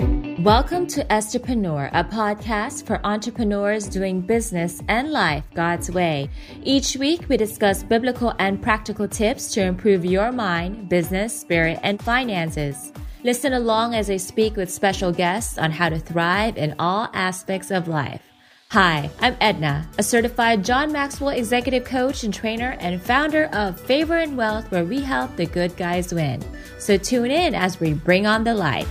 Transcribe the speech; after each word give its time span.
Welcome 0.00 0.86
to 0.88 1.04
Estherpreneur, 1.04 1.90
a 1.92 2.02
podcast 2.02 2.86
for 2.86 3.04
entrepreneurs 3.04 3.86
doing 3.86 4.22
business 4.22 4.80
and 4.88 5.12
life 5.12 5.44
God's 5.52 5.90
way. 5.90 6.30
Each 6.62 6.96
week, 6.96 7.28
we 7.28 7.36
discuss 7.36 7.82
biblical 7.82 8.32
and 8.38 8.62
practical 8.62 9.06
tips 9.06 9.52
to 9.52 9.60
improve 9.60 10.06
your 10.06 10.32
mind, 10.32 10.88
business, 10.88 11.38
spirit, 11.38 11.78
and 11.82 12.00
finances. 12.02 12.94
Listen 13.24 13.52
along 13.52 13.94
as 13.94 14.08
I 14.08 14.16
speak 14.16 14.56
with 14.56 14.72
special 14.72 15.12
guests 15.12 15.58
on 15.58 15.70
how 15.70 15.90
to 15.90 15.98
thrive 15.98 16.56
in 16.56 16.74
all 16.78 17.10
aspects 17.12 17.70
of 17.70 17.86
life. 17.86 18.22
Hi, 18.70 19.10
I'm 19.20 19.36
Edna, 19.38 19.86
a 19.98 20.02
certified 20.02 20.64
John 20.64 20.92
Maxwell 20.92 21.30
executive 21.30 21.84
coach 21.84 22.24
and 22.24 22.32
trainer 22.32 22.78
and 22.80 23.02
founder 23.02 23.50
of 23.52 23.78
Favor 23.78 24.16
and 24.16 24.38
Wealth, 24.38 24.70
where 24.70 24.84
we 24.84 25.02
help 25.02 25.36
the 25.36 25.44
good 25.44 25.76
guys 25.76 26.14
win. 26.14 26.42
So 26.78 26.96
tune 26.96 27.30
in 27.30 27.54
as 27.54 27.80
we 27.80 27.92
bring 27.92 28.26
on 28.26 28.44
the 28.44 28.54
light. 28.54 28.86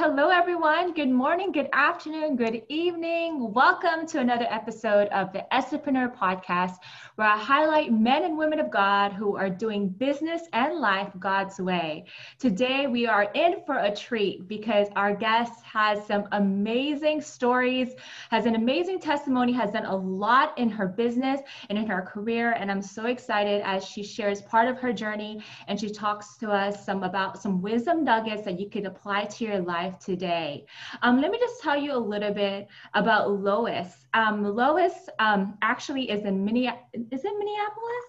Hello, 0.00 0.30
everyone. 0.30 0.94
Good 0.94 1.10
morning, 1.10 1.52
good 1.52 1.68
afternoon, 1.74 2.34
good 2.34 2.62
evening. 2.70 3.52
Welcome 3.52 4.06
to 4.06 4.18
another 4.18 4.46
episode 4.48 5.08
of 5.08 5.30
the 5.34 5.44
Estherpreneur 5.52 6.16
Podcast, 6.16 6.76
where 7.16 7.28
I 7.28 7.36
highlight 7.36 7.92
men 7.92 8.24
and 8.24 8.38
women 8.38 8.60
of 8.60 8.70
God 8.70 9.12
who 9.12 9.36
are 9.36 9.50
doing 9.50 9.90
business 9.90 10.44
and 10.54 10.78
life 10.78 11.10
God's 11.18 11.60
way. 11.60 12.06
Today, 12.38 12.86
we 12.86 13.06
are 13.06 13.24
in 13.34 13.56
for 13.66 13.76
a 13.76 13.94
treat 13.94 14.48
because 14.48 14.88
our 14.96 15.14
guest 15.14 15.62
has 15.64 16.06
some 16.06 16.24
amazing 16.32 17.20
stories, 17.20 17.90
has 18.30 18.46
an 18.46 18.54
amazing 18.54 19.00
testimony, 19.00 19.52
has 19.52 19.70
done 19.70 19.84
a 19.84 19.94
lot 19.94 20.56
in 20.56 20.70
her 20.70 20.86
business 20.88 21.42
and 21.68 21.76
in 21.76 21.86
her 21.86 22.00
career. 22.00 22.52
And 22.52 22.70
I'm 22.70 22.80
so 22.80 23.04
excited 23.04 23.60
as 23.66 23.84
she 23.84 24.02
shares 24.02 24.40
part 24.40 24.66
of 24.66 24.78
her 24.78 24.94
journey 24.94 25.42
and 25.68 25.78
she 25.78 25.90
talks 25.90 26.38
to 26.38 26.50
us 26.50 26.86
some 26.86 27.02
about 27.02 27.42
some 27.42 27.60
wisdom 27.60 28.02
nuggets 28.02 28.44
that 28.46 28.58
you 28.58 28.70
could 28.70 28.86
apply 28.86 29.26
to 29.26 29.44
your 29.44 29.58
life 29.58 29.89
today. 29.98 30.66
Um, 31.02 31.20
let 31.20 31.30
me 31.30 31.38
just 31.38 31.62
tell 31.62 31.76
you 31.76 31.94
a 31.94 31.98
little 31.98 32.32
bit 32.32 32.68
about 32.94 33.30
Lois. 33.30 34.06
Um, 34.14 34.44
Lois 34.44 35.08
um, 35.18 35.58
actually 35.62 36.10
is 36.10 36.24
in 36.24 36.44
Minneapolis. 36.44 36.84
Is 36.94 37.24
it 37.24 37.32
Minneapolis? 37.38 38.06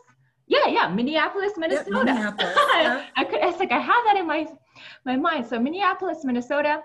Yeah, 0.47 0.67
yeah, 0.67 0.87
Minneapolis, 0.89 1.53
Minnesota. 1.57 1.89
Yep, 1.91 2.05
Minneapolis. 2.05 2.55
I, 2.57 3.07
I, 3.15 3.23
could, 3.23 3.39
it's 3.41 3.59
like, 3.59 3.71
I 3.71 3.79
have 3.79 4.03
that 4.05 4.17
in 4.17 4.27
my 4.27 4.47
my 5.05 5.15
mind. 5.15 5.47
So 5.47 5.59
Minneapolis, 5.59 6.23
Minnesota. 6.23 6.83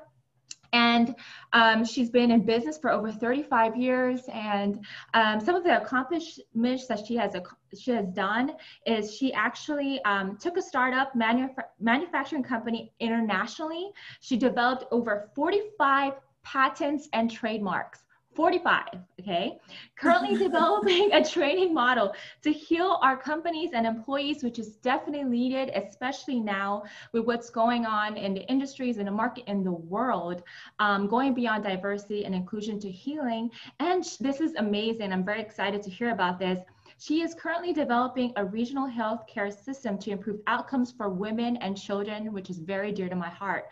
And 0.76 1.14
um, 1.54 1.86
she's 1.86 2.10
been 2.10 2.30
in 2.30 2.42
business 2.42 2.76
for 2.76 2.90
over 2.90 3.10
35 3.10 3.76
years. 3.76 4.20
And 4.30 4.84
um, 5.14 5.40
some 5.40 5.54
of 5.54 5.64
the 5.64 5.80
accomplishments 5.80 6.86
that 6.86 7.06
she 7.06 7.16
has 7.16 7.34
she 7.78 7.92
has 7.92 8.06
done 8.08 8.52
is 8.84 9.14
she 9.14 9.32
actually 9.32 10.04
um, 10.04 10.36
took 10.36 10.58
a 10.58 10.62
startup 10.62 11.14
manuf- 11.14 11.56
manufacturing 11.80 12.42
company 12.42 12.92
internationally. 13.00 13.90
She 14.20 14.36
developed 14.36 14.84
over 14.90 15.30
45 15.34 16.12
patents 16.44 17.08
and 17.14 17.30
trademarks. 17.30 18.05
45, 18.36 18.84
okay? 19.20 19.58
Currently 19.98 20.36
developing 20.36 21.12
a 21.12 21.24
training 21.24 21.74
model 21.74 22.14
to 22.42 22.52
heal 22.52 22.98
our 23.02 23.16
companies 23.16 23.70
and 23.72 23.86
employees, 23.86 24.44
which 24.44 24.58
is 24.58 24.76
definitely 24.76 25.24
needed, 25.24 25.70
especially 25.74 26.38
now 26.38 26.84
with 27.12 27.24
what's 27.24 27.50
going 27.50 27.86
on 27.86 28.16
in 28.16 28.34
the 28.34 28.42
industries 28.42 28.98
and 28.98 29.08
the 29.08 29.12
market 29.12 29.44
in 29.48 29.64
the 29.64 29.72
world, 29.72 30.42
um, 30.78 31.08
going 31.08 31.34
beyond 31.34 31.64
diversity 31.64 32.24
and 32.26 32.34
inclusion 32.34 32.78
to 32.80 32.90
healing. 32.90 33.50
And 33.80 34.04
this 34.20 34.40
is 34.40 34.54
amazing. 34.56 35.12
I'm 35.12 35.24
very 35.24 35.40
excited 35.40 35.82
to 35.82 35.90
hear 35.90 36.10
about 36.10 36.38
this. 36.38 36.60
She 36.98 37.20
is 37.20 37.34
currently 37.34 37.72
developing 37.74 38.32
a 38.36 38.44
regional 38.44 38.86
health 38.86 39.26
care 39.26 39.50
system 39.50 39.98
to 39.98 40.10
improve 40.10 40.40
outcomes 40.46 40.92
for 40.92 41.10
women 41.10 41.56
and 41.58 41.76
children, 41.76 42.32
which 42.32 42.48
is 42.48 42.58
very 42.58 42.90
dear 42.90 43.08
to 43.08 43.16
my 43.16 43.28
heart. 43.28 43.66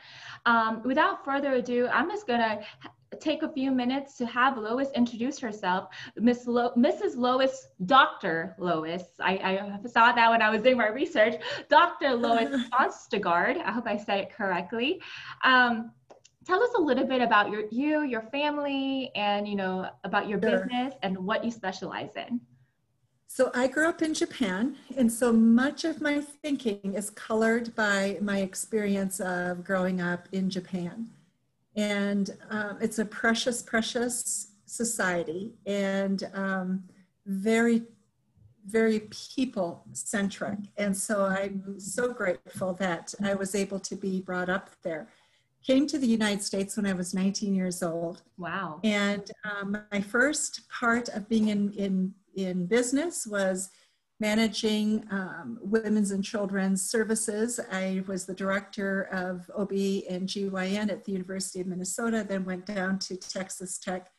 Um, 0.44 0.82
without 0.84 1.24
further 1.24 1.54
ado, 1.54 1.88
I'm 1.88 2.10
just 2.10 2.26
gonna 2.26 2.60
take 3.20 3.42
a 3.42 3.48
few 3.48 3.70
minutes 3.70 4.16
to 4.18 4.26
have 4.26 4.58
Lois 4.58 4.88
introduce 4.94 5.38
herself. 5.38 5.88
Miss 6.16 6.46
Lo- 6.46 6.72
Mrs. 6.76 7.16
Lois, 7.16 7.68
Dr. 7.86 8.54
Lois, 8.58 9.04
I, 9.20 9.32
I, 9.82 9.88
saw 9.88 10.12
that 10.12 10.30
when 10.30 10.42
I 10.42 10.50
was 10.50 10.62
doing 10.62 10.76
my 10.76 10.88
research, 10.88 11.34
Dr. 11.68 12.14
Lois 12.14 12.48
Sonstegard. 12.72 13.62
I 13.64 13.72
hope 13.72 13.86
I 13.86 13.96
said 13.96 14.20
it 14.20 14.32
correctly. 14.32 15.00
Um, 15.42 15.92
tell 16.46 16.62
us 16.62 16.70
a 16.76 16.80
little 16.80 17.06
bit 17.06 17.22
about 17.22 17.50
your 17.50 17.64
you, 17.70 18.02
your 18.02 18.22
family, 18.22 19.10
and 19.14 19.48
you 19.48 19.56
know 19.56 19.88
about 20.04 20.28
your 20.28 20.40
sure. 20.40 20.50
business 20.50 20.94
and 21.02 21.18
what 21.18 21.44
you 21.44 21.50
specialize 21.50 22.16
in. 22.16 22.40
So 23.26 23.50
I 23.52 23.66
grew 23.66 23.88
up 23.88 24.00
in 24.00 24.14
Japan, 24.14 24.76
and 24.96 25.10
so 25.10 25.32
much 25.32 25.84
of 25.84 26.00
my 26.00 26.20
thinking 26.20 26.94
is 26.94 27.10
colored 27.10 27.74
by 27.74 28.18
my 28.20 28.38
experience 28.38 29.18
of 29.18 29.64
growing 29.64 30.00
up 30.00 30.28
in 30.30 30.48
Japan. 30.48 31.10
And 31.76 32.30
um, 32.50 32.78
it's 32.80 32.98
a 32.98 33.04
precious, 33.04 33.62
precious 33.62 34.52
society 34.66 35.52
and 35.66 36.28
um, 36.34 36.84
very, 37.26 37.82
very 38.66 39.00
people 39.10 39.84
centric. 39.92 40.58
And 40.76 40.96
so 40.96 41.24
I'm 41.24 41.78
so 41.78 42.12
grateful 42.12 42.74
that 42.74 43.14
I 43.22 43.34
was 43.34 43.54
able 43.54 43.80
to 43.80 43.96
be 43.96 44.20
brought 44.20 44.48
up 44.48 44.70
there. 44.82 45.08
Came 45.66 45.86
to 45.86 45.98
the 45.98 46.06
United 46.06 46.42
States 46.42 46.76
when 46.76 46.86
I 46.86 46.92
was 46.92 47.14
19 47.14 47.54
years 47.54 47.82
old. 47.82 48.22
Wow. 48.36 48.80
And 48.84 49.30
um, 49.44 49.78
my 49.90 50.00
first 50.00 50.68
part 50.68 51.08
of 51.08 51.28
being 51.28 51.48
in, 51.48 51.72
in, 51.72 52.14
in 52.34 52.66
business 52.66 53.26
was 53.26 53.70
managing 54.20 55.04
um, 55.10 55.58
women's 55.60 56.10
and 56.10 56.24
children's 56.24 56.88
services. 56.88 57.58
I 57.70 58.04
was 58.06 58.26
the 58.26 58.34
director 58.34 59.08
of 59.12 59.50
OB 59.56 59.72
and 59.72 60.28
GYN 60.28 60.90
at 60.90 61.04
the 61.04 61.12
University 61.12 61.60
of 61.60 61.66
Minnesota, 61.66 62.24
then 62.26 62.44
went 62.44 62.66
down 62.66 62.98
to 63.00 63.16
Texas 63.16 63.78
Tech 63.78 64.10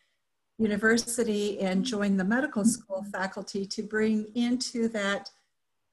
University 0.57 1.59
and 1.59 1.83
joined 1.83 2.19
the 2.19 2.23
medical 2.23 2.65
school 2.65 3.05
faculty 3.11 3.65
to 3.65 3.83
bring 3.83 4.25
into 4.35 4.87
that 4.89 5.29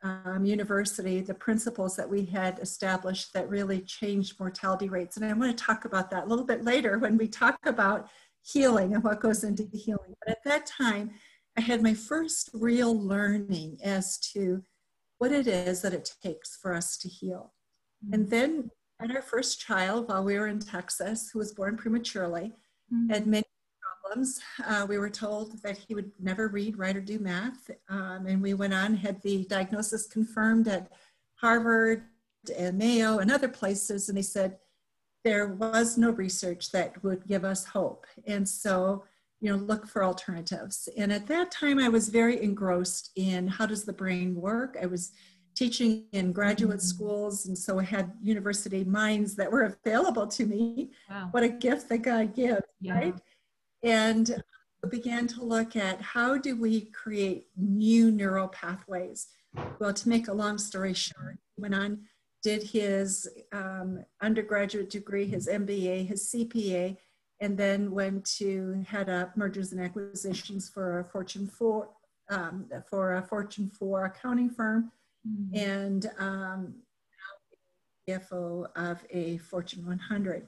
um, 0.03 0.45
university 0.45 1.21
the 1.21 1.35
principles 1.35 1.95
that 1.97 2.09
we 2.09 2.25
had 2.25 2.59
established 2.59 3.33
that 3.35 3.49
really 3.49 3.81
changed 3.83 4.39
mortality 4.41 4.89
rates. 4.89 5.17
And 5.17 5.25
I 5.25 5.33
want 5.33 5.57
to 5.57 5.65
talk 5.65 5.85
about 5.85 6.11
that 6.11 6.25
a 6.25 6.27
little 6.27 6.45
bit 6.45 6.65
later 6.65 6.99
when 6.99 7.17
we 7.17 7.29
talk 7.29 7.59
about 7.67 8.09
healing 8.43 8.95
and 8.95 9.05
what 9.05 9.21
goes 9.21 9.45
into 9.45 9.65
the 9.65 9.79
healing. 9.79 10.15
But 10.21 10.33
at 10.33 10.45
that 10.45 10.67
time, 10.67 11.13
I 11.57 11.61
had 11.61 11.83
my 11.83 11.95
first 11.95 12.51
real 12.53 12.99
learning 12.99 13.79
as 13.83 14.19
to 14.33 14.63
what 15.19 15.33
it 15.33 15.47
is 15.47 15.83
that 15.83 15.93
it 15.93 16.11
takes 16.23 16.57
for 16.57 16.75
us 16.75 16.97
to 16.99 17.09
heal. 17.09 17.53
Mm-hmm. 18.05 18.15
And 18.15 18.31
then 18.31 18.71
had 19.01 19.15
our 19.15 19.23
first 19.23 19.61
child 19.61 20.09
while 20.09 20.25
we 20.25 20.39
were 20.39 20.47
in 20.47 20.61
Texas, 20.61 21.31
who 21.31 21.39
was 21.39 21.53
born 21.53 21.77
prematurely, 21.77 22.53
mm-hmm. 22.93 23.11
had 23.11 23.27
many 23.27 23.45
problems. 24.03 24.41
Uh, 24.65 24.87
we 24.89 24.99
were 24.99 25.11
told 25.11 25.61
that 25.63 25.77
he 25.77 25.95
would 25.95 26.11
never 26.21 26.49
read, 26.49 26.79
write, 26.79 26.97
or 26.97 27.01
do 27.01 27.19
math. 27.19 27.71
Um, 27.89 28.27
and 28.27 28.41
we 28.41 28.55
went 28.55 28.75
on, 28.75 28.95
had 28.95 29.21
the 29.23 29.45
diagnosis 29.45 30.07
confirmed 30.07 30.69
at 30.69 30.91
Harvard 31.35 32.05
and 32.57 32.79
Mayo 32.79 33.19
and 33.19 33.31
other 33.31 33.49
places. 33.49 34.09
And 34.09 34.17
they 34.17 34.23
said 34.23 34.59
there 35.25 35.49
was 35.49 35.99
no 35.99 36.11
research 36.11 36.71
that 36.73 37.03
would 37.03 37.27
give 37.27 37.45
us 37.45 37.65
hope. 37.65 38.07
And 38.27 38.49
so 38.49 39.05
you 39.43 39.51
know, 39.51 39.57
look 39.57 39.89
for 39.89 40.05
alternatives. 40.05 40.89
And 40.97 41.13
at 41.13 41.27
that 41.27 41.51
time, 41.51 41.81
I 41.81 41.89
was 41.89 42.09
very 42.09 42.41
engrossed 42.41 43.11
in 43.17 43.49
how 43.49 43.67
does 43.67 43.85
the 43.85 43.93
brain 43.93 44.37
work. 44.37 44.79
I 44.81 44.87
was 44.87 45.13
teaching 45.57 46.05
in 46.13 46.33
graduate 46.33 46.79
mm-hmm. 46.79 46.87
schools, 46.87 47.47
and 47.47 47.59
so 47.59 47.81
I 47.81 47.83
had 47.83 48.13
university 48.23 48.85
minds 48.85 49.35
that 49.35 49.51
were 49.51 49.65
available 49.85 50.29
to 50.29 50.47
me. 50.47 50.93
Wow. 51.11 51.29
What 51.33 51.43
a 51.43 51.49
gift 51.49 51.89
that 51.89 51.99
God 51.99 52.37
gives, 52.37 52.63
yeah. 52.81 52.95
right? 52.95 53.15
And 53.83 54.43
began 54.91 55.27
to 55.29 55.45
look 55.45 55.77
at 55.77 56.01
how 56.01 56.37
do 56.39 56.57
we 56.57 56.83
create 56.87 57.47
new 57.57 58.11
neural 58.11 58.49
pathways. 58.49 59.29
Well, 59.79 59.93
to 59.93 60.09
make 60.09 60.29
a 60.29 60.33
long 60.33 60.59
story 60.59 60.95
short, 60.95 61.39
he 61.57 61.63
went 61.63 61.75
on, 61.75 62.03
did 62.43 62.63
his 62.63 63.29
um, 63.53 64.05
undergraduate 64.21 64.91
degree, 64.91 65.27
his 65.27 65.49
MBA, 65.49 66.07
his 66.07 66.33
CPA, 66.33 66.97
and 67.43 67.59
then 67.59 67.91
went 67.91 68.25
to 68.25 68.85
head 68.89 69.09
up 69.09 69.37
mergers 69.37 69.73
and 69.73 69.81
acquisitions 69.81 70.71
for 70.71 71.01
a 71.01 71.05
Fortune 71.05 71.49
4 71.49 71.89
um, 72.31 72.67
for 72.89 73.17
a 73.17 73.23
Fortune 73.23 73.69
4 73.69 74.05
accounting 74.05 74.49
firm 74.49 74.93
mm-hmm. 75.29 75.59
and 75.59 76.11
um, 76.21 76.75
CFO 78.09 78.67
of 78.77 79.05
a 79.11 79.39
Fortune 79.39 79.85
100. 79.85 80.47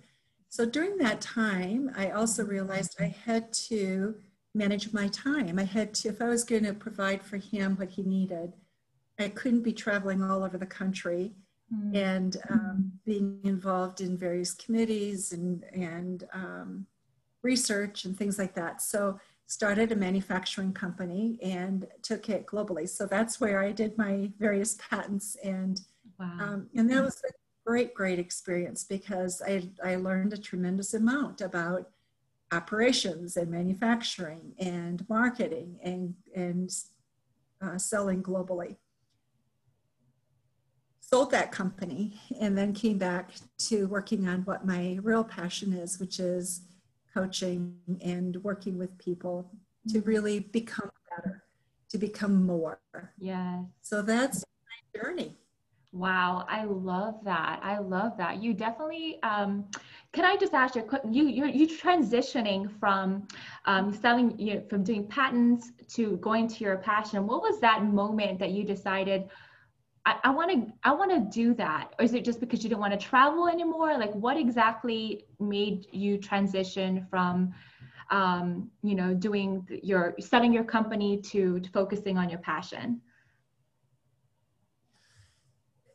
So 0.48 0.64
during 0.64 0.96
that 0.98 1.20
time, 1.20 1.90
I 1.96 2.10
also 2.10 2.44
realized 2.44 2.94
I 3.00 3.14
had 3.26 3.52
to 3.68 4.14
manage 4.54 4.92
my 4.92 5.08
time. 5.08 5.58
I 5.58 5.64
had 5.64 5.94
to, 5.94 6.08
if 6.08 6.22
I 6.22 6.28
was 6.28 6.44
going 6.44 6.62
to 6.62 6.74
provide 6.74 7.24
for 7.24 7.38
him 7.38 7.74
what 7.74 7.90
he 7.90 8.04
needed, 8.04 8.52
I 9.18 9.30
couldn't 9.30 9.62
be 9.62 9.72
traveling 9.72 10.22
all 10.22 10.44
over 10.44 10.58
the 10.58 10.66
country 10.66 11.34
mm-hmm. 11.72 11.96
and 11.96 12.36
um, 12.50 12.92
being 13.04 13.40
involved 13.44 14.00
in 14.00 14.16
various 14.16 14.52
committees 14.54 15.32
and, 15.32 15.64
and 15.72 16.24
um, 16.32 16.86
research 17.42 18.04
and 18.04 18.16
things 18.16 18.38
like 18.38 18.54
that. 18.54 18.82
So 18.82 19.18
started 19.46 19.92
a 19.92 19.96
manufacturing 19.96 20.72
company 20.72 21.38
and 21.42 21.86
took 22.02 22.28
it 22.28 22.46
globally. 22.46 22.88
So 22.88 23.06
that's 23.06 23.40
where 23.40 23.62
I 23.62 23.72
did 23.72 23.96
my 23.98 24.30
various 24.38 24.78
patents 24.90 25.36
and 25.44 25.80
Wow. 26.18 26.38
Um, 26.40 26.68
and 26.74 26.90
that 26.90 27.02
was 27.02 27.22
a 27.28 27.32
great, 27.66 27.94
great 27.94 28.18
experience 28.18 28.84
because 28.84 29.42
I, 29.46 29.68
I 29.82 29.96
learned 29.96 30.32
a 30.32 30.38
tremendous 30.38 30.94
amount 30.94 31.40
about 31.40 31.90
operations 32.52 33.36
and 33.36 33.50
manufacturing 33.50 34.54
and 34.58 35.04
marketing 35.08 35.78
and, 35.82 36.14
and 36.34 36.70
uh, 37.60 37.78
selling 37.78 38.22
globally. 38.22 38.76
Sold 41.06 41.30
that 41.32 41.52
company 41.52 42.18
and 42.40 42.56
then 42.56 42.72
came 42.72 42.98
back 42.98 43.32
to 43.58 43.86
working 43.88 44.26
on 44.26 44.40
what 44.42 44.66
my 44.66 44.98
real 45.02 45.22
passion 45.22 45.72
is, 45.72 46.00
which 46.00 46.18
is 46.18 46.62
coaching 47.12 47.76
and 48.02 48.36
working 48.42 48.78
with 48.78 48.96
people 48.98 49.50
to 49.88 49.98
mm-hmm. 49.98 50.08
really 50.08 50.40
become 50.40 50.90
better, 51.10 51.44
to 51.90 51.98
become 51.98 52.44
more. 52.46 52.80
Yeah. 53.18 53.62
So 53.82 54.02
that's 54.02 54.44
my 54.94 55.00
journey. 55.00 55.36
Wow, 55.92 56.44
I 56.48 56.64
love 56.64 57.20
that. 57.24 57.60
I 57.62 57.78
love 57.78 58.16
that. 58.18 58.42
You 58.42 58.52
definitely. 58.52 59.22
Um, 59.22 59.66
can 60.12 60.24
I 60.24 60.34
just 60.36 60.52
ask 60.52 60.74
you 60.74 60.82
a 60.82 60.84
quick? 60.84 61.02
You 61.08 61.28
you 61.28 61.46
you 61.46 61.68
transitioning 61.68 62.68
from 62.80 63.28
um, 63.66 63.92
selling 63.92 64.36
you 64.36 64.54
know, 64.54 64.62
from 64.68 64.82
doing 64.82 65.06
patents 65.06 65.70
to 65.90 66.16
going 66.16 66.48
to 66.48 66.64
your 66.64 66.78
passion. 66.78 67.28
What 67.28 67.42
was 67.42 67.60
that 67.60 67.84
moment 67.84 68.40
that 68.40 68.50
you 68.50 68.64
decided? 68.64 69.28
I 70.06 70.30
want 70.30 70.50
to 70.50 70.72
I 70.82 70.92
want 70.92 71.10
to 71.10 71.20
do 71.20 71.54
that, 71.54 71.94
or 71.98 72.04
is 72.04 72.12
it 72.12 72.24
just 72.24 72.38
because 72.38 72.62
you 72.62 72.68
don't 72.68 72.80
want 72.80 72.92
to 72.92 72.98
travel 72.98 73.48
anymore? 73.48 73.96
Like, 73.96 74.12
what 74.14 74.36
exactly 74.36 75.24
made 75.40 75.86
you 75.92 76.18
transition 76.18 77.06
from, 77.08 77.54
um, 78.10 78.70
you 78.82 78.94
know, 78.94 79.14
doing 79.14 79.66
your 79.82 80.14
setting 80.20 80.52
your 80.52 80.64
company 80.64 81.22
to, 81.22 81.58
to 81.58 81.70
focusing 81.70 82.18
on 82.18 82.28
your 82.28 82.40
passion? 82.40 83.00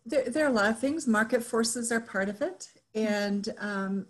there, 0.10 0.30
there, 0.30 0.46
are 0.46 0.50
a 0.50 0.54
lot 0.54 0.70
of 0.70 0.80
things. 0.80 1.08
Market 1.08 1.44
forces 1.44 1.92
are 1.92 2.00
part 2.00 2.30
of 2.30 2.42
it. 2.42 2.68
And 2.96 3.48
um, 3.60 4.08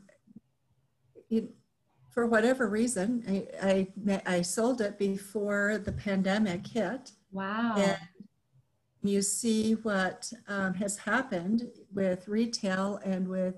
it, 1.30 1.50
for 2.10 2.25
whatever 2.25 2.68
reason, 2.68 3.24
I, 3.62 3.88
I, 4.07 4.22
I, 4.25 4.42
sold 4.42 4.81
it 4.81 4.98
before 4.98 5.78
the 5.84 5.92
pandemic 5.92 6.66
hit. 6.66 7.12
Wow. 7.31 7.75
And 7.78 7.98
you 9.04 9.22
see 9.22 9.74
what 9.74 10.31
um, 10.48 10.74
has 10.74 10.98
happened 10.98 11.69
with 11.94 12.28
retail 12.28 13.00
and 13.06 13.28
with 13.28 13.56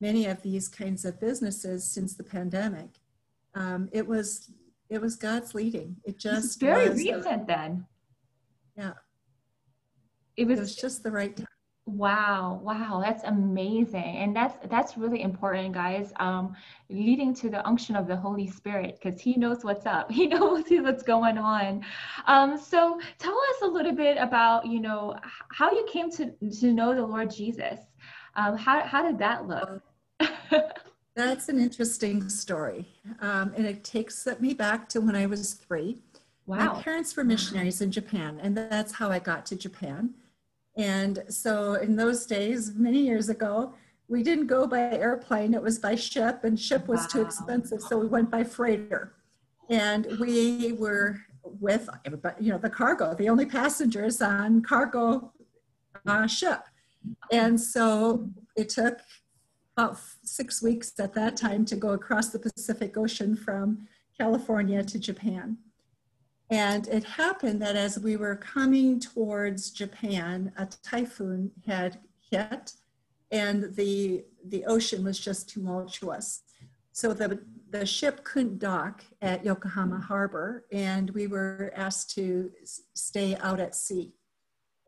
many 0.00 0.26
of 0.26 0.42
these 0.42 0.68
kinds 0.68 1.04
of 1.04 1.20
businesses 1.20 1.84
since 1.84 2.14
the 2.14 2.24
pandemic. 2.24 3.00
Um, 3.54 3.88
it 3.92 4.06
was 4.06 4.50
it 4.90 5.00
was 5.00 5.16
God's 5.16 5.54
leading. 5.54 5.96
It 6.04 6.18
just 6.18 6.44
it's 6.44 6.56
very 6.56 6.88
recent 6.88 7.46
then. 7.46 7.86
Yeah. 8.76 8.92
It 10.36 10.46
was, 10.46 10.58
it 10.58 10.62
was 10.62 10.76
just 10.76 11.02
the 11.02 11.10
right 11.10 11.36
time. 11.36 11.47
Wow, 11.88 12.60
wow, 12.62 13.00
that's 13.02 13.24
amazing. 13.24 14.18
And 14.18 14.36
that's 14.36 14.58
that's 14.68 14.98
really 14.98 15.22
important, 15.22 15.72
guys. 15.72 16.12
Um, 16.16 16.54
leading 16.90 17.32
to 17.36 17.48
the 17.48 17.66
unction 17.66 17.96
of 17.96 18.06
the 18.06 18.14
Holy 18.14 18.46
Spirit, 18.46 18.98
because 19.02 19.18
he 19.18 19.36
knows 19.36 19.64
what's 19.64 19.86
up. 19.86 20.12
He 20.18 20.26
knows 20.26 20.64
what's 20.70 21.02
going 21.02 21.38
on. 21.38 21.82
Um, 22.26 22.58
so 22.58 23.00
tell 23.18 23.32
us 23.32 23.62
a 23.62 23.66
little 23.66 23.94
bit 23.94 24.18
about, 24.18 24.66
you 24.66 24.80
know, 24.80 25.16
how 25.50 25.70
you 25.70 25.86
came 25.90 26.10
to, 26.10 26.30
to 26.60 26.72
know 26.74 26.94
the 26.94 27.06
Lord 27.06 27.30
Jesus. 27.30 27.80
Um, 28.36 28.58
how, 28.58 28.82
how 28.82 29.02
did 29.02 29.18
that 29.20 29.48
look? 29.48 29.82
that's 31.16 31.48
an 31.48 31.58
interesting 31.58 32.28
story. 32.28 32.86
Um, 33.20 33.54
and 33.56 33.64
it 33.64 33.82
takes 33.82 34.28
me 34.40 34.52
back 34.52 34.90
to 34.90 35.00
when 35.00 35.16
I 35.16 35.24
was 35.24 35.54
three. 35.54 36.02
Wow. 36.44 36.74
My 36.74 36.82
parents 36.82 37.16
were 37.16 37.24
missionaries 37.24 37.80
in 37.80 37.90
Japan, 37.90 38.40
and 38.42 38.54
that's 38.54 38.92
how 38.92 39.10
I 39.10 39.20
got 39.20 39.46
to 39.46 39.56
Japan. 39.56 40.14
And 40.78 41.24
so 41.28 41.74
in 41.74 41.96
those 41.96 42.24
days, 42.24 42.72
many 42.74 43.00
years 43.00 43.28
ago, 43.28 43.74
we 44.06 44.22
didn't 44.22 44.46
go 44.46 44.66
by 44.66 44.78
airplane, 44.78 45.52
it 45.52 45.62
was 45.62 45.78
by 45.78 45.96
ship, 45.96 46.44
and 46.44 46.58
ship 46.58 46.86
was 46.88 47.00
wow. 47.00 47.06
too 47.10 47.22
expensive, 47.22 47.82
so 47.82 47.98
we 47.98 48.06
went 48.06 48.30
by 48.30 48.42
freighter. 48.44 49.12
And 49.68 50.06
we 50.18 50.72
were 50.72 51.20
with 51.42 51.88
everybody, 52.06 52.44
you 52.44 52.52
know, 52.52 52.58
the 52.58 52.70
cargo, 52.70 53.14
the 53.14 53.28
only 53.28 53.44
passengers 53.44 54.22
on 54.22 54.62
cargo 54.62 55.32
uh, 56.06 56.26
ship. 56.26 56.60
And 57.30 57.60
so 57.60 58.30
it 58.56 58.70
took 58.70 59.00
about 59.76 59.98
six 60.22 60.62
weeks 60.62 60.92
at 60.98 61.12
that 61.14 61.36
time 61.36 61.64
to 61.66 61.76
go 61.76 61.90
across 61.90 62.28
the 62.28 62.38
Pacific 62.38 62.96
Ocean 62.96 63.36
from 63.36 63.86
California 64.18 64.82
to 64.82 64.98
Japan. 64.98 65.58
And 66.50 66.88
it 66.88 67.04
happened 67.04 67.60
that 67.62 67.76
as 67.76 67.98
we 67.98 68.16
were 68.16 68.36
coming 68.36 69.00
towards 69.00 69.70
Japan, 69.70 70.52
a 70.56 70.66
typhoon 70.66 71.50
had 71.66 71.98
hit 72.30 72.72
and 73.30 73.74
the, 73.74 74.24
the 74.46 74.64
ocean 74.64 75.04
was 75.04 75.18
just 75.18 75.50
tumultuous. 75.50 76.42
So 76.92 77.12
the, 77.12 77.40
the 77.70 77.84
ship 77.84 78.24
couldn't 78.24 78.58
dock 78.58 79.04
at 79.20 79.44
Yokohama 79.44 80.00
Harbor 80.00 80.64
and 80.72 81.10
we 81.10 81.26
were 81.26 81.70
asked 81.76 82.14
to 82.14 82.50
stay 82.94 83.36
out 83.36 83.60
at 83.60 83.74
sea. 83.74 84.14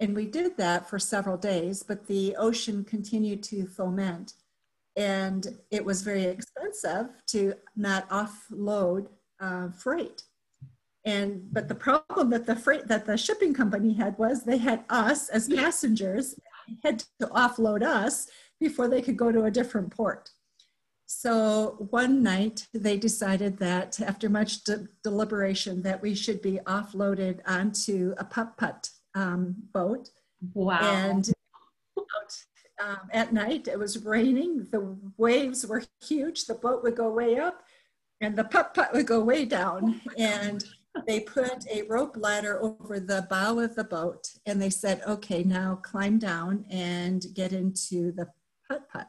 And 0.00 0.16
we 0.16 0.24
did 0.24 0.56
that 0.56 0.88
for 0.88 0.98
several 0.98 1.36
days, 1.36 1.82
but 1.82 2.06
the 2.06 2.34
ocean 2.36 2.84
continued 2.84 3.42
to 3.44 3.66
foment 3.66 4.32
and 4.96 5.58
it 5.70 5.84
was 5.84 6.02
very 6.02 6.24
expensive 6.24 7.10
to 7.28 7.54
not 7.76 8.08
offload 8.08 9.08
uh, 9.40 9.68
freight. 9.70 10.24
And 11.04 11.52
but 11.52 11.68
the 11.68 11.74
problem 11.74 12.30
that 12.30 12.46
the 12.46 12.56
freight 12.56 12.86
that 12.88 13.06
the 13.06 13.16
shipping 13.16 13.54
company 13.54 13.94
had 13.94 14.18
was 14.18 14.44
they 14.44 14.58
had 14.58 14.84
us 14.90 15.28
as 15.30 15.48
passengers 15.48 16.34
had 16.84 17.04
to 17.20 17.26
offload 17.28 17.82
us 17.82 18.28
before 18.60 18.86
they 18.86 19.00
could 19.00 19.16
go 19.16 19.32
to 19.32 19.44
a 19.44 19.50
different 19.50 19.90
port. 19.96 20.30
So 21.06 21.88
one 21.90 22.22
night 22.22 22.68
they 22.72 22.96
decided 22.96 23.58
that 23.58 24.00
after 24.00 24.28
much 24.28 24.62
de- 24.62 24.86
deliberation 25.02 25.82
that 25.82 26.00
we 26.00 26.14
should 26.14 26.40
be 26.40 26.60
offloaded 26.66 27.40
onto 27.46 28.14
a 28.18 28.24
putt 28.24 28.56
putt 28.58 28.90
um, 29.14 29.56
boat. 29.72 30.10
Wow. 30.54 30.78
And 30.80 31.28
um, 32.80 33.00
at 33.10 33.32
night 33.32 33.68
it 33.68 33.78
was 33.78 34.04
raining. 34.04 34.68
The 34.70 34.96
waves 35.16 35.66
were 35.66 35.82
huge. 36.06 36.44
The 36.44 36.54
boat 36.54 36.82
would 36.82 36.96
go 36.96 37.10
way 37.10 37.38
up, 37.38 37.62
and 38.20 38.36
the 38.36 38.44
putt 38.44 38.74
putt 38.74 38.92
would 38.92 39.06
go 39.06 39.20
way 39.20 39.44
down. 39.44 40.00
And 40.16 40.64
they 41.06 41.20
put 41.20 41.66
a 41.70 41.82
rope 41.82 42.16
ladder 42.16 42.60
over 42.62 42.98
the 42.98 43.26
bow 43.30 43.58
of 43.58 43.74
the 43.74 43.84
boat 43.84 44.28
and 44.46 44.60
they 44.60 44.70
said, 44.70 45.02
okay, 45.06 45.42
now 45.42 45.76
climb 45.82 46.18
down 46.18 46.64
and 46.70 47.26
get 47.34 47.52
into 47.52 48.12
the 48.12 48.28
putt 48.68 48.88
putt. 48.92 49.08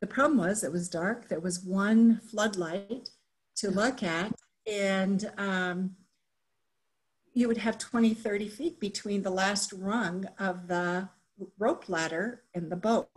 The 0.00 0.06
problem 0.06 0.38
was 0.38 0.62
it 0.62 0.72
was 0.72 0.88
dark. 0.88 1.28
There 1.28 1.40
was 1.40 1.64
one 1.64 2.20
floodlight 2.30 3.10
to 3.56 3.70
look 3.70 4.02
at, 4.04 4.32
and 4.66 5.28
um, 5.36 5.96
you 7.34 7.48
would 7.48 7.56
have 7.58 7.78
20, 7.78 8.14
30 8.14 8.48
feet 8.48 8.80
between 8.80 9.22
the 9.22 9.30
last 9.30 9.72
rung 9.72 10.26
of 10.38 10.68
the 10.68 11.08
rope 11.58 11.88
ladder 11.88 12.42
and 12.54 12.70
the 12.70 12.76
boat. 12.76 13.08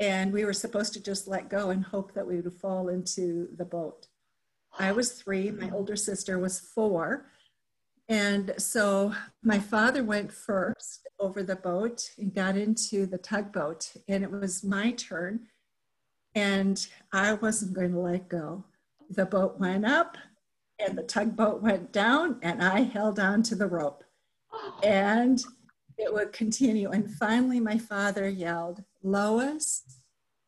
And 0.00 0.32
we 0.32 0.44
were 0.44 0.52
supposed 0.52 0.92
to 0.94 1.02
just 1.02 1.28
let 1.28 1.48
go 1.48 1.70
and 1.70 1.84
hope 1.84 2.14
that 2.14 2.26
we 2.26 2.40
would 2.40 2.54
fall 2.54 2.88
into 2.88 3.48
the 3.56 3.64
boat. 3.64 4.08
I 4.78 4.92
was 4.92 5.12
three, 5.12 5.50
my 5.50 5.70
older 5.70 5.96
sister 5.96 6.38
was 6.38 6.60
four. 6.60 7.26
And 8.08 8.54
so 8.58 9.14
my 9.42 9.58
father 9.58 10.02
went 10.02 10.32
first 10.32 11.06
over 11.18 11.42
the 11.42 11.56
boat 11.56 12.10
and 12.18 12.34
got 12.34 12.56
into 12.56 13.06
the 13.06 13.18
tugboat, 13.18 13.92
and 14.08 14.24
it 14.24 14.30
was 14.30 14.64
my 14.64 14.92
turn. 14.92 15.46
And 16.34 16.84
I 17.12 17.34
wasn't 17.34 17.74
going 17.74 17.92
to 17.92 18.00
let 18.00 18.28
go. 18.28 18.64
The 19.10 19.26
boat 19.26 19.60
went 19.60 19.84
up, 19.84 20.16
and 20.78 20.96
the 20.96 21.02
tugboat 21.02 21.62
went 21.62 21.92
down, 21.92 22.38
and 22.42 22.62
I 22.62 22.80
held 22.80 23.18
on 23.18 23.42
to 23.44 23.54
the 23.54 23.66
rope. 23.66 24.04
And 24.82 25.42
it 25.96 26.12
would 26.12 26.32
continue. 26.32 26.90
And 26.90 27.10
finally, 27.10 27.60
my 27.60 27.78
father 27.78 28.28
yelled, 28.28 28.82
Lois, 29.02 29.82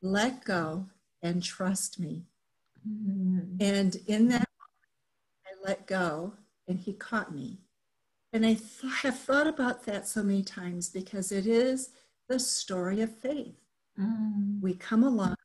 let 0.03 0.45
go 0.45 0.87
and 1.23 1.43
trust 1.43 2.01
me. 2.01 2.25
Mm-hmm. 2.89 3.57
And 3.61 3.97
in 4.07 4.29
that, 4.29 4.49
I 5.47 5.51
let 5.69 5.87
go 5.87 6.35
and 6.69 6.79
he 6.79 6.93
caught 6.93 7.35
me. 7.35 7.61
And 8.33 8.45
I 8.45 8.55
th- 8.55 8.93
have 9.03 9.19
thought 9.19 9.47
about 9.47 9.85
that 9.85 10.09
so 10.09 10.23
many 10.23 10.43
times 10.43 10.89
because 10.89 11.31
it 11.31 11.47
is 11.47 11.91
the 12.29 12.39
story 12.39 13.01
of 13.01 13.15
faith. 13.17 13.55
Mm. 13.99 14.61
We 14.61 14.75
come 14.75 15.05
along, 15.05 15.37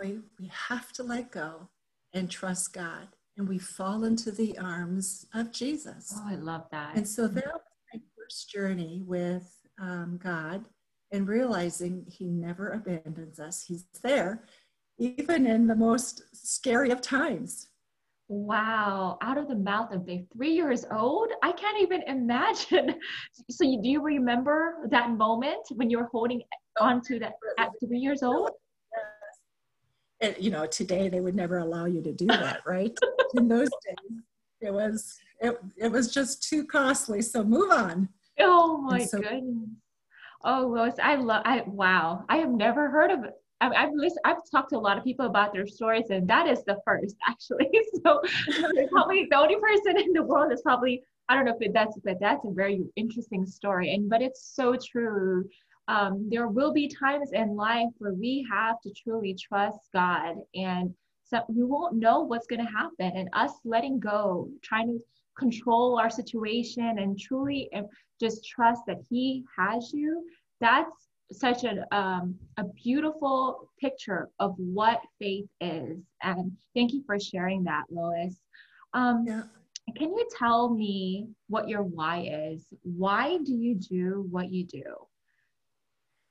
we, 0.00 0.18
we 0.40 0.50
have 0.68 0.92
to 0.94 1.02
let 1.02 1.30
go 1.30 1.68
and 2.12 2.30
trust 2.30 2.72
God, 2.72 3.08
and 3.36 3.48
we 3.48 3.58
fall 3.58 4.04
into 4.04 4.32
the 4.32 4.58
arms 4.58 5.26
of 5.32 5.52
Jesus. 5.52 6.12
Oh, 6.16 6.26
I 6.28 6.34
love 6.34 6.66
that. 6.72 6.96
And 6.96 7.06
so 7.06 7.28
that 7.28 7.46
was 7.46 7.62
my 7.94 8.00
first 8.18 8.50
journey 8.50 9.02
with 9.06 9.48
um, 9.80 10.18
God 10.22 10.64
and 11.12 11.28
realizing 11.28 12.04
He 12.08 12.24
never 12.24 12.70
abandons 12.70 13.38
us, 13.38 13.62
He's 13.62 13.84
there 14.02 14.42
even 15.02 15.46
in 15.46 15.66
the 15.66 15.74
most 15.74 16.22
scary 16.32 16.90
of 16.90 17.00
times. 17.00 17.68
Wow, 18.28 19.18
out 19.20 19.36
of 19.36 19.48
the 19.48 19.56
mouth 19.56 19.92
of 19.92 20.06
the 20.06 20.24
three 20.32 20.52
years 20.52 20.84
old? 20.90 21.28
I 21.42 21.52
can't 21.52 21.80
even 21.82 22.02
imagine. 22.02 22.94
So, 23.50 23.64
you, 23.64 23.82
do 23.82 23.88
you 23.88 24.02
remember 24.02 24.86
that 24.90 25.10
moment 25.10 25.66
when 25.74 25.90
you 25.90 25.98
were 25.98 26.08
holding 26.12 26.42
onto 26.80 27.18
that 27.18 27.32
at 27.58 27.70
three 27.84 27.98
years 27.98 28.22
old? 28.22 28.50
And, 30.20 30.36
you 30.38 30.50
know, 30.50 30.66
today 30.66 31.08
they 31.08 31.20
would 31.20 31.34
never 31.34 31.58
allow 31.58 31.86
you 31.86 32.00
to 32.02 32.12
do 32.12 32.26
that, 32.26 32.62
right? 32.66 32.96
In 33.34 33.48
those 33.48 33.68
days, 33.84 34.20
it 34.60 34.72
was 34.72 35.18
it, 35.40 35.58
it 35.76 35.90
was 35.90 36.14
just 36.14 36.48
too 36.48 36.64
costly. 36.64 37.20
So 37.20 37.42
move 37.42 37.72
on. 37.72 38.08
Oh 38.38 38.78
my 38.78 39.04
so, 39.04 39.18
goodness. 39.18 39.68
Oh, 40.44 40.72
Lois, 40.74 40.94
I 41.02 41.16
love. 41.16 41.42
I 41.44 41.62
wow. 41.66 42.24
I 42.28 42.38
have 42.38 42.50
never 42.50 42.88
heard 42.90 43.10
of 43.10 43.24
it. 43.24 43.34
I've, 43.62 43.72
I've 43.76 43.92
listened, 43.94 44.22
I've 44.24 44.42
talked 44.50 44.70
to 44.70 44.76
a 44.76 44.78
lot 44.78 44.98
of 44.98 45.04
people 45.04 45.26
about 45.26 45.52
their 45.52 45.68
stories, 45.68 46.10
and 46.10 46.28
that 46.28 46.48
is 46.48 46.64
the 46.64 46.78
first 46.84 47.14
actually. 47.28 47.70
so 48.04 48.20
probably 48.90 49.28
the 49.30 49.36
only 49.36 49.56
person 49.56 49.98
in 49.98 50.12
the 50.12 50.22
world 50.22 50.52
is 50.52 50.62
probably 50.62 51.02
I 51.28 51.36
don't 51.36 51.44
know 51.44 51.56
if 51.58 51.72
that's 51.72 51.96
but 52.04 52.18
that's 52.20 52.44
a 52.44 52.50
very 52.50 52.82
interesting 52.96 53.46
story, 53.46 53.94
and 53.94 54.10
but 54.10 54.20
it's 54.20 54.52
so 54.54 54.76
true. 54.76 55.48
Um, 55.88 56.28
there 56.30 56.48
will 56.48 56.72
be 56.72 56.88
times 56.88 57.30
in 57.32 57.56
life 57.56 57.88
where 57.98 58.14
we 58.14 58.46
have 58.50 58.80
to 58.82 58.92
truly 58.92 59.34
trust 59.34 59.78
God, 59.92 60.36
and 60.54 60.92
so 61.24 61.40
we 61.48 61.62
won't 61.62 61.94
know 61.94 62.20
what's 62.20 62.46
going 62.46 62.64
to 62.64 62.70
happen, 62.70 63.16
and 63.16 63.28
us 63.32 63.52
letting 63.64 64.00
go, 64.00 64.48
trying 64.62 64.88
to 64.88 65.00
control 65.38 65.98
our 65.98 66.10
situation, 66.10 66.98
and 66.98 67.18
truly 67.18 67.70
just 68.20 68.44
trust 68.44 68.82
that 68.88 68.98
He 69.08 69.44
has 69.56 69.92
you. 69.92 70.24
That's 70.60 71.11
such 71.32 71.64
a, 71.64 71.84
um, 71.96 72.34
a 72.56 72.64
beautiful 72.64 73.70
picture 73.80 74.28
of 74.38 74.54
what 74.56 75.00
faith 75.20 75.46
is. 75.60 75.98
And 76.22 76.52
thank 76.74 76.92
you 76.92 77.02
for 77.06 77.18
sharing 77.18 77.64
that, 77.64 77.84
Lois. 77.90 78.36
Um, 78.94 79.24
yeah. 79.26 79.42
Can 79.96 80.10
you 80.10 80.26
tell 80.38 80.70
me 80.70 81.28
what 81.48 81.68
your 81.68 81.82
why 81.82 82.50
is? 82.50 82.66
Why 82.82 83.38
do 83.38 83.52
you 83.52 83.74
do 83.74 84.26
what 84.30 84.52
you 84.52 84.64
do? 84.64 84.84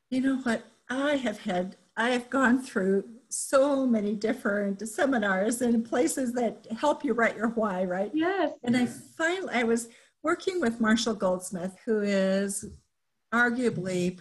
You 0.10 0.22
know 0.22 0.38
what? 0.38 0.64
I 0.90 1.16
have 1.18 1.40
had, 1.40 1.76
I 1.98 2.10
have 2.10 2.30
gone 2.30 2.62
through 2.62 3.04
so 3.30 3.86
many 3.86 4.14
different 4.14 4.88
seminars 4.88 5.62
and 5.62 5.86
places 5.86 6.34
that 6.34 6.68
help 6.78 7.04
you 7.04 7.14
write 7.14 7.38
your 7.38 7.50
why, 7.50 7.86
right? 7.86 8.12
Yes. 8.14 8.52
And 8.64 8.76
I 8.76 8.86
finally, 8.86 9.54
I 9.54 9.64
was 9.64 9.90
working 10.24 10.60
with 10.60 10.82
Marshall 10.82 11.16
Goldsmith, 11.16 11.78
who 11.86 12.02
is 12.02 12.66
arguably 13.34 14.20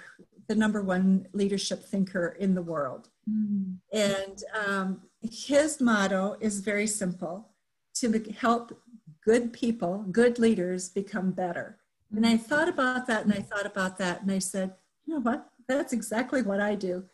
the 0.50 0.56
number 0.56 0.82
one 0.82 1.28
leadership 1.32 1.84
thinker 1.84 2.36
in 2.40 2.56
the 2.56 2.62
world. 2.62 3.08
Mm. 3.30 3.76
And 3.92 4.42
um, 4.66 5.00
his 5.22 5.80
motto 5.80 6.36
is 6.40 6.58
very 6.58 6.88
simple 6.88 7.50
to 7.94 8.20
help 8.36 8.76
good 9.24 9.52
people, 9.52 10.04
good 10.10 10.40
leaders 10.40 10.88
become 10.88 11.30
better. 11.30 11.78
And 12.16 12.26
I 12.26 12.36
thought 12.36 12.68
about 12.68 13.06
that 13.06 13.24
and 13.24 13.32
I 13.32 13.42
thought 13.42 13.64
about 13.64 13.96
that 13.98 14.22
and 14.22 14.32
I 14.32 14.40
said, 14.40 14.74
you 15.06 15.14
know 15.14 15.20
what? 15.20 15.46
That's 15.68 15.92
exactly 15.92 16.42
what 16.42 16.58
I 16.58 16.74
do. 16.74 17.04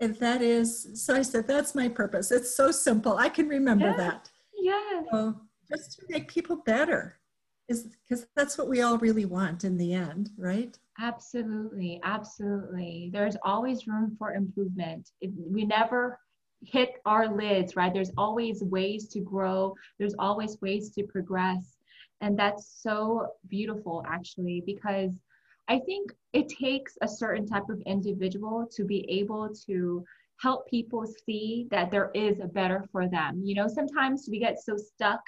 And 0.00 0.16
that 0.16 0.42
is, 0.42 0.88
so 0.94 1.14
I 1.14 1.22
said, 1.22 1.46
that's 1.46 1.76
my 1.76 1.88
purpose. 1.88 2.32
It's 2.32 2.56
so 2.56 2.72
simple. 2.72 3.18
I 3.18 3.28
can 3.28 3.46
remember 3.46 3.90
yeah. 3.90 3.96
that. 3.98 4.30
Yeah. 4.58 5.02
So 5.12 5.36
just 5.72 6.00
to 6.00 6.06
make 6.08 6.26
people 6.26 6.56
better 6.66 7.20
is 7.68 7.84
because 7.84 8.26
that's 8.34 8.58
what 8.58 8.68
we 8.68 8.82
all 8.82 8.98
really 8.98 9.26
want 9.26 9.62
in 9.62 9.78
the 9.78 9.94
end, 9.94 10.30
right? 10.36 10.76
Absolutely, 11.00 12.00
absolutely. 12.04 13.10
There's 13.12 13.36
always 13.42 13.86
room 13.86 14.14
for 14.18 14.34
improvement. 14.34 15.10
It, 15.20 15.30
we 15.36 15.64
never 15.64 16.18
hit 16.62 16.90
our 17.06 17.34
lids, 17.34 17.74
right? 17.76 17.92
There's 17.92 18.12
always 18.18 18.62
ways 18.62 19.08
to 19.08 19.20
grow, 19.20 19.74
there's 19.98 20.14
always 20.18 20.60
ways 20.60 20.90
to 20.90 21.04
progress. 21.04 21.78
And 22.20 22.38
that's 22.38 22.66
so 22.82 23.28
beautiful, 23.48 24.04
actually, 24.06 24.62
because 24.66 25.18
I 25.68 25.78
think 25.78 26.12
it 26.34 26.48
takes 26.48 26.98
a 27.00 27.08
certain 27.08 27.46
type 27.46 27.70
of 27.70 27.80
individual 27.86 28.68
to 28.72 28.84
be 28.84 29.08
able 29.10 29.48
to 29.66 30.04
help 30.40 30.66
people 30.68 31.04
see 31.26 31.66
that 31.70 31.90
there 31.90 32.10
is 32.14 32.40
a 32.40 32.46
better 32.46 32.84
for 32.90 33.08
them. 33.08 33.42
You 33.44 33.54
know, 33.54 33.68
sometimes 33.68 34.26
we 34.30 34.38
get 34.38 34.58
so 34.58 34.76
stuck 34.76 35.20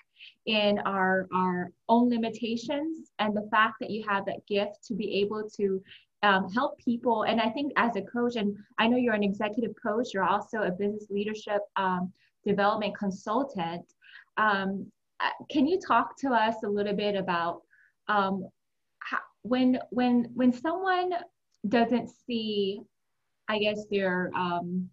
in 0.47 0.79
our 0.81 1.29
our 1.35 1.71
own 1.89 2.09
limitations 2.09 3.13
and 3.19 3.37
the 3.37 3.49
fact 3.51 3.75
that 3.81 3.91
you 3.91 4.05
have 4.09 4.25
that 4.25 4.45
gift 4.47 4.85
to 4.85 4.95
be 4.95 5.21
able 5.21 5.49
to 5.57 5.83
um, 6.23 6.49
help 6.53 6.79
people 6.79 7.25
and 7.25 7.41
i 7.41 7.49
think 7.51 7.73
as 7.77 7.97
a 7.97 8.03
coach 8.03 8.37
and 8.37 8.57
i 8.79 8.87
know 8.87 8.97
you're 8.97 9.15
an 9.15 9.25
executive 9.25 9.75
coach 9.83 10.09
you're 10.15 10.25
also 10.25 10.59
a 10.63 10.71
business 10.71 11.07
leadership 11.11 11.61
um, 11.77 12.13
development 12.47 12.97
consultant 12.97 13.85
um, 14.37 14.87
uh, 15.21 15.31
can 15.51 15.67
you 15.67 15.81
talk 15.81 16.17
to 16.19 16.31
us 16.31 16.55
a 16.65 16.69
little 16.69 16.95
bit 16.95 17.17
about 17.17 17.63
um, 18.09 18.49
how, 19.01 19.19
when 19.43 19.79
when 19.91 20.29
when 20.35 20.53
someone 20.53 21.11
doesn't 21.69 22.11
see 22.27 22.81
i 23.49 23.59
guess 23.59 23.87
their 23.91 24.31
um, 24.37 24.89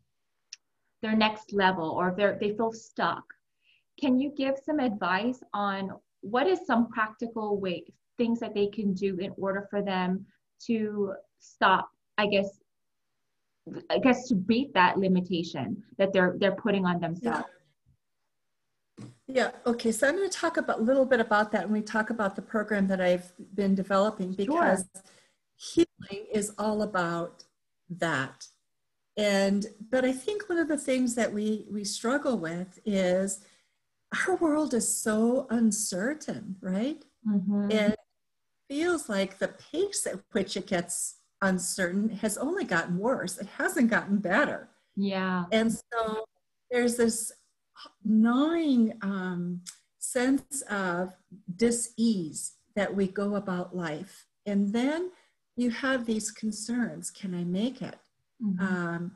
their 1.02 1.16
next 1.16 1.54
level 1.54 1.90
or 1.92 2.10
if 2.10 2.16
they're 2.16 2.38
they 2.40 2.56
feel 2.56 2.72
stuck. 2.72 3.24
Can 4.00 4.20
you 4.20 4.32
give 4.36 4.56
some 4.64 4.80
advice 4.80 5.42
on 5.54 5.92
what 6.22 6.48
is 6.48 6.66
some 6.66 6.90
practical 6.90 7.60
way 7.60 7.84
things 8.18 8.40
that 8.40 8.54
they 8.54 8.68
can 8.68 8.94
do 8.94 9.18
in 9.18 9.32
order 9.38 9.68
for 9.70 9.82
them 9.82 10.26
to 10.68 11.14
stop 11.40 11.90
i 12.18 12.28
guess 12.28 12.60
i 13.90 13.98
guess 13.98 14.28
to 14.28 14.36
beat 14.36 14.74
that 14.74 14.98
limitation 14.98 15.82
that 15.98 16.12
they're 16.12 16.36
they're 16.38 16.56
putting 16.56 16.86
on 16.86 17.00
themselves? 17.00 17.46
Yeah. 18.98 19.06
yeah. 19.28 19.52
Okay. 19.66 19.92
So 19.92 20.08
i'm 20.08 20.18
going 20.18 20.30
to 20.30 20.38
talk 20.38 20.58
about 20.58 20.80
a 20.80 20.82
little 20.82 21.06
bit 21.06 21.20
about 21.20 21.52
that 21.54 21.64
when 21.64 21.80
we 21.80 21.82
talk 21.82 22.10
about 22.10 22.36
the 22.36 22.42
program 22.42 22.88
that 22.88 23.00
i've 23.00 23.32
been 23.56 23.74
developing 23.74 24.34
because 24.34 24.84
sure. 25.58 25.86
healing 26.10 26.26
is 26.32 26.52
all 26.58 26.82
about 26.82 27.44
that 27.90 28.46
and 29.20 29.68
but 29.92 30.04
i 30.06 30.12
think 30.12 30.48
one 30.50 30.58
of 30.58 30.68
the 30.68 30.78
things 30.78 31.16
that 31.16 31.32
we 31.32 31.66
we 31.72 31.84
struggle 31.84 32.38
with 32.38 32.80
is 32.86 33.42
our 34.28 34.36
world 34.36 34.74
is 34.74 34.88
so 34.88 35.48
uncertain, 35.50 36.56
right? 36.62 37.04
Mm-hmm. 37.28 37.72
It 37.72 38.00
feels 38.68 39.10
like 39.10 39.38
the 39.38 39.50
pace 39.50 40.08
at 40.08 40.20
which 40.32 40.58
it 40.58 40.68
gets 40.68 41.18
uncertain 41.42 42.10
has 42.10 42.38
only 42.38 42.64
gotten 42.64 42.98
worse. 42.98 43.38
It 43.38 43.48
hasn't 43.58 43.90
gotten 43.90 44.18
better. 44.18 44.70
Yeah. 44.96 45.46
And 45.52 45.72
so 45.72 46.26
there's 46.72 46.98
this 46.98 47.32
gnawing 48.04 48.98
um, 49.02 49.62
sense 50.00 50.62
of 50.70 51.14
dis-ease 51.56 52.54
that 52.76 52.94
we 52.94 53.08
go 53.08 53.36
about 53.36 53.76
life. 53.76 54.26
And 54.46 54.74
then 54.74 55.12
you 55.56 55.70
have 55.70 56.06
these 56.06 56.32
concerns. 56.32 57.12
Can 57.12 57.36
I 57.36 57.44
make 57.44 57.82
it? 57.82 57.98
Mm-hmm. 58.44 58.66
Um, 58.66 59.12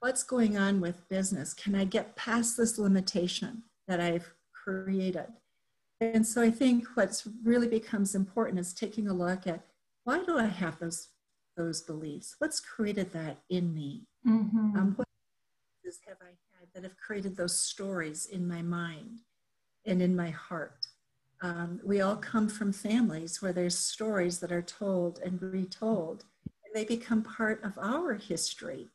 what's 0.00 0.22
going 0.22 0.56
on 0.56 0.80
with 0.80 1.08
business? 1.08 1.54
Can 1.54 1.74
I 1.74 1.84
get 1.84 2.16
past 2.16 2.56
this 2.56 2.78
limitation? 2.78 3.62
that 3.88 4.00
I've 4.00 4.32
created. 4.52 5.26
And 6.00 6.26
so 6.26 6.42
I 6.42 6.50
think 6.50 6.86
what's 6.94 7.26
really 7.42 7.68
becomes 7.68 8.14
important 8.14 8.58
is 8.58 8.74
taking 8.74 9.08
a 9.08 9.14
look 9.14 9.46
at 9.46 9.64
why 10.04 10.22
do 10.24 10.38
I 10.38 10.46
have 10.46 10.78
those 10.78 11.08
those 11.56 11.80
beliefs? 11.80 12.34
What's 12.38 12.60
created 12.60 13.12
that 13.12 13.38
in 13.48 13.72
me? 13.72 14.02
Mm-hmm. 14.26 14.76
Um, 14.76 14.92
what 14.96 15.06
have 16.06 16.18
I 16.20 16.34
had 16.58 16.68
that 16.74 16.82
have 16.82 16.98
created 16.98 17.34
those 17.34 17.58
stories 17.58 18.26
in 18.26 18.46
my 18.46 18.60
mind 18.60 19.20
and 19.86 20.02
in 20.02 20.14
my 20.14 20.28
heart? 20.28 20.86
Um, 21.40 21.80
we 21.82 22.02
all 22.02 22.16
come 22.16 22.48
from 22.48 22.72
families 22.72 23.40
where 23.40 23.54
there's 23.54 23.78
stories 23.78 24.38
that 24.40 24.52
are 24.52 24.62
told 24.62 25.18
and 25.24 25.40
retold, 25.40 26.24
they 26.74 26.84
become 26.84 27.22
part 27.22 27.62
of 27.64 27.78
our 27.78 28.14
history. 28.14 28.88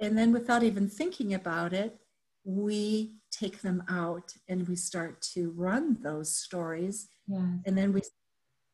And 0.00 0.16
then, 0.16 0.32
without 0.32 0.62
even 0.62 0.88
thinking 0.88 1.34
about 1.34 1.72
it, 1.72 1.98
we 2.44 3.14
take 3.30 3.62
them 3.62 3.82
out 3.88 4.34
and 4.48 4.68
we 4.68 4.76
start 4.76 5.20
to 5.34 5.50
run 5.50 5.98
those 6.02 6.36
stories. 6.36 7.08
And 7.28 7.76
then 7.76 7.92
we, 7.92 8.02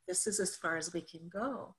this 0.07 0.27
is 0.27 0.41
as 0.41 0.57
far 0.57 0.77
as 0.77 0.93
we 0.93 1.01
can 1.01 1.29
go. 1.33 1.75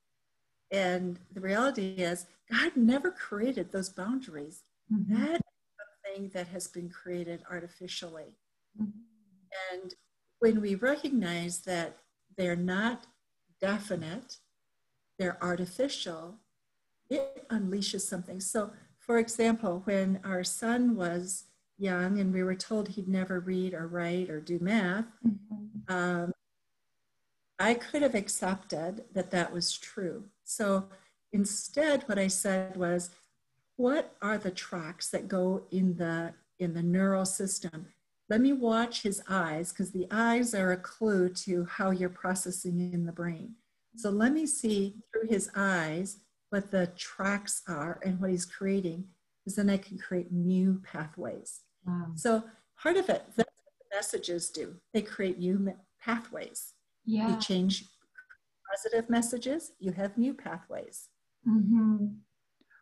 And 0.72 1.20
the 1.32 1.42
reality 1.42 1.90
is, 1.98 2.26
God 2.52 2.72
never 2.76 3.12
created 3.12 3.72
those 3.72 3.90
boundaries. 3.90 4.64
Mm-hmm. 4.92 5.14
That 5.14 5.36
is 5.36 5.42
something 6.06 6.30
that 6.34 6.48
has 6.48 6.68
been 6.68 6.90
created 6.90 7.44
artificially. 7.50 8.36
Mm-hmm. 8.82 9.00
And 9.72 9.94
when 10.40 10.62
we 10.62 10.76
recognize 10.76 11.60
that 11.62 11.98
they're 12.38 12.56
not 12.56 13.06
definite, 13.62 14.38
they're 15.20 15.38
artificial, 15.44 16.40
it 17.10 17.46
unleashes 17.50 18.02
something. 18.02 18.40
So, 18.40 18.72
for 19.00 19.18
example, 19.20 19.82
when 19.86 20.20
our 20.24 20.44
son 20.44 20.96
was 20.96 21.46
young 21.78 22.20
and 22.20 22.34
we 22.34 22.44
were 22.44 22.56
told 22.56 22.88
he'd 22.88 23.08
never 23.08 23.40
read 23.40 23.74
or 23.74 23.88
write 23.88 24.30
or 24.30 24.40
do 24.40 24.60
math, 24.60 25.06
mm-hmm. 25.26 25.94
um, 25.94 26.32
I 27.60 27.74
could 27.74 28.02
have 28.02 28.16
accepted 28.16 29.06
that 29.14 29.32
that 29.32 29.52
was 29.52 29.78
true. 29.78 30.26
So 30.44 30.86
instead, 31.32 32.04
what 32.04 32.20
I 32.20 32.28
said 32.28 32.78
was, 32.78 33.10
what 33.76 34.16
are 34.22 34.38
the 34.38 34.52
tracks 34.52 35.10
that 35.10 35.28
go 35.28 35.64
in 35.72 35.96
the 35.96 36.34
in 36.60 36.74
the 36.74 36.84
neural 36.84 37.26
system? 37.26 37.88
let 38.30 38.42
me 38.42 38.54
watch 38.54 39.04
his 39.04 39.22
eyes 39.30 39.72
because 39.72 39.92
the 39.92 40.08
eyes 40.10 40.56
are 40.56 40.72
a 40.72 40.78
clue 40.78 41.30
to 41.30 41.66
how 41.66 41.92
you're 41.92 42.10
processing 42.10 42.92
in 42.94 43.06
the 43.06 43.12
brain. 43.12 43.56
So 43.96 44.10
let 44.10 44.34
me 44.34 44.48
see 44.48 44.96
through 45.12 45.30
his 45.30 45.50
eyes 45.56 46.18
what 46.54 46.70
the 46.70 46.86
tracks 46.96 47.64
are 47.68 48.00
and 48.06 48.22
what 48.22 48.30
he's 48.30 48.46
creating, 48.46 49.04
because 49.44 49.56
then 49.56 49.72
I 49.72 49.78
can 49.78 49.98
create 49.98 50.32
new 50.32 50.80
pathways. 50.86 51.62
Wow. 51.84 52.12
So 52.14 52.44
part 52.80 52.96
of 52.96 53.10
it, 53.10 53.24
that's 53.36 53.38
what 53.38 53.74
the 53.80 53.98
messages 53.98 54.52
do. 54.52 54.76
They 54.94 55.02
create 55.02 55.40
new 55.40 55.74
pathways. 56.00 56.74
Yeah. 57.06 57.30
You 57.30 57.42
change 57.42 57.86
positive 58.72 59.10
messages, 59.10 59.72
you 59.80 59.94
have 59.94 60.16
new 60.16 60.36
pathways. 60.36 61.10
Mm-hmm. 61.50 62.06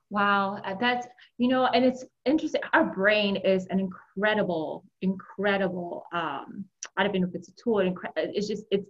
Wow, 0.10 0.60
uh, 0.66 0.76
that's 0.78 1.08
you 1.38 1.48
know, 1.48 1.68
and 1.68 1.86
it's 1.86 2.04
interesting. 2.26 2.60
Our 2.74 2.84
brain 2.84 3.38
is 3.38 3.68
an 3.68 3.80
incredible, 3.80 4.84
incredible. 5.02 6.04
Um, 6.12 6.66
I 6.98 7.04
don't 7.04 7.22
know 7.22 7.28
if 7.30 7.36
it's 7.36 7.48
a 7.48 7.54
tool. 7.56 7.80
It's 8.18 8.50
just 8.50 8.66
it's 8.70 8.86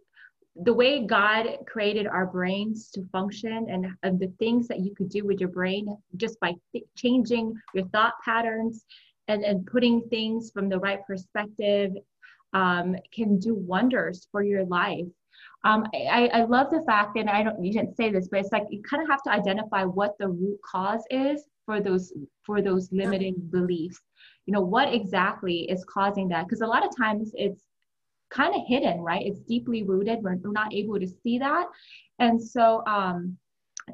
the 0.55 0.73
way 0.73 1.05
God 1.05 1.59
created 1.67 2.07
our 2.07 2.25
brains 2.25 2.89
to 2.91 3.05
function, 3.11 3.67
and, 3.69 3.87
and 4.03 4.19
the 4.19 4.33
things 4.37 4.67
that 4.67 4.79
you 4.79 4.93
could 4.93 5.09
do 5.09 5.25
with 5.25 5.39
your 5.39 5.49
brain 5.49 5.87
just 6.17 6.39
by 6.39 6.53
th- 6.71 6.85
changing 6.95 7.53
your 7.73 7.85
thought 7.87 8.13
patterns 8.23 8.85
and 9.27 9.43
and 9.43 9.65
putting 9.65 10.01
things 10.09 10.51
from 10.51 10.67
the 10.67 10.79
right 10.79 11.05
perspective 11.07 11.91
um, 12.53 12.95
can 13.13 13.39
do 13.39 13.55
wonders 13.55 14.27
for 14.31 14.43
your 14.43 14.65
life. 14.65 15.05
Um, 15.63 15.85
I, 15.93 16.29
I 16.33 16.43
love 16.43 16.71
the 16.71 16.83
fact, 16.85 17.15
that 17.15 17.29
I 17.29 17.43
don't, 17.43 17.63
you 17.63 17.71
didn't 17.71 17.95
say 17.95 18.11
this, 18.11 18.27
but 18.27 18.39
it's 18.39 18.51
like 18.51 18.65
you 18.69 18.81
kind 18.81 19.01
of 19.01 19.09
have 19.09 19.21
to 19.23 19.31
identify 19.31 19.83
what 19.83 20.17
the 20.17 20.27
root 20.27 20.59
cause 20.69 21.03
is 21.09 21.45
for 21.65 21.79
those 21.79 22.11
for 22.43 22.61
those 22.61 22.91
limiting 22.91 23.35
beliefs. 23.51 23.99
You 24.45 24.53
know, 24.53 24.61
what 24.61 24.93
exactly 24.93 25.69
is 25.69 25.85
causing 25.85 26.27
that? 26.29 26.47
Because 26.47 26.61
a 26.61 26.67
lot 26.67 26.85
of 26.85 26.95
times 26.97 27.31
it's 27.35 27.61
kind 28.31 28.55
of 28.55 28.61
hidden, 28.67 29.01
right? 29.01 29.25
It's 29.25 29.39
deeply 29.41 29.83
rooted. 29.83 30.19
We're, 30.21 30.37
we're 30.37 30.51
not 30.51 30.73
able 30.73 30.99
to 30.99 31.07
see 31.07 31.37
that, 31.39 31.67
and 32.19 32.41
so 32.41 32.83
um, 32.85 33.37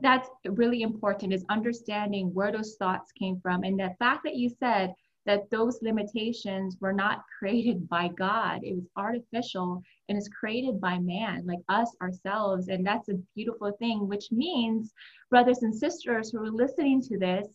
that's 0.02 0.30
really 0.46 0.82
important 0.82 1.34
is 1.34 1.46
understanding 1.50 2.34
where 2.34 2.52
those 2.52 2.76
thoughts 2.78 3.12
came 3.12 3.40
from, 3.42 3.64
and 3.64 3.80
the 3.80 3.96
fact 4.00 4.22
that 4.26 4.36
you 4.36 4.50
said 4.60 4.94
that 5.28 5.50
those 5.52 5.80
limitations 5.82 6.78
were 6.80 6.94
not 6.94 7.22
created 7.38 7.88
by 7.88 8.08
God. 8.08 8.62
It 8.64 8.74
was 8.74 8.88
artificial 8.96 9.84
and 10.10 10.18
is 10.18 10.30
created 10.30 10.82
by 10.82 10.98
man, 10.98 11.46
like 11.46 11.60
us 11.70 11.96
ourselves. 12.02 12.70
And 12.70 12.84
that's 12.86 13.10
a 13.10 13.22
beautiful 13.36 13.72
thing, 13.78 14.08
which 14.08 14.32
means, 14.32 14.94
brothers 15.30 15.62
and 15.62 15.76
sisters 15.76 16.32
who 16.32 16.42
are 16.44 16.50
listening 16.50 17.02
to 17.04 17.20
this, 17.20 17.48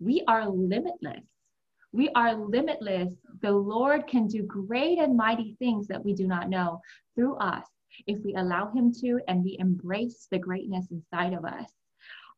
we 0.00 0.24
are 0.26 0.48
limitless. 0.48 1.24
We 1.92 2.10
are 2.10 2.34
limitless. 2.34 3.14
The 3.40 3.52
Lord 3.52 4.06
can 4.06 4.26
do 4.26 4.42
great 4.42 4.98
and 4.98 5.16
mighty 5.16 5.56
things 5.58 5.86
that 5.88 6.04
we 6.04 6.14
do 6.14 6.26
not 6.26 6.48
know 6.48 6.80
through 7.14 7.36
us 7.36 7.66
if 8.06 8.22
we 8.24 8.34
allow 8.34 8.70
Him 8.70 8.92
to 9.00 9.20
and 9.28 9.42
we 9.42 9.56
embrace 9.58 10.28
the 10.30 10.38
greatness 10.38 10.86
inside 10.90 11.32
of 11.32 11.44
us. 11.44 11.70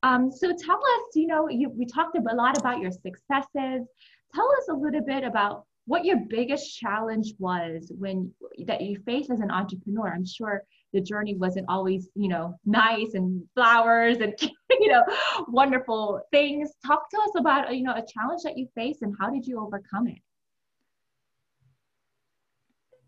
Um, 0.02 0.30
so 0.30 0.54
tell 0.56 0.78
us, 0.78 1.02
you 1.14 1.26
know, 1.26 1.48
you, 1.48 1.68
we 1.68 1.84
talked 1.84 2.16
a 2.16 2.34
lot 2.34 2.58
about 2.58 2.80
your 2.80 2.90
successes, 2.90 3.86
tell 4.34 4.48
us 4.58 4.68
a 4.70 4.74
little 4.74 5.02
bit 5.02 5.24
about 5.24 5.66
what 5.86 6.04
your 6.04 6.18
biggest 6.28 6.78
challenge 6.78 7.34
was 7.38 7.90
when 7.98 8.32
that 8.66 8.80
you 8.80 8.96
faced 9.04 9.30
as 9.30 9.40
an 9.40 9.50
entrepreneur 9.50 10.08
i'm 10.08 10.24
sure 10.24 10.62
the 10.92 11.00
journey 11.00 11.36
wasn't 11.36 11.66
always 11.68 12.08
you 12.14 12.28
know 12.28 12.54
nice 12.64 13.14
and 13.14 13.42
flowers 13.54 14.18
and 14.18 14.34
you 14.70 14.88
know 14.88 15.02
wonderful 15.48 16.20
things. 16.30 16.70
Talk 16.86 17.10
to 17.10 17.18
us 17.18 17.30
about 17.38 17.74
you 17.74 17.82
know 17.82 17.94
a 17.94 18.04
challenge 18.06 18.42
that 18.44 18.56
you 18.56 18.68
faced 18.74 19.02
and 19.02 19.14
how 19.20 19.30
did 19.30 19.46
you 19.46 19.60
overcome 19.60 20.08
it? 20.08 20.18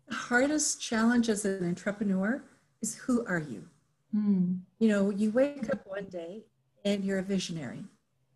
The 0.07 0.15
hardest 0.15 0.81
challenge 0.81 1.29
as 1.29 1.45
an 1.45 1.67
entrepreneur 1.67 2.43
is 2.81 2.95
who 2.95 3.25
are 3.25 3.39
you? 3.39 3.67
Hmm. 4.11 4.57
you 4.77 4.89
know 4.89 5.09
you 5.09 5.31
wake 5.31 5.73
up 5.73 5.87
one 5.87 6.05
day 6.05 6.43
and 6.85 7.03
you're 7.03 7.19
a 7.19 7.23
visionary. 7.23 7.83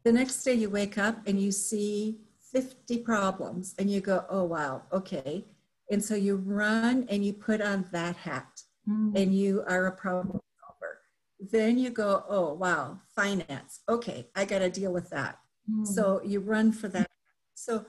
The 0.03 0.11
next 0.11 0.43
day 0.43 0.53
you 0.53 0.69
wake 0.69 0.97
up 0.97 1.17
and 1.27 1.39
you 1.39 1.51
see 1.51 2.19
50 2.51 2.99
problems 2.99 3.75
and 3.77 3.89
you 3.89 4.01
go, 4.01 4.25
oh, 4.29 4.43
wow, 4.43 4.83
okay. 4.91 5.45
And 5.91 6.03
so 6.03 6.15
you 6.15 6.37
run 6.37 7.05
and 7.09 7.25
you 7.25 7.33
put 7.33 7.61
on 7.61 7.85
that 7.91 8.15
hat 8.15 8.61
mm. 8.87 9.15
and 9.15 9.35
you 9.35 9.63
are 9.67 9.87
a 9.87 9.91
problem 9.91 10.39
solver. 10.59 10.99
Then 11.39 11.77
you 11.77 11.89
go, 11.89 12.23
oh, 12.27 12.53
wow, 12.53 12.99
finance. 13.15 13.81
Okay, 13.87 14.27
I 14.35 14.45
got 14.45 14.59
to 14.59 14.69
deal 14.69 14.93
with 14.93 15.09
that. 15.09 15.39
Mm. 15.69 15.85
So 15.85 16.21
you 16.23 16.39
run 16.39 16.71
for 16.71 16.87
that. 16.89 17.09
So 17.53 17.85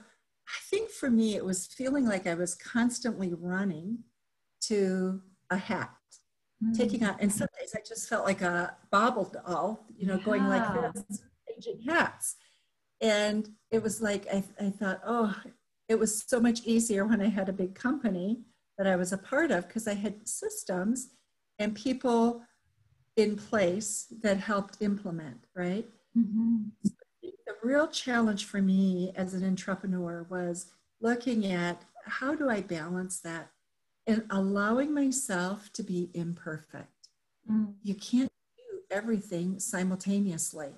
I 0.49 0.59
think 0.71 0.91
for 0.91 1.11
me, 1.11 1.37
it 1.37 1.45
was 1.45 1.67
feeling 1.67 2.07
like 2.07 2.27
I 2.27 2.35
was 2.35 2.55
constantly 2.55 3.33
running 3.35 3.99
to 4.63 5.23
a 5.51 5.57
hat, 5.57 5.95
mm. 6.63 6.77
taking 6.77 7.05
on, 7.05 7.17
and 7.21 7.33
some 7.33 7.49
days 7.59 7.75
I 7.75 7.81
just 7.87 8.09
felt 8.09 8.25
like 8.25 8.43
a 8.43 8.77
bobble 8.91 9.25
doll, 9.25 9.87
you 9.97 10.07
know, 10.07 10.17
yeah. 10.17 10.25
going 10.25 10.49
like 10.49 10.95
this, 10.95 11.23
changing 11.49 11.89
hats. 11.89 12.37
And 13.01 13.49
it 13.71 13.83
was 13.83 14.03
like, 14.03 14.27
I, 14.33 14.43
I 14.61 14.71
thought, 14.71 15.01
oh, 15.07 15.35
it 15.89 15.99
was 15.99 16.25
so 16.27 16.41
much 16.41 16.63
easier 16.65 17.07
when 17.07 17.21
I 17.21 17.29
had 17.29 17.49
a 17.49 17.53
big 17.53 17.75
company 17.75 18.41
that 18.79 18.87
I 18.87 18.97
was 18.97 19.13
a 19.13 19.19
part 19.19 19.51
of 19.51 19.67
because 19.67 19.89
I 19.89 19.95
had 19.95 20.27
systems 20.27 21.09
and 21.59 21.75
people 21.75 22.43
in 23.17 23.37
place 23.37 24.07
that 24.23 24.39
helped 24.39 24.79
implement, 24.81 25.45
right? 25.55 25.87
Mm-hmm. 26.17 26.65
So 26.85 26.93
the 27.23 27.55
real 27.63 27.89
challenge 27.89 28.45
for 28.45 28.63
me 28.63 29.13
as 29.17 29.35
an 29.35 29.45
entrepreneur 29.45 30.25
was 30.31 30.67
looking 31.01 31.47
at 31.47 31.83
how 32.07 32.35
do 32.35 32.49
I 32.49 32.61
balance 32.61 33.21
that 33.21 33.51
and 34.07 34.25
allowing 34.31 34.95
myself 34.95 35.73
to 35.75 35.83
be 35.83 36.11
imperfect. 36.15 37.09
Mm. 37.51 37.75
You 37.83 37.95
can't 37.95 38.31
do 38.57 38.81
everything 38.91 39.59
simultaneously. 39.59 40.71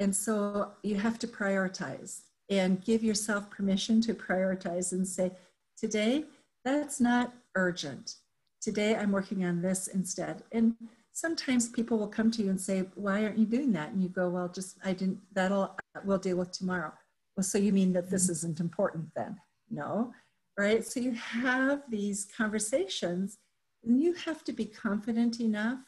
And 0.00 0.14
so 0.14 0.72
you 0.82 0.96
have 0.96 1.18
to 1.20 1.28
prioritize 1.28 2.22
and 2.50 2.84
give 2.84 3.04
yourself 3.04 3.48
permission 3.50 4.00
to 4.02 4.14
prioritize 4.14 4.92
and 4.92 5.06
say, 5.06 5.32
today, 5.76 6.24
that's 6.64 7.00
not 7.00 7.34
urgent. 7.54 8.16
Today, 8.60 8.96
I'm 8.96 9.12
working 9.12 9.44
on 9.44 9.60
this 9.60 9.88
instead. 9.88 10.42
And 10.52 10.74
sometimes 11.12 11.68
people 11.68 11.98
will 11.98 12.08
come 12.08 12.30
to 12.32 12.42
you 12.42 12.50
and 12.50 12.60
say, 12.60 12.84
why 12.94 13.24
aren't 13.24 13.38
you 13.38 13.46
doing 13.46 13.72
that? 13.72 13.92
And 13.92 14.02
you 14.02 14.08
go, 14.08 14.28
well, 14.30 14.48
just, 14.48 14.78
I 14.84 14.92
didn't, 14.92 15.20
that'll, 15.32 15.76
we'll 16.04 16.18
deal 16.18 16.38
with 16.38 16.52
tomorrow. 16.52 16.92
Well, 17.36 17.44
so 17.44 17.58
you 17.58 17.72
mean 17.72 17.92
that 17.92 18.10
this 18.10 18.24
mm-hmm. 18.24 18.32
isn't 18.32 18.60
important 18.60 19.06
then? 19.14 19.38
No, 19.70 20.12
right? 20.58 20.84
So 20.84 21.00
you 21.00 21.12
have 21.12 21.82
these 21.88 22.28
conversations 22.36 23.38
and 23.84 24.00
you 24.00 24.14
have 24.14 24.44
to 24.44 24.52
be 24.52 24.64
confident 24.64 25.40
enough 25.40 25.80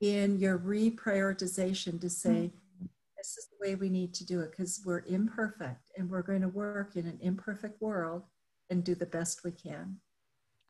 in 0.00 0.38
your 0.38 0.58
reprioritization 0.58 2.00
to 2.00 2.10
say, 2.10 2.28
mm-hmm. 2.28 2.86
this 3.16 3.36
is 3.38 3.48
the 3.50 3.66
way 3.66 3.74
we 3.74 3.88
need 3.88 4.14
to 4.14 4.26
do 4.26 4.40
it 4.40 4.50
because 4.50 4.82
we're 4.84 5.04
imperfect 5.06 5.90
and 5.96 6.10
we're 6.10 6.22
going 6.22 6.42
to 6.42 6.48
work 6.48 6.96
in 6.96 7.06
an 7.06 7.18
imperfect 7.20 7.80
world 7.80 8.22
and 8.70 8.84
do 8.84 8.94
the 8.94 9.06
best 9.06 9.44
we 9.44 9.52
can. 9.52 9.96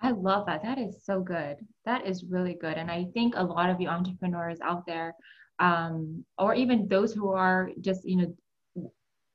I 0.00 0.10
love 0.12 0.46
that. 0.46 0.62
That 0.62 0.78
is 0.78 1.04
so 1.04 1.20
good. 1.20 1.56
That 1.84 2.06
is 2.06 2.24
really 2.24 2.54
good. 2.54 2.76
And 2.76 2.90
I 2.90 3.06
think 3.14 3.34
a 3.36 3.42
lot 3.42 3.70
of 3.70 3.80
you 3.80 3.88
entrepreneurs 3.88 4.58
out 4.62 4.86
there, 4.86 5.14
um, 5.58 6.24
or 6.38 6.54
even 6.54 6.86
those 6.86 7.12
who 7.12 7.32
are 7.32 7.70
just, 7.80 8.08
you 8.08 8.16
know, 8.16 8.92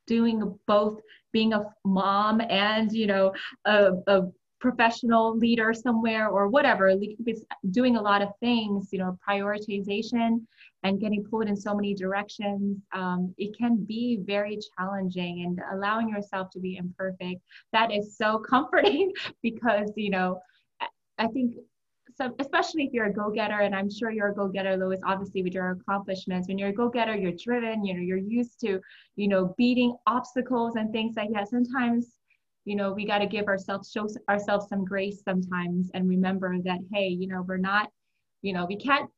doing 0.07 0.57
both 0.67 0.99
being 1.31 1.53
a 1.53 1.65
mom 1.85 2.41
and, 2.41 2.91
you 2.91 3.07
know, 3.07 3.33
a, 3.65 3.91
a 4.07 4.21
professional 4.61 5.37
leader 5.37 5.73
somewhere 5.73 6.29
or 6.29 6.47
whatever, 6.47 6.93
doing 7.71 7.97
a 7.97 8.01
lot 8.01 8.21
of 8.21 8.29
things, 8.39 8.87
you 8.93 8.99
know, 8.99 9.17
prioritization 9.27 10.39
and 10.83 11.01
getting 11.01 11.23
pulled 11.25 11.47
in 11.47 11.55
so 11.55 11.75
many 11.75 11.93
directions, 11.93 12.77
um, 12.93 13.33
it 13.37 13.57
can 13.57 13.83
be 13.83 14.19
very 14.25 14.57
challenging 14.77 15.43
and 15.45 15.59
allowing 15.73 16.07
yourself 16.07 16.49
to 16.51 16.59
be 16.59 16.77
imperfect. 16.77 17.41
That 17.73 17.91
is 17.91 18.15
so 18.15 18.37
comforting 18.49 19.11
because, 19.41 19.91
you 19.97 20.09
know, 20.09 20.39
I 21.17 21.27
think 21.27 21.55
so 22.15 22.33
especially 22.39 22.83
if 22.83 22.93
you're 22.93 23.05
a 23.05 23.13
go-getter 23.13 23.61
and 23.61 23.73
i'm 23.73 23.89
sure 23.89 24.11
you're 24.11 24.29
a 24.29 24.35
go-getter 24.35 24.77
Lois 24.77 24.99
obviously 25.05 25.41
with 25.41 25.53
your 25.53 25.71
accomplishments. 25.71 26.47
When 26.47 26.57
you're 26.57 26.69
a 26.69 26.73
go-getter 26.73 27.15
you're 27.15 27.31
driven 27.31 27.83
you 27.85 27.93
know 27.93 28.01
you're 28.01 28.17
used 28.17 28.59
to 28.61 28.79
you 29.15 29.27
know 29.27 29.53
beating 29.57 29.95
obstacles 30.05 30.75
and 30.75 30.91
things 30.91 31.15
like 31.15 31.31
that. 31.33 31.49
Sometimes 31.49 32.19
you 32.65 32.75
know 32.75 32.91
we 32.93 33.05
got 33.05 33.19
to 33.19 33.27
give 33.27 33.47
ourselves 33.47 33.91
show 33.91 34.07
ourselves 34.29 34.67
some 34.69 34.85
grace 34.85 35.21
sometimes 35.23 35.91
and 35.93 36.07
remember 36.07 36.57
that 36.63 36.79
hey 36.93 37.07
you 37.07 37.27
know 37.27 37.43
we're 37.47 37.57
not 37.57 37.89
you 38.41 38.53
know 38.53 38.65
we 38.65 38.75
can't 38.75 39.09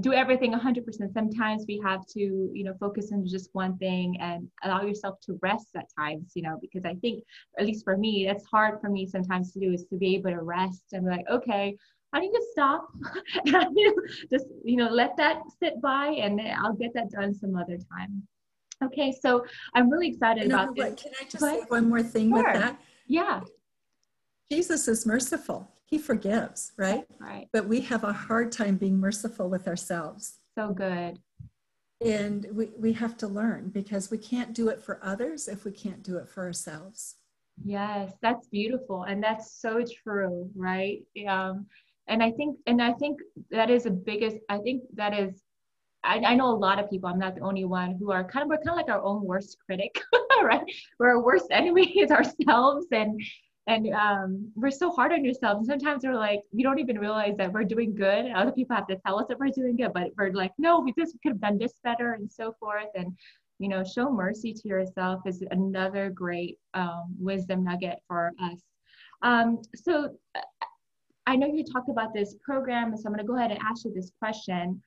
do 0.00 0.12
everything 0.12 0.54
100% 0.54 1.12
sometimes 1.12 1.64
we 1.68 1.78
have 1.84 2.06
to 2.06 2.50
you 2.54 2.64
know 2.64 2.74
focus 2.80 3.10
on 3.12 3.26
just 3.26 3.50
one 3.52 3.76
thing 3.76 4.16
and 4.20 4.48
allow 4.64 4.82
yourself 4.82 5.20
to 5.20 5.38
rest 5.42 5.68
at 5.76 5.84
times 5.98 6.32
you 6.34 6.42
know 6.42 6.56
because 6.62 6.84
i 6.86 6.94
think 6.96 7.22
at 7.58 7.66
least 7.66 7.84
for 7.84 7.96
me 7.98 8.26
it's 8.26 8.46
hard 8.46 8.80
for 8.80 8.88
me 8.88 9.06
sometimes 9.06 9.52
to 9.52 9.60
do 9.60 9.70
is 9.70 9.84
to 9.84 9.96
be 9.96 10.14
able 10.14 10.30
to 10.30 10.40
rest 10.40 10.84
and 10.92 11.04
be 11.04 11.10
like 11.10 11.28
okay 11.30 11.76
how 12.12 12.20
do 12.20 12.26
you 12.26 12.46
stop. 12.52 12.88
Just 14.30 14.44
you 14.64 14.76
know 14.76 14.90
let 14.90 15.16
that 15.16 15.40
sit 15.58 15.80
by 15.80 16.08
and 16.08 16.40
i'll 16.62 16.74
get 16.74 16.92
that 16.92 17.10
done 17.10 17.34
some 17.34 17.56
other 17.56 17.78
time. 17.78 18.22
Okay 18.84 19.12
so 19.12 19.44
i'm 19.74 19.88
really 19.90 20.08
excited 20.08 20.42
you 20.42 20.48
know, 20.50 20.64
about 20.64 20.76
this. 20.76 21.02
can 21.02 21.12
i 21.20 21.24
just 21.24 21.42
say 21.42 21.62
one 21.68 21.88
more 21.88 22.02
thing 22.02 22.30
sure. 22.30 22.44
with 22.44 22.60
that? 22.60 22.78
Yeah 23.06 23.40
Jesus 24.52 24.86
is 24.86 25.06
merciful. 25.06 25.66
He 25.86 25.96
forgives, 25.96 26.72
right? 26.76 27.06
Right. 27.18 27.48
But 27.54 27.66
we 27.66 27.80
have 27.80 28.04
a 28.04 28.12
hard 28.12 28.52
time 28.52 28.76
being 28.76 29.00
merciful 29.00 29.48
with 29.48 29.66
ourselves. 29.66 30.40
So 30.58 30.74
good. 30.74 31.18
And 32.04 32.46
we, 32.52 32.68
we 32.76 32.92
have 32.92 33.16
to 33.18 33.28
learn 33.28 33.70
because 33.70 34.10
we 34.10 34.18
can't 34.18 34.52
do 34.52 34.68
it 34.68 34.82
for 34.82 35.00
others 35.02 35.48
if 35.48 35.64
we 35.64 35.72
can't 35.72 36.02
do 36.02 36.18
it 36.18 36.28
for 36.28 36.44
ourselves. 36.44 37.16
Yes, 37.64 38.12
that's 38.20 38.46
beautiful. 38.48 39.04
And 39.04 39.22
that's 39.22 39.58
so 39.58 39.82
true, 40.02 40.50
right? 40.54 40.98
Um, 41.26 41.64
and 42.06 42.22
I 42.22 42.32
think, 42.32 42.58
and 42.66 42.82
I 42.82 42.92
think 42.92 43.20
that 43.50 43.70
is 43.70 43.84
the 43.84 43.90
biggest, 43.90 44.36
I 44.50 44.58
think 44.58 44.82
that 44.96 45.18
is, 45.18 45.40
I, 46.04 46.18
I 46.18 46.34
know 46.34 46.50
a 46.50 46.54
lot 46.54 46.78
of 46.78 46.90
people, 46.90 47.08
I'm 47.08 47.18
not 47.18 47.36
the 47.36 47.40
only 47.40 47.64
one 47.64 47.96
who 47.98 48.10
are 48.10 48.22
kind 48.22 48.42
of, 48.42 48.50
we're 48.50 48.56
kind 48.58 48.70
of 48.70 48.76
like 48.76 48.90
our 48.90 49.02
own 49.02 49.22
worst 49.22 49.56
critic, 49.64 49.98
right? 50.42 50.60
We're 50.98 51.16
our 51.16 51.22
worst 51.22 51.46
enemy 51.50 51.88
is 51.98 52.10
ourselves. 52.10 52.84
And, 52.92 53.18
and 53.68 53.92
um, 53.94 54.50
we're 54.56 54.70
so 54.70 54.90
hard 54.90 55.12
on 55.12 55.24
yourselves. 55.24 55.68
Sometimes 55.68 56.02
we're 56.04 56.14
like, 56.14 56.40
we 56.52 56.62
don't 56.62 56.80
even 56.80 56.98
realize 56.98 57.36
that 57.38 57.52
we're 57.52 57.64
doing 57.64 57.94
good. 57.94 58.30
Other 58.32 58.50
people 58.50 58.74
have 58.74 58.88
to 58.88 58.96
tell 59.06 59.20
us 59.20 59.26
that 59.28 59.38
we're 59.38 59.50
doing 59.50 59.76
good, 59.76 59.92
but 59.94 60.10
we're 60.18 60.32
like, 60.32 60.52
no, 60.58 60.80
we 60.80 60.92
just 60.98 61.16
could 61.22 61.32
have 61.32 61.40
done 61.40 61.58
this 61.58 61.74
better 61.84 62.14
and 62.14 62.30
so 62.30 62.54
forth. 62.58 62.88
And 62.96 63.16
you 63.62 63.68
know, 63.68 63.84
show 63.84 64.10
mercy 64.10 64.52
to 64.52 64.68
yourself 64.68 65.20
is 65.24 65.44
another 65.52 66.10
great 66.10 66.58
um, 66.74 67.14
wisdom 67.16 67.62
nugget 67.62 68.00
for 68.08 68.32
us. 68.42 68.58
Um, 69.22 69.62
so 69.76 70.16
I 71.28 71.36
know 71.36 71.46
you 71.46 71.64
talked 71.64 71.88
about 71.88 72.12
this 72.12 72.34
program, 72.44 72.96
so 72.96 73.04
I'm 73.06 73.12
going 73.12 73.24
to 73.24 73.30
go 73.30 73.36
ahead 73.36 73.52
and 73.52 73.60
ask 73.62 73.84
you 73.84 73.92
this 73.94 74.10
question. 74.18 74.82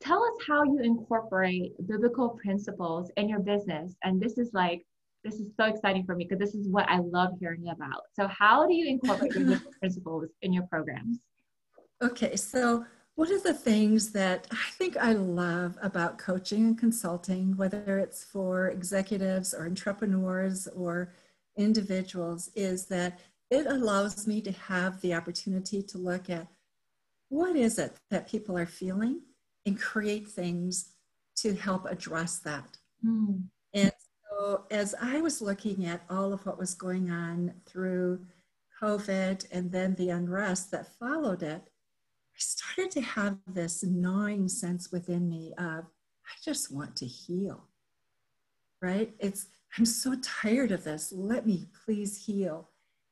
Tell 0.00 0.22
us 0.22 0.46
how 0.46 0.62
you 0.62 0.78
incorporate 0.80 1.72
biblical 1.88 2.30
principles 2.30 3.10
in 3.16 3.28
your 3.28 3.40
business. 3.40 3.96
And 4.04 4.20
this 4.20 4.38
is 4.38 4.50
like, 4.52 4.86
this 5.24 5.34
is 5.34 5.52
so 5.56 5.64
exciting 5.66 6.04
for 6.04 6.14
me 6.14 6.24
because 6.24 6.38
this 6.38 6.54
is 6.54 6.68
what 6.68 6.88
I 6.88 6.98
love 6.98 7.30
hearing 7.38 7.68
about. 7.68 8.02
So, 8.14 8.26
how 8.28 8.66
do 8.66 8.74
you 8.74 8.88
incorporate 8.88 9.32
biblical 9.32 9.70
principles 9.80 10.26
in 10.42 10.52
your 10.52 10.64
programs? 10.64 11.18
Okay, 12.02 12.34
so 12.36 12.84
one 13.14 13.32
of 13.32 13.42
the 13.42 13.54
things 13.54 14.10
that 14.12 14.46
I 14.50 14.70
think 14.72 14.96
I 14.96 15.12
love 15.12 15.76
about 15.82 16.18
coaching 16.18 16.66
and 16.66 16.78
consulting, 16.78 17.56
whether 17.56 17.98
it's 17.98 18.24
for 18.24 18.68
executives 18.68 19.54
or 19.54 19.66
entrepreneurs 19.66 20.66
or 20.68 21.12
individuals, 21.56 22.50
is 22.54 22.86
that 22.86 23.20
it 23.50 23.66
allows 23.66 24.26
me 24.26 24.40
to 24.40 24.52
have 24.52 25.00
the 25.02 25.14
opportunity 25.14 25.82
to 25.82 25.98
look 25.98 26.30
at 26.30 26.48
what 27.28 27.54
is 27.54 27.78
it 27.78 27.96
that 28.10 28.28
people 28.28 28.56
are 28.56 28.66
feeling 28.66 29.20
and 29.66 29.80
create 29.80 30.26
things 30.26 30.94
to 31.36 31.54
help 31.54 31.86
address 31.86 32.38
that. 32.40 32.78
Mm. 33.06 33.44
So, 34.42 34.64
as 34.72 34.92
I 35.00 35.20
was 35.20 35.40
looking 35.40 35.86
at 35.86 36.02
all 36.10 36.32
of 36.32 36.44
what 36.44 36.58
was 36.58 36.74
going 36.74 37.12
on 37.12 37.54
through 37.64 38.18
COVID 38.82 39.46
and 39.52 39.70
then 39.70 39.94
the 39.94 40.08
unrest 40.08 40.72
that 40.72 40.98
followed 40.98 41.44
it, 41.44 41.62
I 41.62 42.38
started 42.38 42.90
to 42.90 43.02
have 43.02 43.38
this 43.46 43.84
gnawing 43.84 44.48
sense 44.48 44.90
within 44.90 45.28
me 45.28 45.54
of, 45.58 45.84
I 45.84 46.34
just 46.44 46.74
want 46.74 46.96
to 46.96 47.06
heal, 47.06 47.68
right? 48.80 49.14
It's, 49.20 49.46
I'm 49.78 49.84
so 49.84 50.16
tired 50.20 50.72
of 50.72 50.82
this. 50.82 51.12
Let 51.14 51.46
me 51.46 51.68
please 51.84 52.24
heal. 52.26 52.68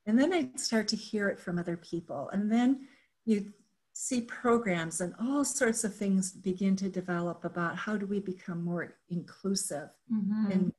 And 0.07 0.19
then 0.19 0.33
I 0.33 0.49
start 0.57 0.88
to 0.88 0.97
hear 0.97 1.29
it 1.29 1.38
from 1.38 1.61
other 1.61 1.77
people. 1.77 2.29
And 2.33 2.51
then 2.51 2.88
you 3.25 3.53
see 3.93 4.23
programs 4.23 5.01
and 5.01 5.14
all 5.21 5.45
sorts 5.45 5.85
of 5.85 5.95
things 5.95 6.33
begin 6.33 6.75
to 6.75 6.88
develop 6.88 7.45
about 7.45 7.77
how 7.77 7.97
do 7.97 8.07
we 8.07 8.19
become 8.19 8.64
more 8.64 8.97
inclusive 9.11 9.90
mm-hmm. 10.12 10.51
and. 10.51 10.73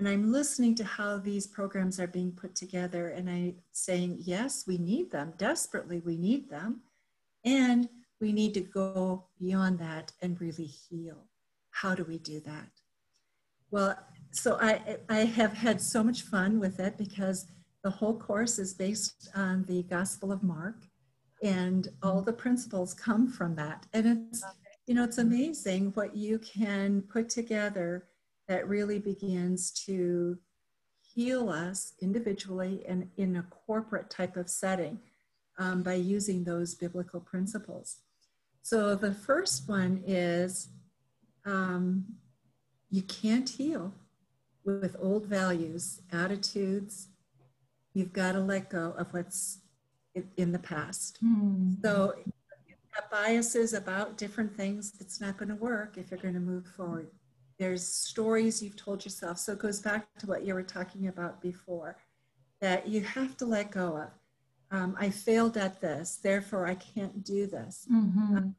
And 0.00 0.08
I'm 0.08 0.32
listening 0.32 0.74
to 0.76 0.84
how 0.84 1.18
these 1.18 1.46
programs 1.46 2.00
are 2.00 2.06
being 2.06 2.32
put 2.32 2.54
together 2.54 3.08
and 3.08 3.28
I'm 3.28 3.56
saying, 3.72 4.16
yes, 4.20 4.64
we 4.66 4.78
need 4.78 5.10
them. 5.10 5.34
Desperately, 5.36 6.00
we 6.00 6.16
need 6.16 6.48
them. 6.48 6.80
And 7.44 7.86
we 8.18 8.32
need 8.32 8.54
to 8.54 8.62
go 8.62 9.26
beyond 9.38 9.78
that 9.80 10.12
and 10.22 10.40
really 10.40 10.64
heal. 10.64 11.26
How 11.68 11.94
do 11.94 12.04
we 12.04 12.16
do 12.16 12.40
that? 12.40 12.70
Well, 13.70 13.94
so 14.30 14.56
I, 14.58 14.96
I 15.10 15.18
have 15.18 15.52
had 15.52 15.82
so 15.82 16.02
much 16.02 16.22
fun 16.22 16.60
with 16.60 16.80
it 16.80 16.96
because 16.96 17.44
the 17.84 17.90
whole 17.90 18.18
course 18.18 18.58
is 18.58 18.72
based 18.72 19.28
on 19.34 19.64
the 19.64 19.82
Gospel 19.82 20.32
of 20.32 20.42
Mark, 20.42 20.76
and 21.42 21.88
all 22.02 22.22
the 22.22 22.32
principles 22.32 22.94
come 22.94 23.28
from 23.28 23.54
that. 23.56 23.84
And 23.92 24.28
it's, 24.30 24.42
you 24.86 24.94
know, 24.94 25.04
it's 25.04 25.18
amazing 25.18 25.90
what 25.92 26.16
you 26.16 26.38
can 26.38 27.02
put 27.02 27.28
together 27.28 28.06
that 28.50 28.68
really 28.68 28.98
begins 28.98 29.70
to 29.70 30.36
heal 31.14 31.50
us 31.50 31.92
individually 32.02 32.82
and 32.86 33.08
in 33.16 33.36
a 33.36 33.44
corporate 33.44 34.10
type 34.10 34.36
of 34.36 34.50
setting 34.50 34.98
um, 35.60 35.84
by 35.84 35.94
using 35.94 36.42
those 36.42 36.74
biblical 36.74 37.20
principles. 37.20 37.98
So 38.62 38.96
the 38.96 39.14
first 39.14 39.68
one 39.68 40.02
is 40.04 40.68
um, 41.46 42.04
you 42.90 43.02
can't 43.02 43.48
heal 43.48 43.94
with 44.64 44.96
old 44.98 45.26
values, 45.26 46.02
attitudes. 46.10 47.06
You've 47.94 48.12
got 48.12 48.32
to 48.32 48.40
let 48.40 48.68
go 48.68 48.94
of 48.98 49.14
what's 49.14 49.58
in 50.36 50.50
the 50.50 50.58
past. 50.58 51.18
Mm. 51.24 51.80
So 51.84 52.14
biases 53.12 53.74
about 53.74 54.16
different 54.16 54.56
things, 54.56 54.94
it's 55.00 55.20
not 55.20 55.36
going 55.36 55.48
to 55.48 55.54
work 55.54 55.96
if 55.96 56.10
you're 56.10 56.20
going 56.20 56.34
to 56.34 56.40
move 56.40 56.66
forward. 56.76 57.08
There's 57.60 57.86
stories 57.86 58.60
you've 58.60 58.74
told 58.74 59.04
yourself. 59.04 59.38
So 59.38 59.52
it 59.52 59.60
goes 59.60 59.80
back 59.80 60.08
to 60.18 60.26
what 60.26 60.44
you 60.44 60.54
were 60.54 60.64
talking 60.64 61.06
about 61.06 61.40
before 61.40 61.98
that 62.60 62.88
you 62.88 63.02
have 63.02 63.36
to 63.36 63.46
let 63.46 63.70
go 63.70 63.96
of 63.96 64.10
um, 64.70 64.96
I 64.98 65.10
failed 65.10 65.56
at 65.56 65.80
this, 65.80 66.16
therefore 66.22 66.66
I 66.66 66.74
can't 66.74 67.24
do 67.24 67.46
this. 67.46 67.86
Mm-hmm. 67.92 68.36
Um, 68.36 68.54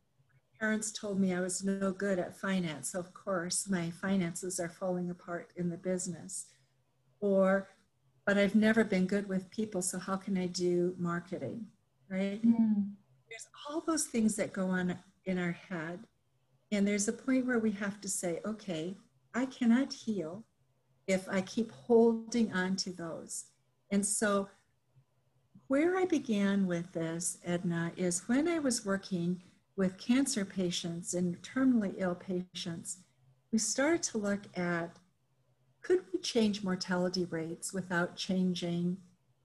parents 0.60 0.92
told 0.92 1.20
me 1.20 1.34
I 1.34 1.40
was 1.40 1.64
no 1.64 1.92
good 1.92 2.20
at 2.20 2.38
finance. 2.38 2.92
So 2.92 3.00
of 3.00 3.14
course, 3.14 3.70
my 3.70 3.90
finances 3.90 4.60
are 4.60 4.70
falling 4.70 5.10
apart 5.10 5.52
in 5.56 5.70
the 5.70 5.78
business. 5.78 6.48
Or, 7.22 7.70
but 8.26 8.38
I've 8.38 8.56
never 8.56 8.84
been 8.84 9.06
good 9.06 9.30
with 9.30 9.50
people, 9.52 9.82
so 9.82 10.00
how 10.00 10.18
can 10.18 10.38
I 10.38 10.48
do 10.48 10.96
marketing? 10.98 11.66
Right? 12.10 12.46
Mm. 12.46 12.92
There's 13.30 13.48
all 13.70 13.82
those 13.88 14.06
things 14.06 14.36
that 14.36 14.52
go 14.52 14.68
on 14.68 14.98
in 15.26 15.40
our 15.40 15.58
head. 15.70 16.00
And 16.72 16.88
there's 16.88 17.08
a 17.08 17.14
point 17.14 17.46
where 17.46 17.60
we 17.60 17.72
have 17.72 18.00
to 18.02 18.10
say, 18.10 18.40
okay, 18.46 18.96
I 19.34 19.46
cannot 19.46 19.94
heal 19.94 20.46
if 21.08 21.28
I 21.30 21.42
keep 21.42 21.72
holding 21.72 22.52
on 22.54 22.76
to 22.78 22.92
those. 22.92 23.46
And 23.92 24.06
so 24.06 24.48
where 25.68 25.98
I 25.98 26.06
began 26.06 26.68
with 26.68 26.92
this, 26.94 27.38
Edna, 27.46 27.92
is 27.98 28.28
when 28.28 28.48
I 28.48 28.60
was 28.60 28.86
working 28.86 29.42
with 29.76 29.98
cancer 29.98 30.46
patients 30.46 31.14
and 31.14 31.42
terminally 31.42 31.96
ill 31.98 32.16
patients, 32.16 33.00
we 33.52 33.58
started 33.58 34.04
to 34.04 34.18
look 34.18 34.42
at 34.56 34.98
could 35.82 36.02
we 36.14 36.20
change 36.20 36.64
mortality 36.64 37.26
rates 37.26 37.74
without 37.74 38.16
changing 38.16 38.98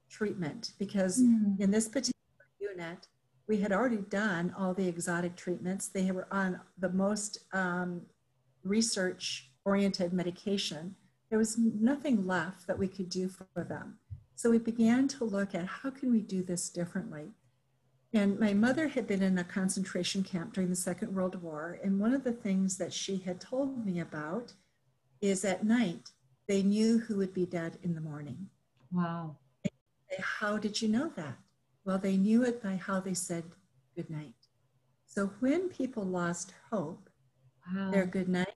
treatment? 0.09 0.73
Because 0.77 1.21
mm. 1.21 1.59
in 1.59 1.71
this 1.71 1.87
particular 1.87 2.45
unit, 2.59 3.07
we 3.47 3.57
had 3.57 3.71
already 3.71 3.97
done 3.97 4.53
all 4.57 4.73
the 4.73 4.87
exotic 4.87 5.35
treatments. 5.35 5.87
They 5.87 6.11
were 6.11 6.27
on 6.31 6.59
the 6.77 6.89
most 6.89 7.39
um, 7.53 8.01
research 8.63 9.51
oriented 9.65 10.13
medication. 10.13 10.95
There 11.29 11.39
was 11.39 11.57
nothing 11.57 12.25
left 12.25 12.67
that 12.67 12.77
we 12.77 12.87
could 12.87 13.09
do 13.09 13.29
for 13.29 13.63
them. 13.63 13.99
So 14.35 14.49
we 14.49 14.59
began 14.59 15.07
to 15.09 15.23
look 15.23 15.55
at 15.55 15.65
how 15.65 15.89
can 15.89 16.11
we 16.11 16.21
do 16.21 16.43
this 16.43 16.69
differently. 16.69 17.31
And 18.13 18.39
my 18.39 18.53
mother 18.53 18.87
had 18.87 19.07
been 19.07 19.21
in 19.21 19.37
a 19.37 19.43
concentration 19.43 20.23
camp 20.23 20.53
during 20.53 20.69
the 20.69 20.75
Second 20.75 21.13
World 21.13 21.41
War. 21.41 21.79
And 21.83 21.99
one 21.99 22.13
of 22.13 22.23
the 22.23 22.31
things 22.31 22.77
that 22.77 22.93
she 22.93 23.17
had 23.17 23.41
told 23.41 23.85
me 23.85 23.99
about 23.99 24.53
is 25.21 25.43
at 25.43 25.65
night, 25.65 26.11
they 26.47 26.63
knew 26.63 26.99
who 26.99 27.17
would 27.17 27.33
be 27.33 27.45
dead 27.45 27.77
in 27.83 27.95
the 27.95 28.01
morning. 28.01 28.47
Wow. 28.91 29.37
How 30.19 30.57
did 30.57 30.81
you 30.81 30.87
know 30.87 31.11
that? 31.15 31.37
Well, 31.87 31.97
they 31.97 32.17
knew 32.17 32.43
it 32.43 32.61
by 32.61 32.75
how 32.75 32.99
they 32.99 33.13
said 33.13 33.45
good 33.95 34.09
night. 34.09 34.33
So 35.05 35.27
when 35.39 35.69
people 35.69 36.03
lost 36.03 36.53
hope, 36.69 37.09
wow. 37.73 37.91
their 37.91 38.05
good 38.05 38.27
night 38.27 38.55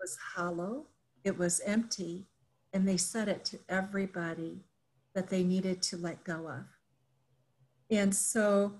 was 0.00 0.16
hollow, 0.34 0.86
it 1.24 1.36
was 1.36 1.60
empty, 1.66 2.24
and 2.72 2.88
they 2.88 2.96
said 2.96 3.28
it 3.28 3.44
to 3.44 3.58
everybody 3.68 4.64
that 5.14 5.28
they 5.28 5.44
needed 5.44 5.82
to 5.82 5.98
let 5.98 6.24
go 6.24 6.48
of. 6.48 6.64
And 7.90 8.16
so 8.16 8.72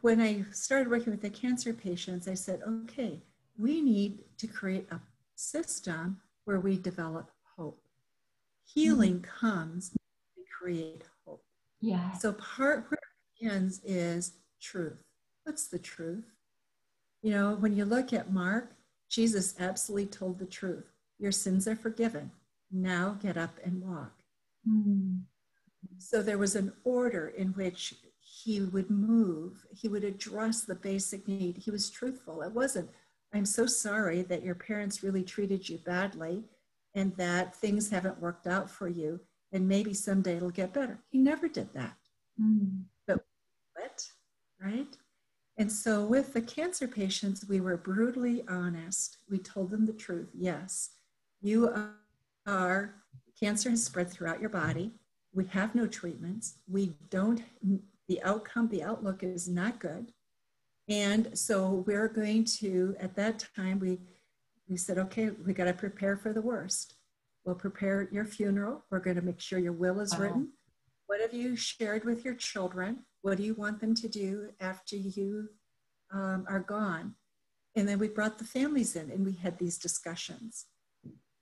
when 0.00 0.18
I 0.18 0.46
started 0.50 0.88
working 0.88 1.12
with 1.12 1.20
the 1.20 1.28
cancer 1.28 1.74
patients, 1.74 2.26
I 2.26 2.34
said, 2.34 2.62
okay, 2.66 3.22
we 3.58 3.82
need 3.82 4.20
to 4.38 4.46
create 4.46 4.90
a 4.90 4.98
system 5.34 6.16
where 6.46 6.60
we 6.60 6.78
develop 6.78 7.30
hope. 7.58 7.84
Healing 8.64 9.20
mm-hmm. 9.20 9.46
comes 9.46 9.90
to 9.90 9.98
create 10.58 11.02
hope. 11.26 11.44
Yeah. 11.82 12.12
So 12.12 12.32
part 12.32 12.86
where 12.88 13.01
begins 13.42 13.80
is 13.84 14.32
truth. 14.60 15.02
What's 15.44 15.66
the 15.66 15.78
truth? 15.78 16.24
You 17.22 17.32
know, 17.32 17.56
when 17.58 17.76
you 17.76 17.84
look 17.84 18.12
at 18.12 18.32
Mark, 18.32 18.72
Jesus 19.08 19.54
absolutely 19.58 20.06
told 20.06 20.38
the 20.38 20.46
truth. 20.46 20.84
Your 21.18 21.32
sins 21.32 21.66
are 21.66 21.76
forgiven. 21.76 22.30
Now 22.70 23.16
get 23.20 23.36
up 23.36 23.58
and 23.64 23.82
walk. 23.82 24.12
Mm 24.68 25.22
So 25.98 26.22
there 26.22 26.38
was 26.38 26.54
an 26.56 26.72
order 26.84 27.28
in 27.36 27.48
which 27.48 27.94
he 28.20 28.60
would 28.60 28.90
move, 28.90 29.66
he 29.70 29.88
would 29.88 30.04
address 30.04 30.62
the 30.62 30.74
basic 30.74 31.28
need. 31.28 31.56
He 31.58 31.70
was 31.70 31.90
truthful. 31.90 32.42
It 32.42 32.52
wasn't, 32.52 32.90
I'm 33.34 33.44
so 33.44 33.66
sorry 33.66 34.22
that 34.22 34.42
your 34.42 34.54
parents 34.54 35.02
really 35.02 35.22
treated 35.22 35.68
you 35.68 35.78
badly 35.78 36.44
and 36.94 37.14
that 37.16 37.54
things 37.54 37.90
haven't 37.90 38.20
worked 38.20 38.46
out 38.46 38.70
for 38.70 38.88
you 38.88 39.20
and 39.52 39.68
maybe 39.68 39.94
someday 39.94 40.36
it'll 40.36 40.50
get 40.50 40.72
better. 40.72 40.98
He 41.10 41.18
never 41.18 41.48
did 41.48 41.72
that. 41.74 41.96
Mm. 42.40 42.84
Right? 44.62 44.96
And 45.58 45.70
so 45.70 46.04
with 46.04 46.32
the 46.32 46.40
cancer 46.40 46.88
patients, 46.88 47.44
we 47.48 47.60
were 47.60 47.76
brutally 47.76 48.44
honest. 48.48 49.18
We 49.28 49.38
told 49.38 49.70
them 49.70 49.86
the 49.86 49.92
truth. 49.92 50.28
Yes, 50.34 50.90
you 51.40 51.74
are, 52.46 52.94
cancer 53.38 53.70
has 53.70 53.84
spread 53.84 54.10
throughout 54.10 54.40
your 54.40 54.50
body. 54.50 54.92
We 55.34 55.46
have 55.46 55.74
no 55.74 55.86
treatments. 55.86 56.54
We 56.68 56.94
don't, 57.10 57.42
the 58.08 58.22
outcome, 58.22 58.68
the 58.68 58.82
outlook 58.82 59.22
is 59.22 59.48
not 59.48 59.78
good. 59.78 60.12
And 60.88 61.36
so 61.38 61.84
we're 61.86 62.08
going 62.08 62.44
to, 62.44 62.96
at 63.00 63.14
that 63.16 63.46
time, 63.56 63.78
we, 63.78 63.98
we 64.68 64.76
said, 64.76 64.98
okay, 64.98 65.30
we 65.30 65.52
got 65.52 65.64
to 65.64 65.72
prepare 65.72 66.16
for 66.16 66.32
the 66.32 66.42
worst. 66.42 66.94
We'll 67.44 67.54
prepare 67.56 68.08
your 68.12 68.24
funeral. 68.24 68.84
We're 68.90 69.00
going 69.00 69.16
to 69.16 69.22
make 69.22 69.40
sure 69.40 69.58
your 69.58 69.72
will 69.72 70.00
is 70.00 70.16
written. 70.16 70.50
What 71.06 71.20
have 71.20 71.34
you 71.34 71.56
shared 71.56 72.04
with 72.04 72.24
your 72.24 72.34
children? 72.34 73.04
What 73.22 73.38
do 73.38 73.44
you 73.44 73.54
want 73.54 73.80
them 73.80 73.94
to 73.94 74.08
do 74.08 74.50
after 74.60 74.96
you 74.96 75.48
um, 76.12 76.44
are 76.48 76.60
gone? 76.60 77.14
And 77.74 77.88
then 77.88 77.98
we 77.98 78.08
brought 78.08 78.38
the 78.38 78.44
families 78.44 78.96
in 78.96 79.10
and 79.10 79.24
we 79.24 79.32
had 79.32 79.58
these 79.58 79.78
discussions. 79.78 80.66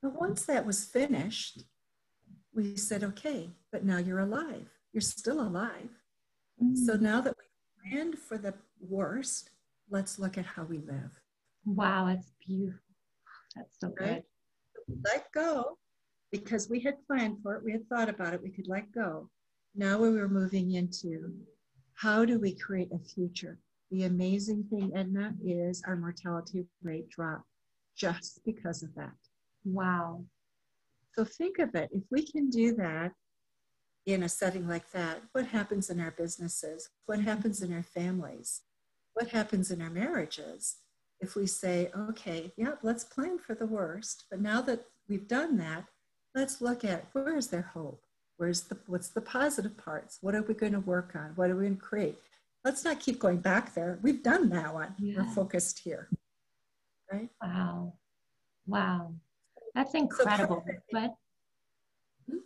But 0.03 0.19
once 0.19 0.45
that 0.45 0.65
was 0.65 0.85
finished, 0.85 1.65
we 2.55 2.77
said, 2.77 3.03
okay, 3.03 3.51
but 3.73 3.85
now 3.85 3.99
you're 3.99 4.21
alive. 4.21 4.69
You're 4.93 5.01
still 5.01 5.41
alive. 5.41 5.91
Mm. 6.63 6.77
So 6.77 6.95
now 6.95 7.21
that 7.21 7.35
we 7.37 7.91
planned 7.91 8.19
for 8.19 8.39
the 8.39 8.55
worst, 8.81 9.51
let's 9.89 10.19
look 10.19 10.39
at 10.39 10.47
how 10.47 10.65
we 10.65 10.79
live. 10.79 11.11
Wow, 11.65 12.07
that's 12.07 12.33
beautiful. 12.47 12.81
That's 13.57 13.79
so 13.81 13.93
right? 14.01 14.23
good. 14.87 14.99
Let 15.05 15.33
go 15.33 15.79
because 16.31 16.69
we 16.69 16.81
had 16.81 16.95
planned 17.07 17.39
for 17.43 17.55
it, 17.57 17.65
we 17.65 17.73
had 17.73 17.89
thought 17.89 18.09
about 18.09 18.35
it, 18.35 18.43
we 18.43 18.51
could 18.51 18.69
let 18.69 18.93
go. 18.93 19.29
Now 19.75 19.99
we 19.99 20.11
were 20.11 20.29
moving 20.29 20.73
into 20.73 21.33
how 22.01 22.25
do 22.25 22.39
we 22.39 22.55
create 22.55 22.89
a 22.93 22.99
future? 22.99 23.59
The 23.91 24.05
amazing 24.05 24.65
thing, 24.71 24.91
Edna, 24.97 25.35
is 25.45 25.83
our 25.87 25.97
mortality 25.97 26.65
rate 26.83 27.11
dropped 27.11 27.45
just 27.95 28.41
because 28.47 28.83
of 28.83 28.95
that. 28.95 29.13
Wow. 29.65 30.25
So 31.13 31.25
think 31.25 31.59
of 31.59 31.75
it. 31.75 31.91
If 31.93 32.05
we 32.11 32.25
can 32.25 32.49
do 32.49 32.75
that 32.77 33.13
in 34.07 34.23
a 34.23 34.31
setting 34.31 34.67
like 34.67 34.91
that, 34.93 35.21
what 35.33 35.49
happens 35.49 35.91
in 35.91 36.01
our 36.01 36.13
businesses? 36.13 36.89
What 37.05 37.21
happens 37.21 37.61
in 37.61 37.71
our 37.71 37.83
families? 37.83 38.63
What 39.13 39.29
happens 39.29 39.71
in 39.71 39.83
our 39.83 39.91
marriages? 39.91 40.77
If 41.21 41.37
we 41.37 41.47
say, 41.47 41.91
okay, 41.95 42.51
yeah, 42.57 42.77
let's 42.83 43.05
plan 43.05 43.37
for 43.39 43.55
the 43.55 43.67
worst, 43.67 44.25
but 44.31 44.41
now 44.41 44.63
that 44.63 44.87
we've 45.07 45.29
done 45.29 45.59
that, 45.59 45.85
let's 46.35 46.63
look 46.63 46.83
at 46.83 47.09
where 47.13 47.37
is 47.37 47.49
there 47.49 47.73
hope? 47.75 48.01
Where's 48.41 48.63
the 48.63 48.79
what's 48.87 49.09
the 49.09 49.21
positive 49.21 49.77
parts? 49.77 50.17
What 50.23 50.35
are 50.35 50.41
we 50.41 50.55
going 50.55 50.73
to 50.73 50.81
work 50.81 51.13
on? 51.15 51.33
What 51.35 51.51
are 51.51 51.57
we 51.57 51.65
going 51.65 51.77
to 51.77 51.83
create? 51.83 52.17
Let's 52.65 52.87
not 52.87 52.99
keep 52.99 53.19
going 53.19 53.37
back 53.37 53.75
there. 53.75 53.99
We've 54.01 54.23
done 54.23 54.49
that 54.49 54.73
one. 54.73 54.95
Yeah. 54.99 55.17
We're 55.19 55.35
focused 55.35 55.81
here. 55.81 56.09
Right? 57.13 57.29
Wow. 57.43 57.93
Wow. 58.67 59.13
That's 59.75 59.93
incredible. 59.93 60.65
So 60.67 60.75
but 60.91 61.15
hmm? 62.31 62.39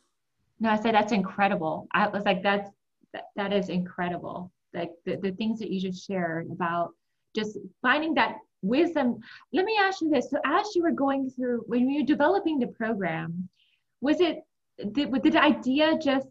no, 0.59 0.71
I 0.71 0.81
said 0.81 0.97
that's 0.97 1.13
incredible. 1.13 1.87
I 1.93 2.09
was 2.09 2.25
like, 2.25 2.43
that's 2.43 2.71
that, 3.13 3.27
that 3.37 3.53
is 3.53 3.69
incredible. 3.69 4.51
Like 4.73 4.91
the, 5.05 5.15
the 5.15 5.31
things 5.31 5.61
that 5.61 5.71
you 5.71 5.81
just 5.81 6.05
shared 6.05 6.51
about 6.51 6.91
just 7.37 7.57
finding 7.83 8.15
that 8.15 8.39
wisdom. 8.63 9.21
Let 9.53 9.65
me 9.65 9.79
ask 9.81 10.01
you 10.01 10.11
this. 10.11 10.29
So 10.29 10.41
as 10.45 10.75
you 10.75 10.83
were 10.83 10.91
going 10.91 11.31
through 11.31 11.63
when 11.69 11.89
you 11.89 12.01
were 12.01 12.07
developing 12.07 12.59
the 12.59 12.67
program, 12.67 13.49
was 14.01 14.21
it 14.21 14.43
did, 14.93 15.13
did 15.23 15.33
the 15.33 15.43
idea 15.43 15.99
just 15.99 16.29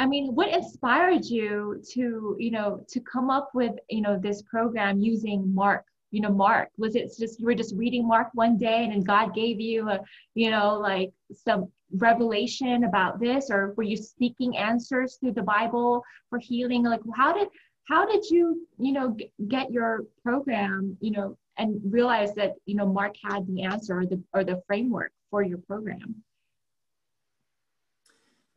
I 0.00 0.06
mean, 0.06 0.34
what 0.34 0.48
inspired 0.48 1.26
you 1.26 1.82
to, 1.90 2.34
you 2.38 2.50
know, 2.50 2.82
to 2.88 3.00
come 3.00 3.28
up 3.28 3.50
with, 3.52 3.74
you 3.90 4.00
know, 4.00 4.18
this 4.18 4.40
program 4.40 4.98
using 4.98 5.54
Mark, 5.54 5.84
you 6.10 6.22
know, 6.22 6.32
Mark? 6.32 6.70
Was 6.78 6.96
it 6.96 7.12
just 7.18 7.38
you 7.38 7.44
were 7.44 7.54
just 7.54 7.76
reading 7.76 8.08
Mark 8.08 8.28
one 8.32 8.56
day 8.56 8.84
and 8.84 8.92
then 8.92 9.02
God 9.02 9.34
gave 9.34 9.60
you 9.60 9.90
a, 9.90 10.00
you 10.34 10.50
know, 10.50 10.78
like 10.78 11.12
some 11.34 11.70
revelation 11.92 12.84
about 12.84 13.20
this, 13.20 13.50
or 13.50 13.74
were 13.76 13.82
you 13.82 13.98
seeking 13.98 14.56
answers 14.56 15.16
through 15.16 15.32
the 15.32 15.42
Bible 15.42 16.02
for 16.30 16.38
healing? 16.38 16.82
Like, 16.82 17.02
how 17.14 17.34
did 17.34 17.48
how 17.84 18.06
did 18.06 18.24
you, 18.30 18.66
you 18.78 18.92
know, 18.92 19.14
get 19.48 19.70
your 19.70 20.04
program, 20.22 20.96
you 21.02 21.10
know, 21.10 21.36
and 21.58 21.78
realize 21.84 22.32
that, 22.36 22.54
you 22.64 22.74
know, 22.74 22.86
Mark 22.86 23.16
had 23.22 23.46
the 23.46 23.64
answer 23.64 23.98
or 23.98 24.06
the 24.06 24.22
or 24.32 24.44
the 24.44 24.62
framework 24.66 25.12
for 25.30 25.42
your 25.42 25.58
program? 25.58 26.22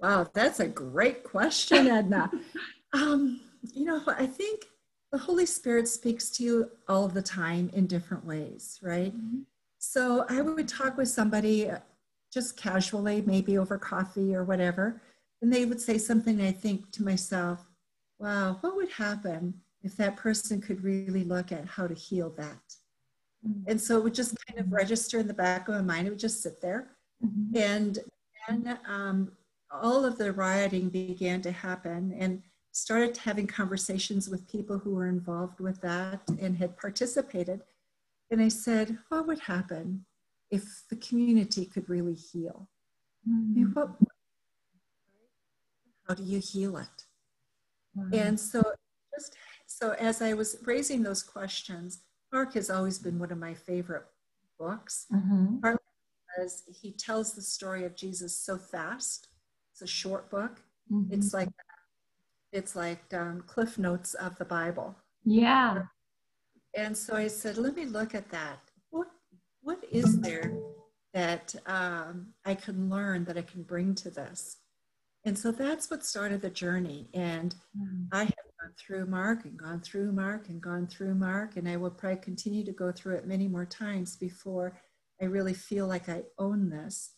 Wow, 0.03 0.29
that's 0.33 0.59
a 0.59 0.67
great 0.67 1.23
question, 1.23 1.87
Edna. 1.87 2.29
um, 2.93 3.39
you 3.73 3.85
know, 3.85 4.01
I 4.05 4.25
think 4.25 4.65
the 5.13 5.17
Holy 5.17 5.45
Spirit 5.45 5.87
speaks 5.87 6.29
to 6.31 6.43
you 6.43 6.71
all 6.89 7.07
the 7.07 7.21
time 7.21 7.71
in 7.73 7.87
different 7.87 8.25
ways, 8.25 8.79
right? 8.83 9.15
Mm-hmm. 9.15 9.43
So 9.79 10.25
I 10.27 10.41
would 10.41 10.67
talk 10.67 10.97
with 10.97 11.07
somebody 11.07 11.69
uh, 11.69 11.77
just 12.33 12.57
casually, 12.57 13.21
maybe 13.21 13.57
over 13.57 13.77
coffee 13.77 14.35
or 14.35 14.43
whatever, 14.43 15.01
and 15.41 15.53
they 15.53 15.63
would 15.63 15.79
say 15.79 15.97
something. 15.97 16.41
I 16.41 16.51
think 16.51 16.91
to 16.91 17.03
myself, 17.03 17.65
wow, 18.19 18.57
what 18.59 18.75
would 18.75 18.91
happen 18.91 19.53
if 19.83 19.95
that 19.95 20.17
person 20.17 20.59
could 20.59 20.83
really 20.83 21.23
look 21.23 21.53
at 21.53 21.65
how 21.65 21.87
to 21.87 21.93
heal 21.93 22.29
that? 22.31 22.75
Mm-hmm. 23.47 23.71
And 23.71 23.79
so 23.79 23.99
it 23.99 24.03
would 24.03 24.15
just 24.15 24.35
kind 24.47 24.59
of 24.59 24.69
register 24.69 25.19
in 25.19 25.27
the 25.27 25.33
back 25.33 25.69
of 25.69 25.75
my 25.75 25.81
mind. 25.81 26.07
It 26.07 26.09
would 26.09 26.19
just 26.19 26.43
sit 26.43 26.61
there. 26.61 26.89
Mm-hmm. 27.23 27.57
And 27.57 27.99
then 28.49 28.79
um, 28.85 29.31
all 29.81 30.05
of 30.05 30.17
the 30.17 30.31
rioting 30.31 30.89
began 30.89 31.41
to 31.41 31.51
happen 31.51 32.15
and 32.17 32.41
started 32.71 33.17
having 33.17 33.47
conversations 33.47 34.29
with 34.29 34.49
people 34.51 34.79
who 34.79 34.95
were 34.95 35.07
involved 35.07 35.59
with 35.59 35.79
that 35.81 36.21
and 36.39 36.57
had 36.57 36.77
participated. 36.77 37.61
And 38.31 38.41
I 38.41 38.47
said, 38.47 38.97
what 39.09 39.27
would 39.27 39.39
happen 39.39 40.05
if 40.49 40.83
the 40.89 40.95
community 40.95 41.65
could 41.65 41.87
really 41.89 42.15
heal? 42.15 42.67
Mm. 43.29 43.73
What, 43.73 43.89
how 46.07 46.15
do 46.15 46.23
you 46.23 46.39
heal 46.39 46.77
it? 46.77 47.05
And 48.11 48.39
so 48.39 48.63
just 49.13 49.35
so 49.67 49.91
as 49.99 50.21
I 50.21 50.33
was 50.33 50.57
raising 50.63 51.03
those 51.03 51.21
questions, 51.21 51.99
Mark 52.31 52.55
has 52.55 52.71
always 52.71 52.97
been 52.97 53.19
one 53.19 53.31
of 53.31 53.37
my 53.37 53.53
favorite 53.53 54.05
books. 54.59 55.05
Mm-hmm. 55.13 55.57
because 55.57 56.63
he 56.81 56.91
tells 56.91 57.33
the 57.33 57.41
story 57.41 57.85
of 57.85 57.95
Jesus 57.95 58.35
so 58.35 58.57
fast 58.57 59.27
it's 59.73 59.81
a 59.81 59.87
short 59.87 60.29
book. 60.29 60.61
Mm-hmm. 60.91 61.13
It's 61.13 61.33
like 61.33 61.49
it's 62.51 62.75
like 62.75 63.01
um, 63.13 63.43
cliff 63.47 63.79
notes 63.79 64.13
of 64.13 64.37
the 64.37 64.45
Bible. 64.45 64.95
Yeah. 65.25 65.81
And 66.75 66.95
so 66.95 67.15
I 67.15 67.27
said, 67.27 67.57
let 67.57 67.75
me 67.75 67.85
look 67.85 68.13
at 68.13 68.29
that. 68.29 68.59
What 68.91 69.07
what 69.61 69.83
is 69.91 70.21
there 70.21 70.53
that 71.13 71.55
um, 71.65 72.27
I 72.45 72.53
can 72.53 72.89
learn 72.89 73.25
that 73.25 73.37
I 73.37 73.41
can 73.41 73.63
bring 73.63 73.95
to 73.95 74.11
this? 74.11 74.57
And 75.25 75.37
so 75.37 75.51
that's 75.51 75.89
what 75.89 76.05
started 76.05 76.41
the 76.41 76.49
journey. 76.49 77.07
And 77.13 77.55
mm. 77.75 78.07
I 78.11 78.25
have 78.25 78.49
gone 78.61 78.73
through 78.77 79.05
Mark 79.07 79.45
and 79.45 79.57
gone 79.57 79.79
through 79.79 80.11
Mark 80.11 80.49
and 80.49 80.61
gone 80.61 80.85
through 80.85 81.15
Mark, 81.15 81.55
and 81.55 81.67
I 81.67 81.77
will 81.77 81.91
probably 81.91 82.19
continue 82.19 82.63
to 82.65 82.73
go 82.73 82.91
through 82.91 83.15
it 83.15 83.25
many 83.25 83.47
more 83.47 83.65
times 83.65 84.17
before 84.17 84.77
I 85.21 85.25
really 85.25 85.53
feel 85.53 85.87
like 85.87 86.09
I 86.09 86.23
own 86.37 86.69
this. 86.69 87.13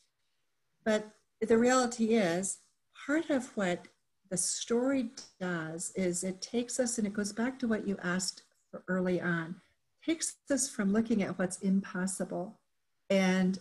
But 0.86 1.10
the 1.41 1.58
reality 1.58 2.15
is, 2.15 2.60
part 3.06 3.30
of 3.30 3.56
what 3.56 3.88
the 4.32 4.38
story 4.38 5.12
does 5.39 5.91
is 5.95 6.24
it 6.24 6.41
takes 6.41 6.80
us, 6.80 6.98
and 6.98 7.06
it 7.06 7.13
goes 7.13 7.34
back 7.34 7.60
to 7.60 7.67
what 7.67 7.88
you 7.88 7.98
asked 8.04 8.43
early 8.88 9.21
on, 9.21 9.56
takes 10.04 10.36
us 10.52 10.69
from 10.69 10.91
looking 10.91 11.24
at 11.24 11.38
what's 11.38 11.60
impossible 11.60 12.60
and 13.10 13.60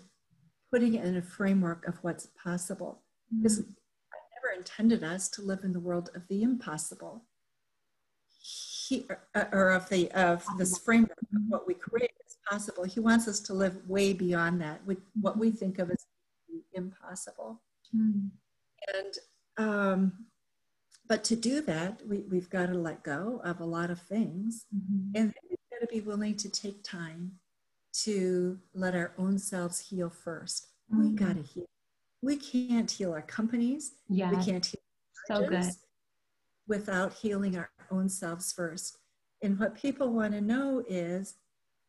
putting 0.72 0.94
it 0.94 1.04
in 1.04 1.16
a 1.16 1.22
framework 1.22 1.87
of 1.87 1.96
what's 2.02 2.28
possible. 2.42 3.02
Mm-hmm. 3.32 3.42
Because 3.42 3.58
God 3.58 4.24
never 4.34 4.58
intended 4.58 5.04
us 5.04 5.28
to 5.30 5.42
live 5.42 5.60
in 5.64 5.72
the 5.72 5.80
world 5.80 6.10
of 6.14 6.26
the 6.28 6.42
impossible. 6.42 7.24
He, 8.87 9.06
or 9.52 9.70
of 9.70 9.88
the 9.88 10.10
of 10.12 10.44
this 10.58 10.76
framework 10.76 11.16
of 11.22 11.42
what 11.48 11.66
we 11.66 11.72
create 11.72 12.10
as 12.26 12.37
possible. 12.50 12.84
He 12.84 13.00
wants 13.00 13.26
us 13.26 13.40
to 13.40 13.54
live 13.54 13.88
way 13.88 14.12
beyond 14.12 14.60
that, 14.60 14.84
with 14.84 14.98
what 15.20 15.38
we 15.38 15.50
think 15.50 15.78
of 15.78 15.90
as 15.90 16.03
impossible. 16.74 17.60
Mm. 17.94 18.30
And 18.94 19.18
um, 19.56 20.12
but 21.08 21.22
to 21.24 21.37
do 21.37 21.60
that, 21.62 22.00
we, 22.08 22.20
we've 22.30 22.48
got 22.48 22.66
to 22.66 22.74
let 22.74 23.02
go 23.02 23.40
of 23.44 23.60
a 23.60 23.64
lot 23.64 23.90
of 23.90 24.00
things, 24.00 24.66
mm-hmm. 24.74 25.16
and 25.16 25.28
then 25.28 25.42
we've 25.48 25.58
got 25.70 25.87
to 25.87 25.92
be 25.92 26.00
willing 26.00 26.37
to 26.37 26.48
take 26.48 26.82
time 26.82 27.32
to 28.02 28.58
let 28.74 28.94
our 28.94 29.12
own 29.18 29.38
selves 29.38 29.78
heal 29.78 30.10
1st 30.10 30.66
mm-hmm. 30.92 31.02
We 31.02 31.10
got 31.10 31.37
to 31.37 31.42
heal. 31.42 31.66
We 32.22 32.37
can't 32.37 32.90
heal 32.90 33.12
our 33.12 33.22
companies. 33.22 33.92
Yeah. 34.08 34.30
We 34.30 34.44
can't 34.44 34.64
heal 34.64 34.80
so 35.26 35.46
good. 35.46 35.64
without 36.66 37.12
healing 37.12 37.56
our 37.56 37.70
own 37.90 38.08
selves 38.08 38.52
first. 38.52 38.98
And 39.42 39.58
what 39.58 39.74
people 39.74 40.10
want 40.10 40.32
to 40.32 40.40
know 40.40 40.82
is 40.88 41.34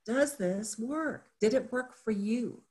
does 0.06 0.38
this 0.38 0.78
work? 0.78 1.28
Did 1.42 1.54
it 1.54 1.72
work 1.72 1.96
for 1.96 2.12
you? 2.12 2.62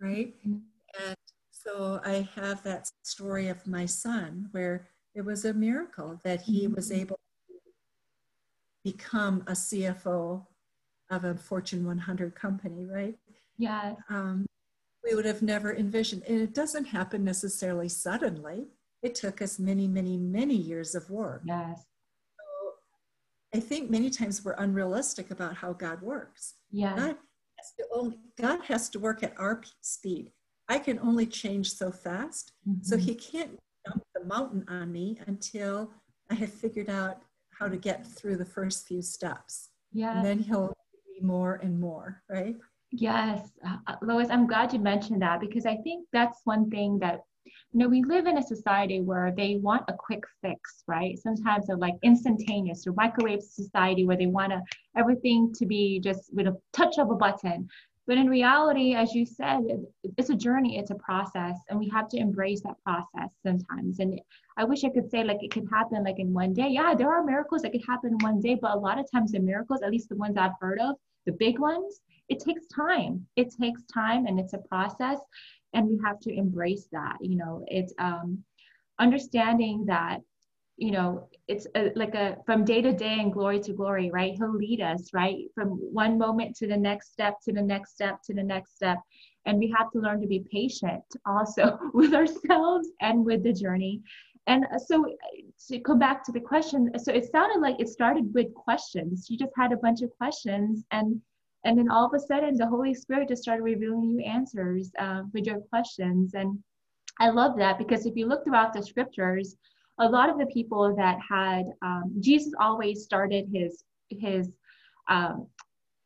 Right? 0.00 0.34
Mm-hmm. 0.46 1.06
And 1.06 1.16
so 1.62 2.00
I 2.04 2.28
have 2.34 2.62
that 2.64 2.90
story 3.02 3.48
of 3.48 3.66
my 3.66 3.86
son 3.86 4.48
where 4.52 4.88
it 5.14 5.24
was 5.24 5.44
a 5.44 5.52
miracle 5.52 6.20
that 6.24 6.42
he 6.42 6.64
mm-hmm. 6.64 6.74
was 6.74 6.90
able 6.90 7.18
to 7.48 7.54
become 8.84 9.44
a 9.46 9.52
CFO 9.52 10.44
of 11.10 11.24
a 11.24 11.34
Fortune 11.34 11.84
100 11.84 12.34
company, 12.34 12.86
right? 12.86 13.16
Yeah. 13.58 13.94
Um, 14.08 14.46
we 15.04 15.14
would 15.14 15.24
have 15.24 15.42
never 15.42 15.74
envisioned. 15.74 16.22
And 16.26 16.40
it 16.40 16.54
doesn't 16.54 16.86
happen 16.86 17.24
necessarily 17.24 17.88
suddenly. 17.88 18.68
It 19.02 19.14
took 19.14 19.42
us 19.42 19.58
many, 19.58 19.86
many, 19.86 20.16
many 20.16 20.54
years 20.54 20.94
of 20.94 21.10
work. 21.10 21.42
Yes. 21.44 21.84
So 22.36 23.58
I 23.58 23.60
think 23.60 23.90
many 23.90 24.10
times 24.10 24.44
we're 24.44 24.52
unrealistic 24.52 25.30
about 25.30 25.56
how 25.56 25.72
God 25.74 26.00
works. 26.02 26.54
Yeah. 26.70 26.96
God 26.96 27.16
has 27.58 27.72
to, 27.78 27.84
only, 27.92 28.18
God 28.40 28.60
has 28.64 28.88
to 28.90 28.98
work 28.98 29.22
at 29.22 29.34
our 29.38 29.62
speed. 29.80 30.32
I 30.72 30.78
can 30.78 30.98
only 31.00 31.26
change 31.26 31.70
so 31.70 31.92
fast. 31.92 32.52
Mm-hmm. 32.66 32.82
So 32.82 32.96
he 32.96 33.14
can't 33.14 33.58
jump 33.86 34.02
the 34.14 34.24
mountain 34.24 34.64
on 34.68 34.90
me 34.90 35.18
until 35.26 35.92
I 36.30 36.34
have 36.36 36.50
figured 36.50 36.88
out 36.88 37.18
how 37.50 37.68
to 37.68 37.76
get 37.76 38.06
through 38.06 38.38
the 38.38 38.46
first 38.46 38.86
few 38.86 39.02
steps. 39.02 39.68
Yeah. 39.92 40.16
And 40.16 40.24
then 40.24 40.38
he'll 40.38 40.74
be 41.04 41.20
more 41.20 41.60
and 41.62 41.78
more, 41.78 42.22
right? 42.30 42.56
Yes, 42.90 43.50
uh, 43.66 43.76
uh, 43.86 43.96
Lois, 44.00 44.30
I'm 44.30 44.46
glad 44.46 44.72
you 44.72 44.78
mentioned 44.78 45.20
that 45.20 45.40
because 45.40 45.66
I 45.66 45.76
think 45.76 46.06
that's 46.10 46.40
one 46.44 46.70
thing 46.70 46.98
that 47.00 47.20
you 47.44 47.78
know 47.80 47.88
we 47.88 48.02
live 48.02 48.26
in 48.26 48.38
a 48.38 48.42
society 48.42 49.00
where 49.00 49.32
they 49.36 49.56
want 49.56 49.84
a 49.88 49.92
quick 49.92 50.24
fix, 50.40 50.84
right? 50.86 51.18
Sometimes 51.18 51.66
they're 51.66 51.76
like 51.76 51.96
instantaneous 52.02 52.86
or 52.86 52.92
microwave 52.92 53.42
society 53.42 54.06
where 54.06 54.16
they 54.16 54.26
want 54.26 54.52
to, 54.52 54.60
everything 54.96 55.52
to 55.58 55.66
be 55.66 56.00
just 56.00 56.32
with 56.34 56.46
a 56.46 56.56
touch 56.72 56.98
of 56.98 57.10
a 57.10 57.14
button. 57.14 57.68
But 58.06 58.18
in 58.18 58.28
reality, 58.28 58.94
as 58.94 59.14
you 59.14 59.24
said, 59.24 59.62
it's 60.18 60.30
a 60.30 60.34
journey, 60.34 60.78
it's 60.78 60.90
a 60.90 60.96
process, 60.96 61.56
and 61.68 61.78
we 61.78 61.88
have 61.90 62.08
to 62.08 62.16
embrace 62.18 62.62
that 62.62 62.82
process 62.82 63.30
sometimes. 63.42 64.00
And 64.00 64.20
I 64.56 64.64
wish 64.64 64.82
I 64.82 64.88
could 64.90 65.08
say 65.08 65.22
like 65.22 65.42
it 65.42 65.52
could 65.52 65.68
happen 65.72 66.02
like 66.02 66.18
in 66.18 66.32
one 66.32 66.52
day. 66.52 66.68
Yeah, 66.68 66.94
there 66.94 67.12
are 67.12 67.24
miracles 67.24 67.62
that 67.62 67.72
could 67.72 67.84
happen 67.86 68.10
in 68.10 68.18
one 68.18 68.40
day, 68.40 68.56
but 68.60 68.74
a 68.74 68.78
lot 68.78 68.98
of 68.98 69.10
times 69.10 69.32
the 69.32 69.38
miracles, 69.38 69.82
at 69.82 69.90
least 69.90 70.08
the 70.08 70.16
ones 70.16 70.36
I've 70.36 70.58
heard 70.60 70.80
of, 70.80 70.96
the 71.26 71.32
big 71.32 71.58
ones, 71.60 72.00
it 72.28 72.40
takes 72.40 72.66
time. 72.66 73.26
It 73.36 73.54
takes 73.60 73.82
time 73.84 74.26
and 74.26 74.40
it's 74.40 74.52
a 74.52 74.58
process. 74.58 75.18
And 75.72 75.88
we 75.88 76.00
have 76.04 76.18
to 76.20 76.34
embrace 76.34 76.88
that. 76.92 77.18
You 77.20 77.36
know, 77.36 77.64
it's 77.68 77.94
um, 77.98 78.42
understanding 78.98 79.84
that, 79.86 80.20
you 80.82 80.90
know, 80.90 81.28
it's 81.46 81.68
a, 81.76 81.92
like 81.94 82.16
a 82.16 82.38
from 82.44 82.64
day 82.64 82.82
to 82.82 82.92
day 82.92 83.18
and 83.20 83.32
glory 83.32 83.60
to 83.60 83.72
glory, 83.72 84.10
right? 84.10 84.34
He'll 84.36 84.52
lead 84.52 84.80
us, 84.80 85.10
right? 85.14 85.44
From 85.54 85.68
one 86.02 86.18
moment 86.18 86.56
to 86.56 86.66
the 86.66 86.76
next 86.76 87.12
step, 87.12 87.40
to 87.44 87.52
the 87.52 87.62
next 87.62 87.92
step, 87.92 88.20
to 88.24 88.34
the 88.34 88.42
next 88.42 88.74
step. 88.74 88.98
And 89.46 89.60
we 89.60 89.72
have 89.78 89.92
to 89.92 90.00
learn 90.00 90.20
to 90.20 90.26
be 90.26 90.44
patient 90.50 91.04
also 91.24 91.78
with 91.94 92.14
ourselves 92.14 92.88
and 93.00 93.24
with 93.24 93.44
the 93.44 93.52
journey. 93.52 94.02
And 94.48 94.66
so 94.88 95.06
to 95.68 95.78
come 95.78 96.00
back 96.00 96.24
to 96.24 96.32
the 96.32 96.40
question, 96.40 96.90
so 96.98 97.12
it 97.12 97.30
sounded 97.30 97.60
like 97.60 97.76
it 97.78 97.88
started 97.88 98.34
with 98.34 98.52
questions. 98.52 99.28
You 99.30 99.38
just 99.38 99.52
had 99.56 99.70
a 99.70 99.76
bunch 99.76 100.02
of 100.02 100.10
questions 100.18 100.84
and 100.90 101.20
and 101.64 101.78
then 101.78 101.88
all 101.88 102.06
of 102.06 102.12
a 102.12 102.18
sudden 102.18 102.56
the 102.56 102.66
holy 102.66 102.92
spirit 102.92 103.28
just 103.28 103.42
started 103.42 103.62
revealing 103.62 104.10
you 104.10 104.20
answers 104.24 104.90
uh, 104.98 105.22
with 105.32 105.46
your 105.46 105.60
questions 105.70 106.34
and 106.34 106.58
i 107.20 107.28
love 107.28 107.56
that 107.56 107.78
because 107.78 108.04
if 108.04 108.16
you 108.16 108.26
look 108.26 108.42
throughout 108.42 108.72
the 108.72 108.82
scriptures 108.82 109.56
a 109.98 110.08
lot 110.08 110.30
of 110.30 110.38
the 110.38 110.46
people 110.46 110.94
that 110.96 111.18
had 111.28 111.64
um, 111.82 112.14
jesus 112.20 112.52
always 112.60 113.04
started 113.04 113.46
his 113.52 113.84
his 114.10 114.50
um, 115.08 115.46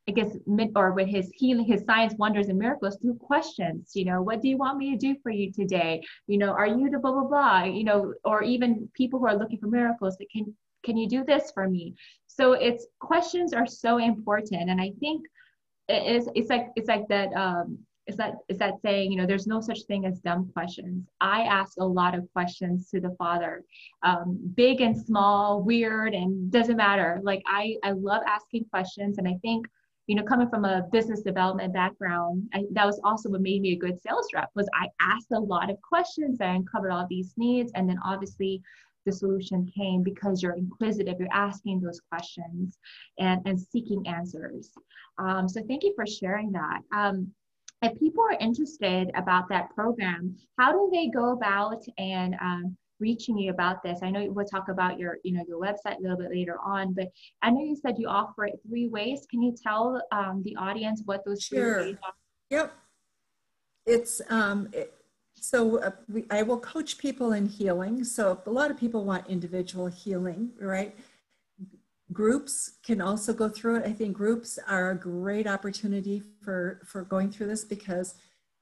I 0.08 0.12
guess, 0.12 0.36
mid 0.46 0.70
or 0.76 0.92
with 0.92 1.08
his 1.08 1.30
healing, 1.34 1.64
his 1.64 1.84
signs, 1.84 2.14
wonders, 2.14 2.48
and 2.48 2.58
miracles 2.58 2.96
through 3.02 3.16
questions. 3.16 3.90
You 3.94 4.04
know, 4.04 4.22
what 4.22 4.40
do 4.40 4.48
you 4.48 4.56
want 4.56 4.78
me 4.78 4.92
to 4.92 4.96
do 4.96 5.16
for 5.20 5.30
you 5.30 5.50
today? 5.50 6.00
You 6.28 6.38
know, 6.38 6.50
are 6.50 6.66
you 6.66 6.88
the 6.90 6.98
blah 6.98 7.12
blah 7.12 7.24
blah? 7.24 7.64
You 7.64 7.82
know, 7.82 8.14
or 8.24 8.42
even 8.44 8.88
people 8.94 9.18
who 9.18 9.26
are 9.26 9.36
looking 9.36 9.58
for 9.58 9.66
miracles 9.66 10.16
that 10.18 10.30
can 10.30 10.54
can 10.84 10.96
you 10.96 11.08
do 11.08 11.24
this 11.24 11.50
for 11.52 11.68
me? 11.68 11.96
So 12.28 12.52
it's 12.52 12.86
questions 13.00 13.52
are 13.52 13.66
so 13.66 13.98
important, 13.98 14.70
and 14.70 14.80
I 14.80 14.92
think 15.00 15.26
it's 15.88 16.28
it's 16.36 16.50
like 16.50 16.68
it's 16.76 16.88
like 16.88 17.08
that 17.08 17.32
um 17.34 17.78
is 18.06 18.16
that 18.16 18.34
is 18.48 18.58
that 18.58 18.80
saying 18.80 19.10
you 19.10 19.16
know 19.16 19.26
there's 19.26 19.46
no 19.46 19.60
such 19.60 19.82
thing 19.82 20.06
as 20.06 20.20
dumb 20.20 20.50
questions 20.52 21.06
i 21.20 21.42
ask 21.42 21.74
a 21.78 21.84
lot 21.84 22.14
of 22.14 22.30
questions 22.32 22.88
to 22.90 23.00
the 23.00 23.14
father 23.18 23.64
um, 24.02 24.38
big 24.54 24.80
and 24.80 24.96
small 24.96 25.62
weird 25.62 26.14
and 26.14 26.50
doesn't 26.50 26.76
matter 26.76 27.20
like 27.22 27.42
i 27.46 27.76
i 27.82 27.90
love 27.90 28.22
asking 28.26 28.64
questions 28.70 29.18
and 29.18 29.26
i 29.26 29.34
think 29.42 29.66
you 30.06 30.14
know 30.14 30.22
coming 30.22 30.48
from 30.48 30.64
a 30.64 30.84
business 30.92 31.22
development 31.22 31.72
background 31.72 32.48
I, 32.54 32.64
that 32.72 32.86
was 32.86 33.00
also 33.02 33.28
what 33.28 33.40
made 33.40 33.60
me 33.60 33.72
a 33.72 33.76
good 33.76 34.00
sales 34.00 34.28
rep 34.34 34.50
was 34.54 34.68
i 34.74 34.88
asked 35.00 35.32
a 35.32 35.40
lot 35.40 35.70
of 35.70 35.80
questions 35.82 36.40
i 36.40 36.46
uncovered 36.46 36.92
all 36.92 37.06
these 37.08 37.34
needs 37.36 37.72
and 37.74 37.88
then 37.88 37.98
obviously 38.04 38.62
the 39.06 39.12
solution 39.12 39.70
came 39.74 40.02
because 40.02 40.42
you're 40.42 40.56
inquisitive, 40.56 41.14
you're 41.18 41.28
asking 41.32 41.80
those 41.80 42.00
questions 42.10 42.76
and, 43.18 43.40
and 43.46 43.58
seeking 43.58 44.06
answers. 44.06 44.72
Um, 45.18 45.48
so 45.48 45.62
thank 45.66 45.84
you 45.84 45.94
for 45.94 46.04
sharing 46.06 46.52
that. 46.52 46.80
Um, 46.92 47.32
if 47.82 47.98
people 47.98 48.24
are 48.24 48.38
interested 48.40 49.10
about 49.14 49.48
that 49.50 49.74
program, 49.74 50.36
how 50.58 50.72
do 50.72 50.90
they 50.92 51.08
go 51.08 51.32
about 51.32 51.82
and 51.98 52.34
um, 52.40 52.76
reaching 53.00 53.36
you 53.36 53.50
about 53.50 53.82
this? 53.82 54.00
I 54.02 54.10
know 54.10 54.26
we'll 54.30 54.46
talk 54.46 54.68
about 54.68 54.98
your, 54.98 55.18
you 55.24 55.32
know, 55.32 55.44
your 55.46 55.60
website 55.60 55.98
a 55.98 56.02
little 56.02 56.16
bit 56.16 56.30
later 56.30 56.58
on, 56.64 56.94
but 56.94 57.08
I 57.42 57.50
know 57.50 57.62
you 57.62 57.76
said 57.76 57.96
you 57.98 58.08
offer 58.08 58.46
it 58.46 58.54
three 58.66 58.88
ways. 58.88 59.26
Can 59.30 59.42
you 59.42 59.54
tell 59.60 60.00
um, 60.10 60.42
the 60.44 60.56
audience 60.56 61.02
what 61.04 61.24
those 61.24 61.42
sure. 61.42 61.74
three 61.74 61.90
ways 61.90 61.96
are? 62.04 62.14
Yep. 62.50 62.72
It's 63.84 64.22
um, 64.30 64.68
it, 64.72 64.92
so 65.34 65.80
uh, 65.80 65.90
we, 66.08 66.24
I 66.30 66.42
will 66.42 66.58
coach 66.58 66.98
people 66.98 67.32
in 67.32 67.46
healing. 67.46 68.04
So 68.04 68.40
a 68.46 68.50
lot 68.50 68.70
of 68.70 68.78
people 68.78 69.04
want 69.04 69.26
individual 69.28 69.86
healing, 69.86 70.50
right? 70.58 70.96
Groups 72.12 72.78
can 72.84 73.00
also 73.00 73.32
go 73.32 73.48
through 73.48 73.76
it. 73.76 73.86
I 73.86 73.92
think 73.92 74.16
groups 74.16 74.58
are 74.68 74.90
a 74.90 74.96
great 74.96 75.46
opportunity 75.46 76.22
for, 76.42 76.80
for 76.84 77.02
going 77.02 77.30
through 77.30 77.48
this 77.48 77.64
because 77.64 78.14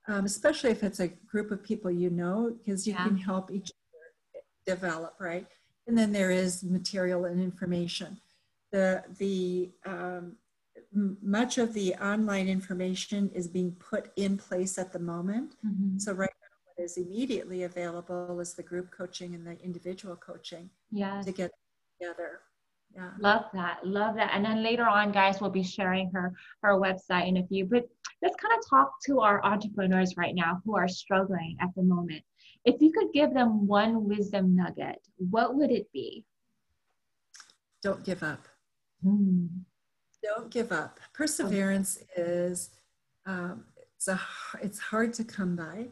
um, 0.06 0.24
especially 0.24 0.70
if 0.70 0.82
it's 0.82 1.00
a 1.00 1.08
group 1.08 1.50
of 1.50 1.62
people 1.62 1.90
you 1.90 2.10
know, 2.10 2.54
because 2.58 2.86
you 2.86 2.94
yeah. 2.94 3.04
can 3.04 3.16
help 3.16 3.50
each 3.50 3.70
other 3.70 4.76
develop, 4.76 5.16
right? 5.18 5.46
And 5.86 5.96
then 5.96 6.12
there 6.12 6.30
is 6.30 6.62
material 6.62 7.26
and 7.26 7.40
information. 7.40 8.18
The, 8.72 9.04
the 9.18 9.70
um, 9.86 10.36
much 11.22 11.58
of 11.58 11.74
the 11.74 11.94
online 11.96 12.48
information 12.48 13.30
is 13.34 13.46
being 13.48 13.72
put 13.72 14.10
in 14.16 14.36
place 14.36 14.78
at 14.78 14.92
the 14.92 14.98
moment. 14.98 15.56
Mm-hmm. 15.64 15.98
So 15.98 16.12
right 16.12 16.30
is 16.78 16.96
immediately 16.96 17.64
available 17.64 18.38
is 18.40 18.54
the 18.54 18.62
group 18.62 18.90
coaching 18.90 19.34
and 19.34 19.46
the 19.46 19.58
individual 19.62 20.16
coaching 20.16 20.70
yeah 20.90 21.22
to 21.22 21.32
get 21.32 21.50
together 21.98 22.40
yeah. 22.94 23.10
Love 23.18 23.44
that 23.54 23.84
love 23.84 24.14
that. 24.16 24.30
And 24.34 24.44
then 24.44 24.62
later 24.62 24.84
on 24.84 25.10
guys 25.10 25.40
we'll 25.40 25.50
be 25.50 25.62
sharing 25.62 26.10
her 26.12 26.32
her 26.62 26.80
website 26.80 27.28
in 27.28 27.38
a 27.38 27.46
few 27.46 27.64
but 27.64 27.88
let's 28.22 28.36
kind 28.36 28.54
of 28.56 28.68
talk 28.68 28.92
to 29.06 29.20
our 29.20 29.44
entrepreneurs 29.44 30.16
right 30.16 30.34
now 30.34 30.60
who 30.64 30.76
are 30.76 30.88
struggling 30.88 31.56
at 31.60 31.70
the 31.76 31.82
moment. 31.82 32.22
If 32.64 32.80
you 32.80 32.92
could 32.92 33.12
give 33.12 33.34
them 33.34 33.66
one 33.66 34.08
wisdom 34.08 34.54
nugget 34.54 34.98
what 35.16 35.56
would 35.56 35.70
it 35.70 35.90
be? 35.92 36.24
Don't 37.82 38.04
give 38.04 38.22
up. 38.22 38.46
Mm. 39.04 39.48
don't 40.22 40.50
give 40.50 40.72
up. 40.72 40.98
Perseverance 41.12 41.98
is 42.16 42.70
um, 43.26 43.64
it's 43.96 44.08
a 44.08 44.20
it's 44.62 44.78
hard 44.78 45.12
to 45.14 45.24
come 45.24 45.56
by. 45.56 45.88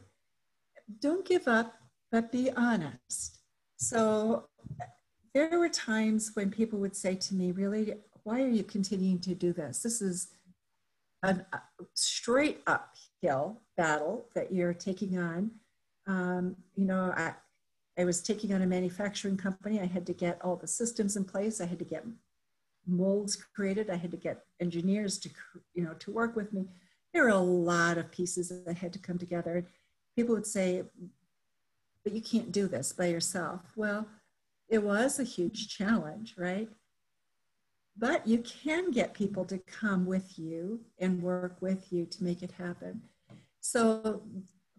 Don't 1.01 1.27
give 1.27 1.49
up, 1.49 1.75
but 2.11 2.31
be 2.31 2.51
honest. 2.53 3.41
So 3.77 4.49
there 5.35 5.59
were 5.59 5.68
times 5.68 6.33
when 6.35 6.51
people 6.51 6.79
would 6.79 6.97
say 6.97 7.14
to 7.14 7.35
me, 7.35 7.53
Really, 7.53 7.95
why 8.24 8.43
are 8.43 8.49
you 8.49 8.62
continuing 8.62 9.18
to 9.20 9.35
do 9.35 9.53
this? 9.53 9.83
This 9.83 10.01
is 10.01 10.28
a 11.22 11.37
straight 11.95 12.62
uphill 12.66 13.61
battle 13.76 14.26
that 14.35 14.53
you're 14.53 14.74
taking 14.74 15.18
on. 15.18 15.51
Um, 16.07 16.57
you 16.74 16.85
know, 16.85 17.14
I, 17.16 17.35
I 17.97 18.05
was 18.05 18.20
taking 18.20 18.53
on 18.53 18.62
a 18.62 18.66
manufacturing 18.66 19.37
company. 19.37 19.80
I 19.80 19.87
had 19.87 20.07
to 20.07 20.12
get 20.12 20.41
all 20.43 20.57
the 20.57 20.66
systems 20.66 21.16
in 21.16 21.24
place. 21.24 21.61
I 21.61 21.66
had 21.66 21.78
to 21.78 21.85
get 21.85 22.05
molds 22.87 23.37
created. 23.37 23.89
I 23.89 23.97
had 23.97 24.11
to 24.11 24.16
get 24.16 24.45
engineers 24.59 25.18
to, 25.18 25.30
you 25.74 25.85
know, 25.85 25.95
to 26.01 26.11
work 26.11 26.35
with 26.35 26.53
me. 26.53 26.66
There 27.14 27.22
were 27.24 27.28
a 27.28 27.37
lot 27.37 27.99
of 27.99 28.11
pieces 28.11 28.53
that 28.64 28.78
had 28.78 28.93
to 28.95 28.99
come 28.99 29.18
together 29.18 29.66
people 30.16 30.35
would 30.35 30.47
say, 30.47 30.83
but 32.05 32.12
you 32.12 32.20
can't 32.20 32.53
do 32.53 32.66
this 32.66 32.93
by 32.93 33.07
yourself. 33.07 33.61
Well, 33.76 34.07
it 34.73 34.83
was 34.83 35.20
a 35.20 35.25
huge 35.25 35.68
challenge, 35.68 36.35
right? 36.39 36.68
But 37.95 38.27
you 38.27 38.39
can 38.39 38.91
get 38.91 39.12
people 39.12 39.45
to 39.45 39.59
come 39.59 40.07
with 40.07 40.39
you 40.39 40.81
and 40.99 41.23
work 41.23 41.59
with 41.61 41.93
you 41.93 42.07
to 42.07 42.25
make 42.25 42.43
it 42.43 42.53
happen. 42.53 43.03
So, 43.61 44.23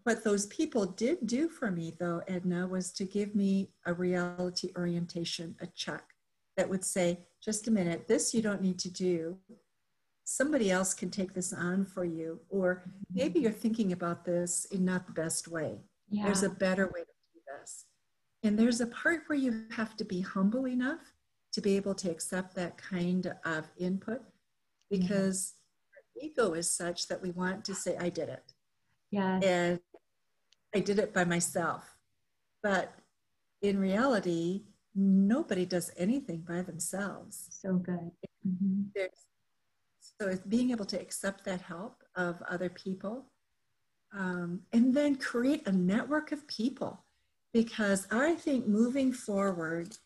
what 0.02 0.24
those 0.24 0.46
people 0.46 0.84
did 0.84 1.26
do 1.26 1.48
for 1.48 1.70
me, 1.70 1.94
though, 1.98 2.22
Edna, 2.26 2.66
was 2.66 2.90
to 2.94 3.04
give 3.04 3.36
me 3.36 3.70
a 3.86 3.94
reality 3.94 4.72
orientation, 4.76 5.54
a 5.60 5.68
check 5.68 6.02
that 6.56 6.68
would 6.68 6.84
say, 6.84 7.20
just 7.42 7.68
a 7.68 7.70
minute, 7.70 8.08
this 8.08 8.34
you 8.34 8.42
don't 8.42 8.62
need 8.62 8.80
to 8.80 8.90
do. 8.90 9.38
Somebody 10.24 10.72
else 10.72 10.92
can 10.92 11.10
take 11.10 11.34
this 11.34 11.52
on 11.52 11.86
for 11.86 12.04
you. 12.04 12.40
Or 12.48 12.82
mm-hmm. 12.88 12.90
maybe 13.14 13.38
you're 13.38 13.52
thinking 13.52 13.92
about 13.92 14.24
this 14.24 14.64
in 14.72 14.84
not 14.84 15.06
the 15.06 15.12
best 15.12 15.46
way. 15.46 15.78
Yeah. 16.10 16.24
There's 16.24 16.42
a 16.42 16.50
better 16.50 16.86
way 16.86 17.02
to. 17.02 17.13
And 18.44 18.58
there's 18.58 18.80
a 18.80 18.86
part 18.86 19.22
where 19.26 19.38
you 19.38 19.64
have 19.72 19.96
to 19.96 20.04
be 20.04 20.20
humble 20.20 20.66
enough 20.66 21.14
to 21.52 21.60
be 21.60 21.76
able 21.76 21.94
to 21.94 22.10
accept 22.10 22.54
that 22.54 22.76
kind 22.76 23.32
of 23.44 23.70
input 23.78 24.20
because 24.90 25.54
yeah. 26.16 26.28
ego 26.28 26.52
is 26.52 26.70
such 26.70 27.08
that 27.08 27.22
we 27.22 27.30
want 27.30 27.64
to 27.64 27.74
say, 27.74 27.96
I 27.96 28.10
did 28.10 28.28
it. 28.28 28.52
Yeah. 29.10 29.40
And 29.42 29.80
I 30.74 30.80
did 30.80 30.98
it 30.98 31.14
by 31.14 31.24
myself. 31.24 31.96
But 32.62 32.92
in 33.62 33.78
reality, 33.78 34.64
nobody 34.94 35.64
does 35.64 35.90
anything 35.96 36.44
by 36.46 36.62
themselves. 36.62 37.48
So 37.50 37.74
good. 37.74 38.10
Mm-hmm. 38.46 39.04
So 40.00 40.28
it's 40.28 40.42
being 40.42 40.70
able 40.70 40.84
to 40.86 41.00
accept 41.00 41.44
that 41.44 41.62
help 41.62 42.02
of 42.14 42.42
other 42.48 42.68
people 42.68 43.26
um, 44.16 44.60
and 44.72 44.94
then 44.94 45.16
create 45.16 45.66
a 45.66 45.72
network 45.72 46.30
of 46.30 46.46
people. 46.46 47.03
Because 47.54 48.06
I 48.10 48.34
think 48.34 48.66
moving 48.66 49.12
forward, 49.12 49.96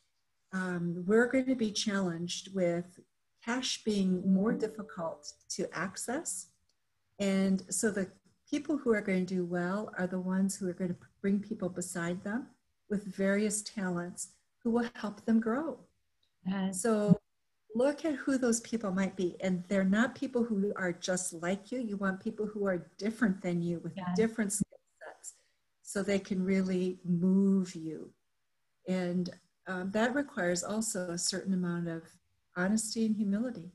um, 0.52 1.02
we're 1.06 1.26
going 1.26 1.46
to 1.46 1.56
be 1.56 1.72
challenged 1.72 2.54
with 2.54 3.00
cash 3.44 3.82
being 3.84 4.22
more 4.30 4.52
difficult 4.52 5.32
to 5.50 5.66
access. 5.72 6.48
And 7.18 7.64
so 7.70 7.90
the 7.90 8.08
people 8.48 8.76
who 8.76 8.92
are 8.92 9.00
going 9.00 9.24
to 9.26 9.34
do 9.34 9.44
well 9.44 9.90
are 9.98 10.06
the 10.06 10.20
ones 10.20 10.56
who 10.56 10.68
are 10.68 10.74
going 10.74 10.90
to 10.90 10.96
bring 11.22 11.40
people 11.40 11.70
beside 11.70 12.22
them 12.22 12.48
with 12.90 13.04
various 13.04 13.62
talents 13.62 14.28
who 14.62 14.70
will 14.70 14.88
help 14.94 15.24
them 15.24 15.40
grow. 15.40 15.78
Yes. 16.46 16.82
So 16.82 17.18
look 17.74 18.04
at 18.04 18.14
who 18.14 18.38
those 18.38 18.60
people 18.60 18.90
might 18.90 19.16
be. 19.16 19.36
And 19.40 19.64
they're 19.68 19.84
not 19.84 20.14
people 20.14 20.44
who 20.44 20.72
are 20.76 20.92
just 20.92 21.32
like 21.32 21.72
you. 21.72 21.80
You 21.80 21.96
want 21.96 22.20
people 22.20 22.46
who 22.46 22.66
are 22.66 22.90
different 22.98 23.40
than 23.40 23.62
you 23.62 23.80
with 23.80 23.94
yes. 23.96 24.08
different 24.16 24.52
so 25.88 26.02
they 26.02 26.18
can 26.18 26.44
really 26.44 26.98
move 27.02 27.74
you. 27.74 28.10
And 28.86 29.30
um, 29.66 29.90
that 29.92 30.14
requires 30.14 30.62
also 30.62 31.08
a 31.12 31.16
certain 31.16 31.54
amount 31.54 31.88
of 31.88 32.02
honesty 32.58 33.06
and 33.06 33.16
humility. 33.16 33.72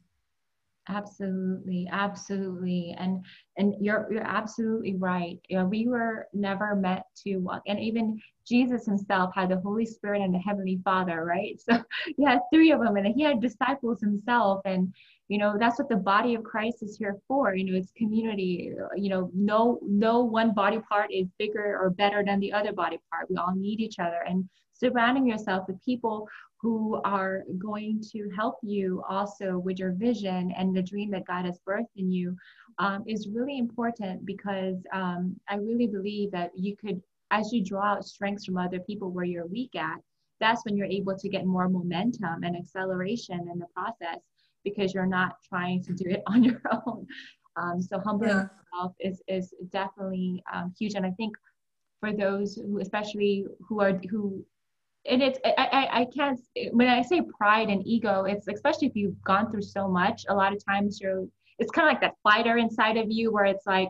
Absolutely, 0.89 1.89
absolutely, 1.91 2.93
and 2.99 3.25
and 3.57 3.73
you're 3.79 4.07
you're 4.11 4.27
absolutely 4.27 4.95
right. 4.95 5.39
You 5.49 5.57
know, 5.57 5.65
we 5.65 5.87
were 5.87 6.27
never 6.33 6.75
meant 6.75 7.03
to 7.23 7.37
walk, 7.37 7.63
and 7.65 7.79
even 7.79 8.21
Jesus 8.47 8.85
himself 8.85 9.33
had 9.33 9.49
the 9.49 9.61
Holy 9.61 9.85
Spirit 9.85 10.21
and 10.21 10.35
the 10.35 10.39
Heavenly 10.39 10.81
Father, 10.83 11.25
right? 11.25 11.59
So 11.67 11.81
he 12.15 12.23
had 12.25 12.41
three 12.53 12.71
of 12.71 12.81
them, 12.81 12.97
and 12.97 13.07
he 13.07 13.23
had 13.23 13.41
disciples 13.41 14.01
himself, 14.01 14.61
and 14.65 14.93
you 15.29 15.37
know 15.37 15.55
that's 15.57 15.79
what 15.79 15.89
the 15.89 15.95
body 15.95 16.35
of 16.35 16.43
Christ 16.43 16.83
is 16.83 16.97
here 16.97 17.17
for. 17.27 17.55
You 17.55 17.71
know, 17.71 17.77
it's 17.77 17.91
community. 17.97 18.71
You 18.95 19.09
know, 19.09 19.31
no 19.33 19.79
no 19.81 20.19
one 20.21 20.53
body 20.53 20.79
part 20.89 21.11
is 21.11 21.27
bigger 21.39 21.79
or 21.81 21.89
better 21.89 22.23
than 22.25 22.39
the 22.39 22.53
other 22.53 22.73
body 22.73 22.99
part. 23.11 23.29
We 23.29 23.37
all 23.37 23.55
need 23.55 23.79
each 23.79 23.99
other, 23.99 24.23
and 24.27 24.47
surrounding 24.73 25.27
yourself 25.27 25.67
with 25.67 25.83
people 25.83 26.27
who 26.63 27.01
are 27.03 27.43
going 27.57 28.01
to 28.11 28.29
help 28.35 28.55
you 28.63 29.03
also 29.09 29.57
with 29.57 29.77
your 29.77 29.91
vision 29.91 30.53
and 30.57 30.75
the 30.75 30.81
dream 30.81 31.11
that 31.11 31.25
God 31.25 31.45
has 31.45 31.59
birthed 31.67 31.91
in 31.97 32.09
you 32.09 32.35
um, 32.79 33.03
is 33.05 33.27
really 33.27 33.57
important 33.57 34.25
because 34.25 34.77
um, 34.93 35.35
I 35.49 35.55
really 35.55 35.87
believe 35.87 36.31
that 36.31 36.51
you 36.55 36.75
could, 36.77 37.01
as 37.31 37.51
you 37.51 37.63
draw 37.63 37.93
out 37.93 38.05
strengths 38.05 38.45
from 38.45 38.57
other 38.57 38.79
people 38.79 39.11
where 39.11 39.25
you're 39.25 39.45
weak 39.45 39.75
at, 39.75 39.97
that's 40.39 40.63
when 40.65 40.77
you're 40.77 40.87
able 40.87 41.17
to 41.17 41.29
get 41.29 41.45
more 41.45 41.67
momentum 41.67 42.43
and 42.43 42.55
acceleration 42.55 43.49
in 43.51 43.59
the 43.59 43.67
process 43.75 44.19
because 44.63 44.93
you're 44.93 45.05
not 45.05 45.37
trying 45.47 45.83
to 45.83 45.93
do 45.93 46.09
it 46.09 46.23
on 46.27 46.43
your 46.43 46.61
own. 46.85 47.05
Um, 47.55 47.81
so 47.81 47.99
humbling 47.99 48.29
yeah. 48.29 48.47
yourself 48.73 48.95
is 48.99 49.21
is 49.27 49.53
definitely 49.69 50.43
um, 50.53 50.73
huge, 50.77 50.95
and 50.95 51.05
I 51.05 51.11
think 51.11 51.35
for 51.99 52.11
those 52.11 52.55
who, 52.55 52.79
especially 52.79 53.45
who 53.67 53.79
are 53.81 53.93
who 54.09 54.43
and 55.05 55.21
it's 55.21 55.39
I, 55.45 55.51
I, 55.57 56.01
I 56.01 56.05
can't 56.05 56.39
when 56.71 56.87
I 56.87 57.01
say 57.01 57.21
pride 57.37 57.69
and 57.69 57.85
ego, 57.85 58.23
it's 58.23 58.47
especially 58.47 58.87
if 58.87 58.95
you've 58.95 59.21
gone 59.23 59.51
through 59.51 59.63
so 59.63 59.87
much. 59.87 60.25
A 60.29 60.33
lot 60.33 60.53
of 60.53 60.63
times 60.65 60.99
you're 61.01 61.25
it's 61.59 61.71
kind 61.71 61.87
of 61.87 61.93
like 61.93 62.01
that 62.01 62.15
fighter 62.23 62.57
inside 62.57 62.97
of 62.97 63.11
you 63.11 63.31
where 63.31 63.45
it's 63.45 63.65
like, 63.65 63.89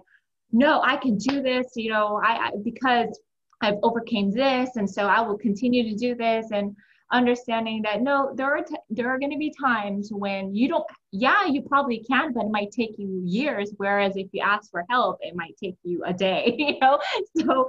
no, 0.51 0.81
I 0.81 0.97
can 0.97 1.17
do 1.17 1.41
this. 1.41 1.67
You 1.75 1.91
know, 1.91 2.21
I, 2.23 2.47
I 2.47 2.51
because 2.63 3.19
I've 3.61 3.77
overcame 3.83 4.31
this, 4.31 4.75
and 4.75 4.89
so 4.89 5.07
I 5.07 5.21
will 5.21 5.37
continue 5.37 5.83
to 5.83 5.95
do 5.95 6.15
this. 6.15 6.47
And 6.51 6.75
understanding 7.13 7.81
that 7.83 8.01
no 8.01 8.33
there 8.35 8.57
are 8.57 8.63
t- 8.63 8.75
there 8.89 9.07
are 9.07 9.19
going 9.19 9.31
to 9.31 9.37
be 9.37 9.53
times 9.61 10.09
when 10.11 10.53
you 10.53 10.67
don't 10.67 10.83
yeah 11.11 11.45
you 11.45 11.61
probably 11.61 12.03
can 12.03 12.33
but 12.33 12.45
it 12.45 12.51
might 12.51 12.71
take 12.71 12.95
you 12.97 13.21
years 13.23 13.71
whereas 13.77 14.17
if 14.17 14.27
you 14.33 14.41
ask 14.41 14.71
for 14.71 14.83
help 14.89 15.17
it 15.21 15.35
might 15.35 15.55
take 15.63 15.75
you 15.83 16.03
a 16.05 16.13
day 16.13 16.53
you 16.57 16.79
know? 16.79 16.99
So 17.37 17.67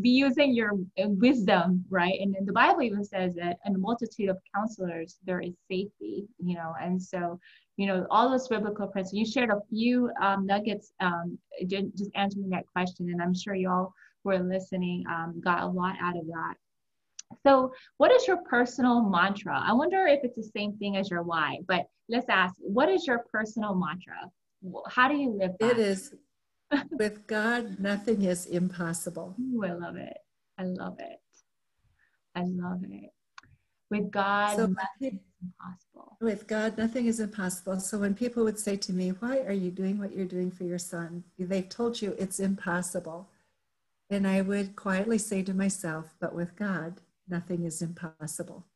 be 0.00 0.10
using 0.10 0.54
your 0.54 0.72
uh, 0.98 1.08
wisdom 1.08 1.84
right? 1.88 2.18
And 2.20 2.34
the 2.44 2.52
bible 2.52 2.82
even 2.82 3.04
says 3.04 3.34
that 3.36 3.58
in 3.64 3.74
a 3.74 3.78
multitude 3.78 4.28
of 4.28 4.38
counselors 4.54 5.18
there 5.24 5.40
is 5.40 5.54
safety 5.70 6.26
you 6.38 6.56
know? 6.56 6.74
And 6.80 7.00
so 7.00 7.38
you 7.76 7.86
know 7.86 8.06
all 8.10 8.30
those 8.30 8.48
biblical 8.48 8.88
principles 8.88 9.14
you 9.14 9.26
shared 9.26 9.50
a 9.50 9.60
few 9.70 10.10
um, 10.20 10.46
nuggets 10.46 10.92
um, 11.00 11.38
just 11.66 12.10
answering 12.14 12.48
that 12.50 12.66
question 12.72 13.08
and 13.10 13.20
i'm 13.20 13.34
sure 13.34 13.54
y'all 13.54 13.92
who 14.22 14.30
are 14.30 14.38
listening 14.38 15.04
um, 15.08 15.40
got 15.42 15.62
a 15.62 15.66
lot 15.66 15.96
out 16.00 16.16
of 16.16 16.26
that 16.26 16.54
so, 17.46 17.72
what 17.96 18.12
is 18.12 18.26
your 18.26 18.38
personal 18.48 19.02
mantra? 19.02 19.60
I 19.62 19.72
wonder 19.72 20.06
if 20.06 20.20
it's 20.22 20.36
the 20.36 20.50
same 20.56 20.76
thing 20.78 20.96
as 20.96 21.10
your 21.10 21.22
why, 21.22 21.58
but 21.66 21.86
let's 22.08 22.28
ask 22.28 22.54
what 22.58 22.88
is 22.88 23.06
your 23.06 23.24
personal 23.32 23.74
mantra? 23.74 24.30
How 24.88 25.08
do 25.08 25.16
you 25.16 25.30
live 25.30 25.52
that? 25.60 25.72
It 25.72 25.78
is 25.78 26.14
with 26.92 27.26
God, 27.26 27.78
nothing 27.78 28.22
is 28.22 28.46
impossible. 28.46 29.34
Ooh, 29.40 29.64
I 29.64 29.72
love 29.72 29.96
it. 29.96 30.16
I 30.58 30.64
love 30.64 30.96
it. 30.98 31.20
I 32.34 32.42
love 32.42 32.82
it. 32.84 33.10
With 33.90 34.10
God, 34.10 34.56
so 34.56 34.66
nothing 34.66 35.18
is 35.18 35.42
impossible. 35.42 36.16
With 36.20 36.46
God, 36.46 36.78
nothing 36.78 37.06
is 37.06 37.20
impossible. 37.20 37.78
So 37.80 37.98
when 37.98 38.14
people 38.14 38.42
would 38.44 38.58
say 38.58 38.76
to 38.76 38.92
me, 38.92 39.10
Why 39.10 39.38
are 39.40 39.52
you 39.52 39.70
doing 39.70 39.98
what 39.98 40.16
you're 40.16 40.26
doing 40.26 40.50
for 40.50 40.64
your 40.64 40.78
son? 40.78 41.24
They've 41.38 41.68
told 41.68 42.00
you 42.00 42.14
it's 42.18 42.40
impossible. 42.40 43.28
And 44.10 44.26
I 44.26 44.40
would 44.40 44.74
quietly 44.74 45.18
say 45.18 45.42
to 45.42 45.54
myself, 45.54 46.14
But 46.18 46.34
with 46.34 46.56
God, 46.56 47.00
nothing 47.28 47.64
is 47.64 47.82
impossible. 47.82 48.66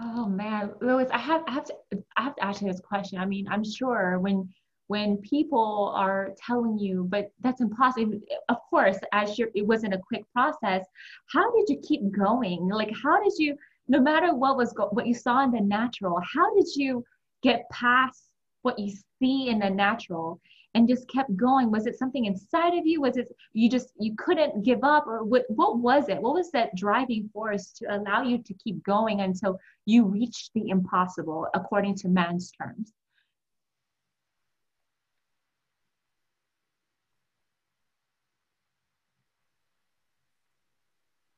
Oh 0.00 0.26
man, 0.26 0.72
Lois, 0.80 1.10
I 1.12 1.18
have 1.18 1.42
I 1.46 1.52
have 1.52 1.64
to 1.64 1.74
I 2.16 2.22
have 2.22 2.36
to 2.36 2.44
ask 2.44 2.62
you 2.62 2.68
this 2.68 2.80
question. 2.80 3.18
I 3.18 3.26
mean, 3.26 3.46
I'm 3.48 3.64
sure 3.64 4.18
when 4.18 4.48
when 4.86 5.18
people 5.18 5.92
are 5.94 6.30
telling 6.44 6.78
you, 6.78 7.06
but 7.08 7.30
that's 7.40 7.60
impossible. 7.60 8.18
Of 8.48 8.56
course, 8.68 8.98
as 9.12 9.38
you 9.38 9.48
it 9.54 9.66
wasn't 9.66 9.94
a 9.94 10.00
quick 10.08 10.24
process. 10.32 10.84
How 11.32 11.50
did 11.52 11.68
you 11.68 11.80
keep 11.86 12.10
going? 12.10 12.68
Like, 12.68 12.92
how 13.02 13.22
did 13.22 13.34
you, 13.36 13.56
no 13.88 14.00
matter 14.00 14.34
what 14.34 14.56
was 14.56 14.72
go, 14.72 14.88
what 14.90 15.06
you 15.06 15.14
saw 15.14 15.44
in 15.44 15.52
the 15.52 15.60
natural, 15.60 16.18
how 16.34 16.54
did 16.54 16.66
you 16.74 17.04
get 17.42 17.68
past 17.70 18.24
what 18.62 18.78
you 18.78 18.92
see 19.18 19.48
in 19.48 19.60
the 19.60 19.70
natural 19.70 20.40
and 20.74 20.88
just 20.88 21.08
kept 21.08 21.36
going. 21.36 21.70
Was 21.70 21.86
it 21.86 21.98
something 21.98 22.26
inside 22.26 22.74
of 22.74 22.86
you? 22.86 23.00
Was 23.00 23.16
it 23.16 23.28
you 23.52 23.68
just 23.68 23.92
you 23.98 24.14
couldn't 24.16 24.62
give 24.62 24.84
up? 24.84 25.06
Or 25.06 25.24
what 25.24 25.44
what 25.48 25.78
was 25.78 26.08
it? 26.08 26.20
What 26.20 26.34
was 26.34 26.50
that 26.52 26.74
driving 26.76 27.28
force 27.32 27.72
to 27.72 27.86
allow 27.96 28.22
you 28.22 28.38
to 28.42 28.54
keep 28.54 28.82
going 28.84 29.20
until 29.20 29.58
you 29.86 30.04
reached 30.04 30.50
the 30.54 30.68
impossible 30.68 31.46
according 31.54 31.96
to 31.96 32.08
man's 32.08 32.52
terms? 32.52 32.92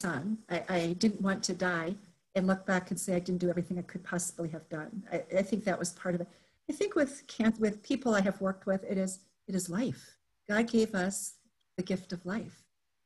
Son 0.00 0.38
I, 0.50 0.64
I 0.68 0.92
didn't 0.98 1.22
want 1.22 1.42
to 1.44 1.54
die 1.54 1.94
and 2.34 2.46
look 2.46 2.66
back 2.66 2.90
and 2.90 2.98
say 2.98 3.14
i 3.14 3.18
didn't 3.20 3.40
do 3.40 3.50
everything 3.50 3.78
i 3.78 3.82
could 3.82 4.02
possibly 4.02 4.48
have 4.48 4.68
done. 4.68 5.04
I, 5.12 5.22
I 5.38 5.42
think 5.42 5.64
that 5.64 5.78
was 5.78 5.92
part 5.92 6.14
of 6.14 6.20
it 6.22 6.28
I 6.72 6.74
think 6.74 6.94
with 6.94 7.26
can 7.26 7.52
with 7.58 7.82
people 7.82 8.14
I 8.14 8.22
have 8.22 8.40
worked 8.40 8.64
with, 8.64 8.82
it 8.88 8.96
is 8.96 9.18
it 9.46 9.54
is 9.54 9.68
life. 9.68 10.16
God 10.48 10.68
gave 10.68 10.94
us 10.94 11.34
the 11.76 11.82
gift 11.82 12.14
of 12.14 12.24
life, 12.24 12.64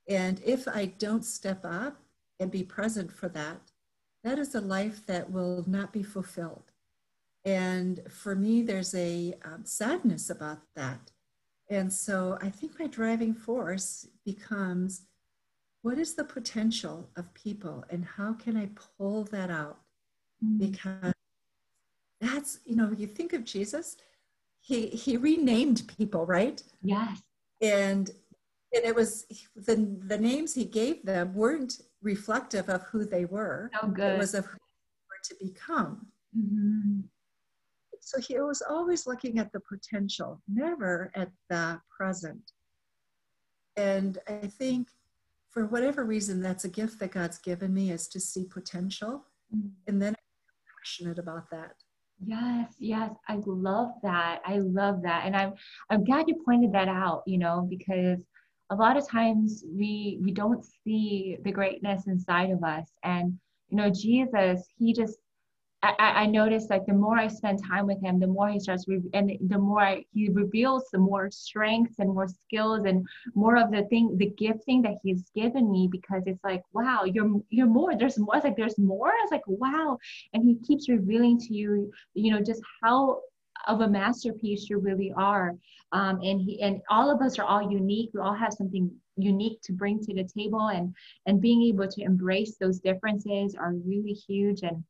and 0.08 0.40
if 0.44 0.68
I 0.68 0.86
don't 0.86 1.24
step 1.24 1.64
up 1.64 1.96
and 2.38 2.48
be 2.48 2.62
present 2.62 3.10
for 3.10 3.28
that, 3.30 3.72
that 4.22 4.38
is 4.38 4.54
a 4.54 4.60
life 4.60 5.04
that 5.06 5.32
will 5.32 5.64
not 5.66 5.92
be 5.92 6.04
fulfilled. 6.04 6.70
And 7.44 8.02
for 8.08 8.36
me, 8.36 8.62
there's 8.62 8.94
a 8.94 9.34
um, 9.44 9.64
sadness 9.64 10.30
about 10.30 10.60
that. 10.76 11.10
And 11.68 11.92
so 11.92 12.38
I 12.40 12.50
think 12.50 12.78
my 12.78 12.86
driving 12.86 13.34
force 13.34 14.06
becomes 14.24 15.08
what 15.82 15.98
is 15.98 16.14
the 16.14 16.24
potential 16.24 17.10
of 17.16 17.34
people 17.34 17.84
and 17.90 18.04
how 18.04 18.34
can 18.34 18.56
I 18.56 18.68
pull 18.96 19.24
that 19.24 19.50
out? 19.50 19.80
Mm. 20.44 20.58
Because 20.70 21.15
that's 22.46 22.60
you 22.64 22.76
know 22.76 22.92
you 22.96 23.06
think 23.06 23.32
of 23.32 23.44
jesus 23.44 23.96
he 24.60 24.86
he 24.88 25.16
renamed 25.16 25.82
people 25.98 26.26
right 26.26 26.62
yes 26.82 27.22
and 27.60 28.10
and 28.74 28.84
it 28.84 28.94
was 28.94 29.26
the 29.54 29.76
the 30.06 30.18
names 30.18 30.54
he 30.54 30.64
gave 30.64 31.04
them 31.04 31.34
weren't 31.34 31.80
reflective 32.06 32.68
of 32.68 32.82
who 32.84 33.04
they 33.04 33.24
were. 33.24 33.70
Oh, 33.82 33.88
good. 33.88 34.14
It 34.14 34.18
was 34.18 34.34
of 34.34 34.46
who 34.46 34.58
they 34.58 35.02
were 35.10 35.22
to 35.24 35.52
become. 35.52 36.06
Mm-hmm. 36.38 37.00
So 38.00 38.20
he 38.20 38.38
was 38.38 38.62
always 38.68 39.06
looking 39.06 39.38
at 39.38 39.52
the 39.52 39.60
potential, 39.60 40.40
never 40.46 41.10
at 41.16 41.30
the 41.50 41.80
present. 41.96 42.52
And 43.76 44.18
I 44.28 44.46
think 44.46 44.88
for 45.50 45.66
whatever 45.66 46.04
reason, 46.04 46.40
that's 46.40 46.64
a 46.64 46.68
gift 46.68 47.00
that 47.00 47.10
God's 47.10 47.38
given 47.38 47.74
me 47.74 47.90
is 47.90 48.06
to 48.08 48.20
see 48.20 48.44
potential. 48.44 49.24
Mm-hmm. 49.54 49.68
And 49.88 50.00
then 50.00 50.14
I'm 50.14 50.78
passionate 50.78 51.18
about 51.18 51.50
that. 51.50 51.74
Yes, 52.24 52.74
yes, 52.78 53.10
I 53.28 53.38
love 53.46 53.90
that. 54.02 54.40
I 54.44 54.58
love 54.58 55.02
that. 55.02 55.26
And 55.26 55.36
I'm 55.36 55.52
I'm 55.90 56.04
glad 56.04 56.28
you 56.28 56.42
pointed 56.44 56.72
that 56.72 56.88
out, 56.88 57.22
you 57.26 57.38
know, 57.38 57.66
because 57.68 58.18
a 58.70 58.74
lot 58.74 58.96
of 58.96 59.08
times 59.08 59.64
we 59.70 60.18
we 60.22 60.32
don't 60.32 60.64
see 60.84 61.36
the 61.42 61.52
greatness 61.52 62.06
inside 62.06 62.50
of 62.50 62.64
us. 62.64 62.88
And 63.04 63.38
you 63.68 63.76
know, 63.76 63.90
Jesus, 63.90 64.66
he 64.78 64.94
just 64.94 65.18
I, 65.82 65.94
I 65.98 66.26
noticed 66.26 66.70
like 66.70 66.86
the 66.86 66.94
more 66.94 67.18
I 67.18 67.28
spend 67.28 67.62
time 67.64 67.86
with 67.86 68.02
him, 68.02 68.18
the 68.18 68.26
more 68.26 68.48
he 68.48 68.58
starts, 68.58 68.88
re- 68.88 69.02
and 69.12 69.32
the 69.48 69.58
more 69.58 69.80
I, 69.80 70.04
he 70.12 70.28
reveals 70.30 70.88
the 70.90 70.98
more 70.98 71.30
strengths 71.30 71.98
and 71.98 72.14
more 72.14 72.28
skills 72.28 72.84
and 72.86 73.06
more 73.34 73.56
of 73.56 73.70
the 73.70 73.84
thing, 73.84 74.16
the 74.16 74.30
gifting 74.30 74.82
that 74.82 74.96
he's 75.02 75.30
given 75.34 75.70
me. 75.70 75.88
Because 75.90 76.22
it's 76.26 76.42
like, 76.42 76.62
wow, 76.72 77.04
you're 77.04 77.40
you're 77.50 77.66
more. 77.66 77.96
There's 77.96 78.18
more. 78.18 78.36
It's 78.36 78.44
like 78.44 78.56
there's 78.56 78.78
more. 78.78 79.12
It's 79.22 79.32
like 79.32 79.46
wow, 79.46 79.98
and 80.32 80.44
he 80.44 80.56
keeps 80.66 80.88
revealing 80.88 81.38
to 81.40 81.54
you, 81.54 81.92
you 82.14 82.32
know, 82.32 82.42
just 82.42 82.62
how 82.82 83.20
of 83.66 83.80
a 83.80 83.88
masterpiece 83.88 84.68
you 84.70 84.78
really 84.78 85.12
are. 85.16 85.54
Um, 85.92 86.20
and 86.22 86.40
he 86.40 86.60
and 86.62 86.80
all 86.90 87.10
of 87.10 87.20
us 87.20 87.38
are 87.38 87.44
all 87.44 87.70
unique. 87.70 88.10
We 88.14 88.20
all 88.20 88.34
have 88.34 88.52
something 88.52 88.90
unique 89.16 89.60
to 89.62 89.72
bring 89.72 90.00
to 90.00 90.14
the 90.14 90.24
table, 90.24 90.68
and 90.68 90.94
and 91.26 91.40
being 91.40 91.62
able 91.62 91.86
to 91.86 92.02
embrace 92.02 92.56
those 92.56 92.80
differences 92.80 93.54
are 93.54 93.74
really 93.74 94.12
huge 94.12 94.62
and 94.62 94.82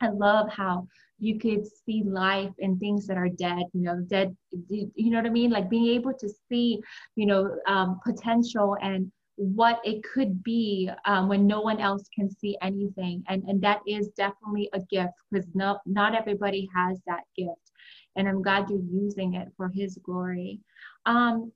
I 0.00 0.08
love 0.08 0.48
how 0.50 0.86
you 1.18 1.38
could 1.38 1.66
see 1.66 2.02
life 2.04 2.52
in 2.58 2.78
things 2.78 3.06
that 3.06 3.18
are 3.18 3.28
dead, 3.28 3.64
you 3.72 3.82
know, 3.82 4.00
dead, 4.08 4.34
you 4.68 5.10
know 5.10 5.18
what 5.18 5.26
I 5.26 5.30
mean? 5.30 5.50
Like 5.50 5.68
being 5.68 5.88
able 5.88 6.14
to 6.14 6.28
see, 6.48 6.80
you 7.14 7.26
know, 7.26 7.56
um, 7.66 8.00
potential 8.04 8.76
and 8.80 9.12
what 9.36 9.80
it 9.84 10.02
could 10.02 10.42
be 10.42 10.90
um, 11.04 11.28
when 11.28 11.46
no 11.46 11.60
one 11.60 11.80
else 11.80 12.08
can 12.14 12.30
see 12.30 12.56
anything. 12.62 13.22
And, 13.28 13.42
and 13.44 13.60
that 13.62 13.80
is 13.86 14.08
definitely 14.16 14.70
a 14.72 14.80
gift 14.80 15.12
because 15.30 15.46
no, 15.54 15.78
not 15.86 16.14
everybody 16.14 16.68
has 16.74 17.00
that 17.06 17.22
gift. 17.36 17.72
And 18.16 18.28
I'm 18.28 18.42
glad 18.42 18.68
you're 18.68 18.80
using 18.80 19.34
it 19.34 19.48
for 19.56 19.68
His 19.68 19.98
glory. 20.02 20.60
Um, 21.06 21.52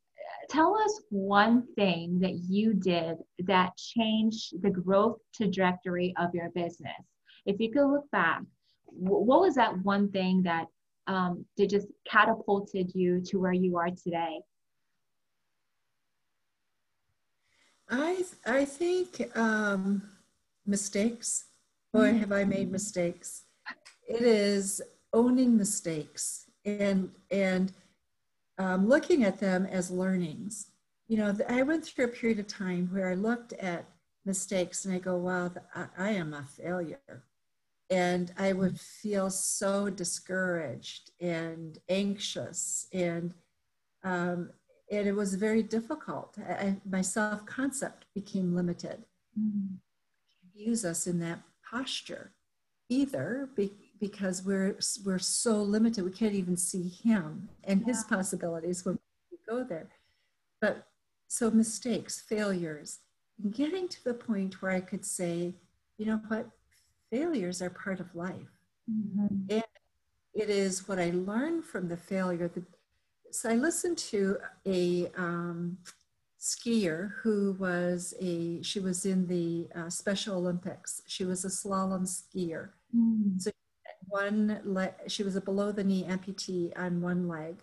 tell 0.51 0.77
us 0.77 1.01
one 1.11 1.67
thing 1.75 2.19
that 2.21 2.35
you 2.35 2.75
did 2.75 3.17
that 3.41 3.77
changed 3.77 4.63
the 4.63 4.71
growth 4.71 5.19
trajectory 5.35 6.15
of 6.19 6.35
your 6.35 6.51
business 6.51 6.93
if 7.47 7.61
you 7.61 7.71
could 7.71 7.87
look 7.87 8.11
back, 8.11 8.43
what 8.87 9.41
was 9.41 9.55
that 9.55 9.83
one 9.85 10.11
thing 10.11 10.43
that 10.45 10.67
um, 11.07 11.45
that 11.57 11.69
just 11.69 11.89
catapulted 12.09 12.93
you 12.95 13.21
to 13.27 13.39
where 13.39 13.53
you 13.53 13.77
are 13.77 13.91
today? 13.91 14.41
I 17.89 18.25
I 18.47 18.65
think 18.65 19.37
um, 19.37 20.03
mistakes. 20.67 21.47
Boy, 21.93 22.09
mm-hmm. 22.09 22.19
have 22.19 22.33
I 22.33 22.45
made 22.45 22.73
mistakes. 22.73 23.45
It 24.09 24.23
is 24.23 24.83
owning 25.13 25.57
mistakes 25.57 26.47
and 26.65 27.11
and 27.31 27.73
um, 28.59 28.89
looking 28.89 29.25
at 29.25 29.41
them 29.41 29.67
as 29.67 29.91
learnings. 29.91 30.69
You 31.09 31.19
know, 31.19 31.37
I 31.49 31.63
went 31.63 31.85
through 31.85 32.07
a 32.07 32.09
period 32.09 32.39
of 32.39 32.47
time 32.47 32.89
where 32.93 33.11
I 33.11 33.15
looked 33.15 33.53
at 33.55 33.85
mistakes 34.25 34.85
and 34.85 34.95
I 34.95 34.99
go, 34.99 35.17
"Wow, 35.17 35.53
I, 35.75 35.87
I 35.99 36.11
am 36.11 36.33
a 36.33 36.45
failure." 36.45 37.25
And 37.91 38.33
I 38.39 38.53
would 38.53 38.81
feel 38.81 39.31
so 39.31 39.91
discouraged 39.91 41.11
and 41.21 41.79
anxious, 41.89 42.87
and 42.93 43.35
um, 44.03 44.51
and 44.91 45.07
it 45.07 45.13
was 45.15 45.35
very 45.35 45.63
difficult. 45.63 46.37
I, 46.39 46.77
my 46.89 47.01
self 47.01 47.45
concept 47.47 48.07
became 48.15 48.55
limited. 48.55 49.05
Mm-hmm. 49.39 49.77
Use 50.55 50.85
us 50.85 51.07
in 51.07 51.19
that 51.21 51.41
posture 51.69 52.33
either, 52.89 53.49
be, 53.57 53.73
because 54.01 54.43
we're 54.45 54.79
we're 55.05 55.19
so 55.19 55.63
limited. 55.63 56.05
We 56.05 56.13
can't 56.13 56.35
even 56.35 56.57
see 56.57 56.89
Him 56.89 57.49
and 57.65 57.81
yeah. 57.81 57.87
His 57.87 58.05
possibilities 58.05 58.85
when 58.85 58.99
we 59.31 59.39
go 59.49 59.65
there. 59.65 59.89
But 60.61 60.87
so 61.29 61.51
mistakes, 61.51 62.21
failures, 62.21 63.01
getting 63.51 63.89
to 63.89 64.05
the 64.05 64.15
point 64.15 64.63
where 64.63 64.73
I 64.73 64.81
could 64.81 65.05
say, 65.05 65.55
you 65.99 66.07
know 66.07 66.21
what, 66.29 66.49
failures 67.15 67.63
are 67.63 67.71
part 67.71 68.01
of 68.01 68.15
life. 68.15 68.55
Mm-hmm. 68.91 69.37
And 69.51 69.65
it 70.35 70.51
is 70.51 70.89
what 70.89 70.99
I 70.99 71.11
learned 71.11 71.65
from 71.65 71.89
the 71.89 71.97
failure. 71.97 72.49
That, 72.49 72.65
so 73.31 73.51
I 73.51 73.55
listened 73.55 73.99
to 74.13 74.37
a 74.67 75.11
um, 75.17 75.79
skier 76.41 77.13
who 77.23 77.57
was 77.59 78.15
a, 78.21 78.63
she 78.63 78.81
was 78.81 79.07
in 79.07 79.27
the 79.29 79.69
uh, 79.79 79.91
Special 79.91 80.37
Olympics. 80.37 81.03
She 81.07 81.25
was 81.25 81.45
a 81.45 81.49
slalom 81.49 82.05
skier. 82.17 82.71
Mm. 82.95 83.41
So 83.41 83.51
one 84.09 84.61
leg, 84.65 84.93
she 85.07 85.23
was 85.23 85.37
a 85.37 85.41
below 85.41 85.71
the 85.73 85.85
knee 85.85 86.05
amputee 86.05 86.73
on 86.77 87.01
one 87.01 87.29
leg. 87.29 87.63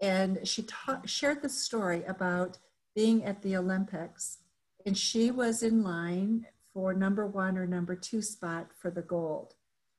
And 0.00 0.46
she 0.46 0.66
shared 1.06 1.40
the 1.40 1.48
story 1.48 2.02
about 2.04 2.58
being 2.94 3.24
at 3.24 3.42
the 3.42 3.56
Olympics. 3.56 4.38
And 4.84 4.98
she 4.98 5.30
was 5.30 5.62
in 5.62 5.82
line 5.82 6.46
for 6.76 6.92
number 6.92 7.26
one 7.26 7.56
or 7.56 7.66
number 7.66 7.96
two 7.96 8.20
spot 8.20 8.66
for 8.78 8.90
the 8.90 9.00
gold. 9.00 9.54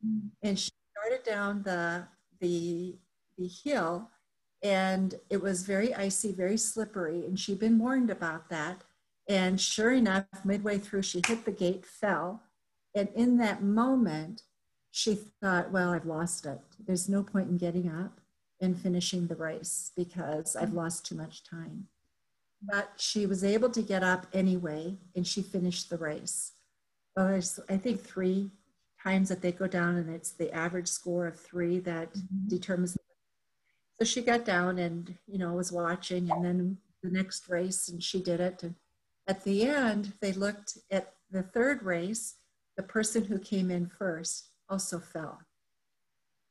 Mm. 0.05 0.29
And 0.43 0.59
she 0.59 0.69
started 0.91 1.25
down 1.25 1.63
the, 1.63 2.03
the, 2.39 2.95
the 3.35 3.47
hill 3.47 4.11
and 4.61 5.15
it 5.31 5.41
was 5.41 5.63
very 5.63 5.91
icy, 5.95 6.31
very 6.31 6.55
slippery. 6.55 7.25
And 7.25 7.39
she'd 7.39 7.57
been 7.57 7.79
warned 7.79 8.11
about 8.11 8.49
that. 8.49 8.83
And 9.27 9.59
sure 9.59 9.91
enough, 9.91 10.25
midway 10.45 10.77
through, 10.77 11.01
she 11.01 11.19
hit 11.25 11.45
the 11.45 11.51
gate, 11.51 11.83
fell. 11.83 12.43
And 12.93 13.09
in 13.15 13.37
that 13.37 13.63
moment, 13.63 14.43
she 14.91 15.17
thought, 15.41 15.71
well, 15.71 15.93
I've 15.93 16.05
lost 16.05 16.45
it. 16.45 16.59
There's 16.85 17.09
no 17.09 17.23
point 17.23 17.49
in 17.49 17.57
getting 17.57 17.89
up 17.89 18.21
and 18.61 18.77
finishing 18.77 19.25
the 19.25 19.35
race 19.35 19.91
because 19.97 20.55
I've 20.55 20.69
mm. 20.69 20.75
lost 20.75 21.07
too 21.07 21.15
much 21.15 21.43
time. 21.43 21.87
But 22.61 22.93
she 22.97 23.25
was 23.25 23.43
able 23.43 23.71
to 23.71 23.81
get 23.81 24.03
up 24.03 24.27
anyway, 24.31 24.97
and 25.15 25.25
she 25.25 25.41
finished 25.41 25.89
the 25.89 25.97
race 25.97 26.53
well, 27.17 27.29
there's, 27.29 27.59
I 27.67 27.77
think, 27.77 28.03
three 28.03 28.51
times 29.01 29.29
that 29.29 29.41
they 29.41 29.51
go 29.51 29.65
down, 29.65 29.95
and 29.95 30.07
it's 30.07 30.31
the 30.31 30.53
average 30.53 30.87
score 30.87 31.25
of 31.25 31.39
three 31.39 31.79
that 31.79 32.13
mm-hmm. 32.13 32.47
determines. 32.47 32.95
So 33.95 34.05
she 34.05 34.21
got 34.21 34.45
down 34.45 34.77
and, 34.77 35.15
you 35.25 35.39
know, 35.39 35.53
was 35.53 35.71
watching, 35.71 36.29
and 36.29 36.45
then 36.45 36.77
the 37.01 37.09
next 37.09 37.49
race, 37.49 37.89
and 37.89 38.03
she 38.03 38.21
did 38.21 38.39
it. 38.39 38.61
And 38.61 38.75
at 39.27 39.43
the 39.43 39.63
end, 39.63 40.13
they 40.21 40.31
looked 40.31 40.77
at 40.91 41.13
the 41.31 41.41
third 41.41 41.81
race, 41.81 42.35
the 42.77 42.83
person 42.83 43.25
who 43.25 43.39
came 43.39 43.71
in 43.71 43.87
first 43.87 44.49
also 44.69 44.99
fell. 44.99 45.39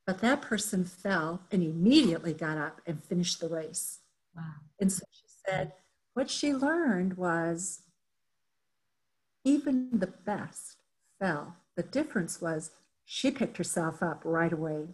But 0.04 0.20
that 0.20 0.42
person 0.42 0.84
fell 0.84 1.42
and 1.52 1.62
immediately 1.62 2.34
got 2.34 2.58
up 2.58 2.80
and 2.86 3.04
finished 3.04 3.38
the 3.38 3.48
race. 3.48 4.00
Wow. 4.34 4.42
And 4.80 4.92
so 4.92 5.04
she 5.12 5.26
said, 5.46 5.74
what 6.14 6.28
she 6.28 6.52
learned 6.52 7.16
was 7.16 7.82
even 9.46 9.88
the 9.92 10.08
best 10.08 10.76
fell. 11.20 11.56
The 11.76 11.84
difference 11.84 12.42
was 12.42 12.72
she 13.04 13.30
picked 13.30 13.56
herself 13.56 14.02
up 14.02 14.20
right 14.24 14.52
away 14.52 14.88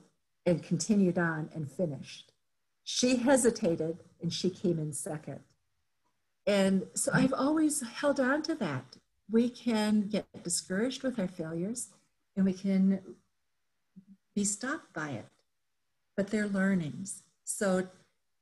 and 0.44 0.62
continued 0.62 1.18
on 1.18 1.48
and 1.54 1.72
finished. 1.72 2.32
She 2.84 3.16
hesitated 3.16 4.04
and 4.20 4.32
she 4.32 4.50
came 4.50 4.78
in 4.78 4.92
second. 4.92 5.40
And 6.46 6.86
so 6.94 7.12
I've 7.14 7.32
always 7.32 7.80
held 7.80 8.20
on 8.20 8.42
to 8.42 8.54
that. 8.56 8.96
We 9.30 9.48
can 9.48 10.08
get 10.08 10.26
discouraged 10.44 11.02
with 11.02 11.18
our 11.18 11.28
failures 11.28 11.88
and 12.36 12.44
we 12.44 12.52
can 12.52 13.00
be 14.34 14.44
stopped 14.44 14.92
by 14.92 15.10
it, 15.10 15.26
but 16.14 16.28
they're 16.28 16.48
learnings. 16.48 17.22
So 17.44 17.88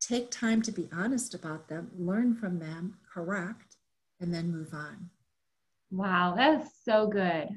take 0.01 0.31
time 0.31 0.63
to 0.63 0.73
be 0.73 0.89
honest 0.93 1.35
about 1.35 1.69
them, 1.69 1.93
learn 1.97 2.35
from 2.35 2.59
them, 2.59 2.97
correct, 3.13 3.77
and 4.19 4.35
then 4.35 4.51
move 4.51 4.75
on. 4.75 5.11
Wow, 5.91 6.35
that's 6.37 6.71
so 6.85 7.07
good. 7.09 7.49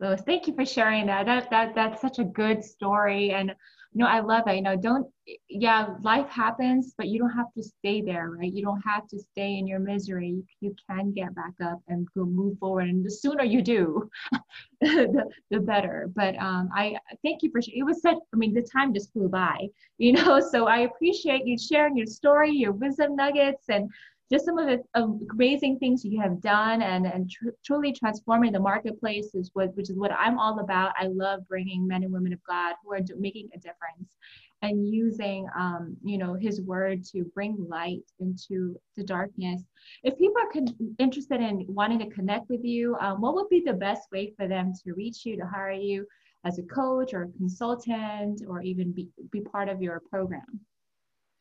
Lois, 0.00 0.22
thank 0.22 0.46
you 0.46 0.54
for 0.54 0.64
sharing 0.64 1.06
that. 1.06 1.26
That 1.26 1.50
that 1.50 1.74
that's 1.74 2.00
such 2.00 2.18
a 2.18 2.24
good 2.24 2.64
story. 2.64 3.30
And 3.30 3.50
you 3.92 4.02
know, 4.02 4.06
I 4.06 4.20
love 4.20 4.48
it. 4.48 4.56
You 4.56 4.62
know, 4.62 4.76
don't 4.76 5.06
yeah, 5.48 5.94
life 6.02 6.28
happens, 6.28 6.94
but 6.98 7.08
you 7.08 7.18
don't 7.18 7.30
have 7.30 7.52
to 7.56 7.62
stay 7.62 8.00
there, 8.02 8.30
right? 8.30 8.52
You 8.52 8.62
don't 8.64 8.80
have 8.82 9.06
to 9.08 9.18
stay 9.18 9.56
in 9.56 9.66
your 9.66 9.78
misery. 9.78 10.28
You, 10.30 10.44
you 10.60 10.76
can 10.90 11.12
get 11.12 11.34
back 11.34 11.52
up 11.64 11.80
and 11.88 12.06
go 12.16 12.24
move 12.24 12.58
forward. 12.58 12.88
And 12.88 13.04
the 13.04 13.10
sooner 13.10 13.44
you 13.44 13.62
do, 13.62 14.10
the, 14.80 15.24
the 15.50 15.60
better. 15.60 16.10
But 16.14 16.36
um, 16.36 16.70
I 16.74 16.96
thank 17.22 17.42
you 17.42 17.50
for 17.50 17.60
it 17.66 17.84
was 17.84 18.02
such 18.02 18.16
I 18.32 18.36
mean, 18.36 18.52
the 18.54 18.62
time 18.62 18.92
just 18.92 19.12
flew 19.12 19.28
by, 19.28 19.68
you 19.98 20.12
know. 20.12 20.40
So 20.50 20.66
I 20.66 20.80
appreciate 20.80 21.46
you 21.46 21.56
sharing 21.58 21.96
your 21.96 22.06
story, 22.06 22.50
your 22.50 22.72
wisdom 22.72 23.16
nuggets, 23.16 23.64
and 23.68 23.90
just 24.32 24.46
some 24.46 24.58
of 24.58 24.66
the 24.66 24.82
amazing 25.32 25.78
things 25.78 26.04
you 26.04 26.20
have 26.20 26.40
done 26.40 26.82
and, 26.82 27.06
and 27.06 27.30
tr- 27.30 27.50
truly 27.64 27.92
transforming 27.92 28.52
the 28.52 28.60
marketplace 28.60 29.34
is 29.34 29.50
what, 29.52 29.74
which 29.76 29.90
is 29.90 29.96
what 29.96 30.12
I'm 30.12 30.38
all 30.38 30.60
about. 30.60 30.92
I 30.98 31.08
love 31.08 31.46
bringing 31.46 31.86
men 31.86 32.02
and 32.02 32.12
women 32.12 32.32
of 32.32 32.38
God 32.48 32.74
who 32.82 32.92
are 32.92 33.00
making 33.18 33.48
a 33.54 33.58
difference 33.58 34.16
and 34.62 34.86
using, 34.92 35.46
um, 35.56 35.94
you 36.02 36.16
know, 36.16 36.34
his 36.34 36.62
word 36.62 37.04
to 37.04 37.24
bring 37.34 37.66
light 37.68 38.04
into 38.18 38.80
the 38.96 39.04
darkness. 39.04 39.62
If 40.04 40.16
people 40.16 40.40
are 40.40 40.50
con- 40.50 40.96
interested 40.98 41.40
in 41.40 41.66
wanting 41.68 41.98
to 41.98 42.08
connect 42.08 42.48
with 42.48 42.64
you, 42.64 42.96
um, 43.00 43.20
what 43.20 43.34
would 43.34 43.50
be 43.50 43.62
the 43.64 43.74
best 43.74 44.10
way 44.10 44.32
for 44.38 44.48
them 44.48 44.72
to 44.84 44.94
reach 44.94 45.26
you, 45.26 45.36
to 45.36 45.46
hire 45.46 45.72
you 45.72 46.06
as 46.46 46.58
a 46.58 46.62
coach 46.62 47.12
or 47.12 47.22
a 47.24 47.32
consultant, 47.36 48.42
or 48.48 48.62
even 48.62 48.92
be, 48.92 49.08
be 49.30 49.42
part 49.42 49.68
of 49.68 49.82
your 49.82 50.00
program? 50.10 50.60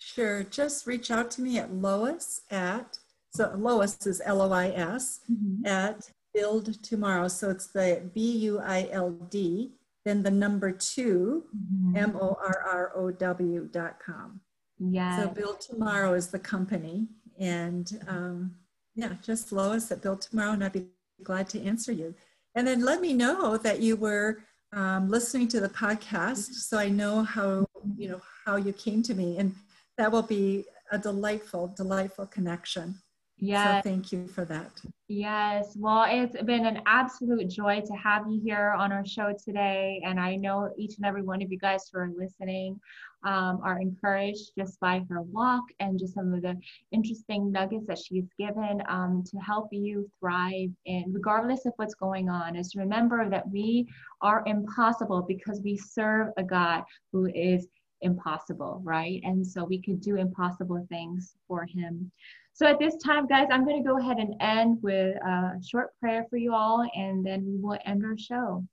Sure. 0.03 0.43
Just 0.43 0.85
reach 0.85 1.09
out 1.11 1.31
to 1.31 1.41
me 1.41 1.57
at 1.57 1.73
Lois 1.73 2.41
at, 2.51 2.97
so 3.33 3.53
Lois 3.57 4.05
is 4.05 4.21
L 4.25 4.41
O 4.41 4.51
I 4.51 4.69
S, 4.69 5.21
mm-hmm. 5.31 5.65
at 5.65 6.09
Build2Morrow. 6.35 7.31
So 7.31 7.49
it's 7.49 7.67
the 7.67 8.01
B 8.13 8.31
U 8.39 8.59
I 8.59 8.89
L 8.91 9.11
D, 9.11 9.71
then 10.05 10.21
the 10.21 10.31
number 10.31 10.71
2 10.71 11.43
mm-hmm. 11.55 11.97
M 11.97 12.17
O 12.19 12.37
R 12.39 12.63
R 12.67 12.91
O 12.95 13.11
W 13.11 13.69
dot 13.71 13.97
com. 14.05 14.41
Yeah. 14.79 15.23
So 15.23 15.29
Build2Morrow 15.29 16.15
is 16.17 16.27
the 16.27 16.39
company. 16.39 17.07
And 17.39 17.99
um, 18.07 18.55
yeah, 18.95 19.13
just 19.23 19.51
Lois 19.51 19.91
at 19.91 20.01
Build2Morrow, 20.01 20.53
and 20.53 20.63
I'd 20.63 20.73
be 20.73 20.87
glad 21.23 21.49
to 21.49 21.63
answer 21.63 21.91
you. 21.91 22.13
And 22.55 22.67
then 22.67 22.81
let 22.81 23.01
me 23.01 23.13
know 23.13 23.57
that 23.57 23.79
you 23.79 23.95
were 23.95 24.39
um, 24.73 25.09
listening 25.09 25.47
to 25.49 25.59
the 25.59 25.69
podcast 25.69 26.53
so 26.53 26.77
I 26.77 26.89
know 26.89 27.23
how, 27.23 27.65
you 27.97 28.09
know, 28.09 28.21
how 28.45 28.57
you 28.57 28.73
came 28.73 29.01
to 29.03 29.13
me. 29.13 29.37
And 29.37 29.55
that 29.97 30.11
will 30.11 30.23
be 30.23 30.65
a 30.91 30.97
delightful, 30.97 31.73
delightful 31.75 32.25
connection. 32.27 32.95
Yeah. 33.37 33.81
So 33.81 33.89
thank 33.89 34.11
you 34.11 34.27
for 34.27 34.45
that. 34.45 34.71
Yes. 35.09 35.75
Well, 35.77 36.05
it's 36.07 36.41
been 36.43 36.65
an 36.65 36.81
absolute 36.85 37.49
joy 37.49 37.81
to 37.85 37.93
have 37.93 38.23
you 38.29 38.39
here 38.43 38.73
on 38.77 38.91
our 38.91 39.05
show 39.05 39.33
today. 39.43 40.01
And 40.05 40.19
I 40.19 40.35
know 40.35 40.69
each 40.77 40.95
and 40.97 41.05
every 41.05 41.23
one 41.23 41.41
of 41.41 41.51
you 41.51 41.57
guys 41.57 41.89
who 41.91 41.99
are 41.99 42.09
listening 42.15 42.79
um, 43.25 43.59
are 43.63 43.79
encouraged 43.79 44.51
just 44.57 44.79
by 44.79 45.03
her 45.09 45.21
walk 45.21 45.63
and 45.79 45.99
just 45.99 46.13
some 46.13 46.33
of 46.33 46.41
the 46.41 46.57
interesting 46.91 47.51
nuggets 47.51 47.85
that 47.87 47.97
she's 47.97 48.29
given 48.39 48.81
um, 48.87 49.23
to 49.29 49.37
help 49.37 49.67
you 49.71 50.09
thrive 50.19 50.69
in 50.85 51.05
regardless 51.11 51.65
of 51.65 51.73
what's 51.75 51.95
going 51.95 52.29
on. 52.29 52.55
Is 52.55 52.75
remember 52.75 53.29
that 53.29 53.49
we 53.49 53.87
are 54.21 54.43
impossible 54.45 55.21
because 55.27 55.59
we 55.61 55.77
serve 55.77 56.29
a 56.37 56.43
God 56.43 56.83
who 57.11 57.25
is 57.33 57.67
impossible, 58.03 58.81
right? 58.83 59.21
And 59.23 59.45
so 59.45 59.63
we 59.63 59.81
could 59.81 60.01
do 60.01 60.17
impossible 60.17 60.85
things 60.89 61.35
for 61.47 61.65
him. 61.65 62.11
So 62.53 62.67
at 62.67 62.77
this 62.77 62.97
time, 62.97 63.25
guys, 63.25 63.47
I'm 63.51 63.65
going 63.65 63.81
to 63.81 63.89
go 63.89 63.97
ahead 63.97 64.17
and 64.17 64.35
end 64.39 64.77
with 64.83 65.15
a 65.15 65.59
short 65.67 65.89
prayer 65.99 66.27
for 66.29 66.37
you 66.37 66.53
all, 66.53 66.87
and 66.95 67.25
then 67.25 67.43
we 67.45 67.57
will 67.57 67.79
end 67.85 68.05
our 68.05 68.17
show. 68.17 68.63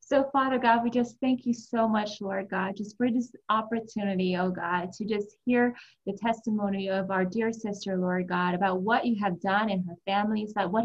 So, 0.00 0.30
Father 0.32 0.58
God, 0.58 0.84
we 0.84 0.90
just 0.90 1.16
thank 1.20 1.44
you 1.44 1.52
so 1.52 1.86
much, 1.86 2.22
Lord 2.22 2.48
God, 2.48 2.76
just 2.76 2.96
for 2.96 3.10
this 3.10 3.30
opportunity, 3.50 4.36
oh 4.38 4.50
God, 4.50 4.90
to 4.94 5.04
just 5.04 5.36
hear 5.44 5.76
the 6.06 6.14
testimony 6.14 6.88
of 6.88 7.10
our 7.10 7.26
dear 7.26 7.52
sister, 7.52 7.98
Lord 7.98 8.26
God, 8.26 8.54
about 8.54 8.80
what 8.80 9.04
you 9.04 9.16
have 9.22 9.38
done 9.40 9.68
in 9.68 9.84
her 9.84 9.96
family, 10.06 10.46
about 10.50 10.72
what 10.72 10.84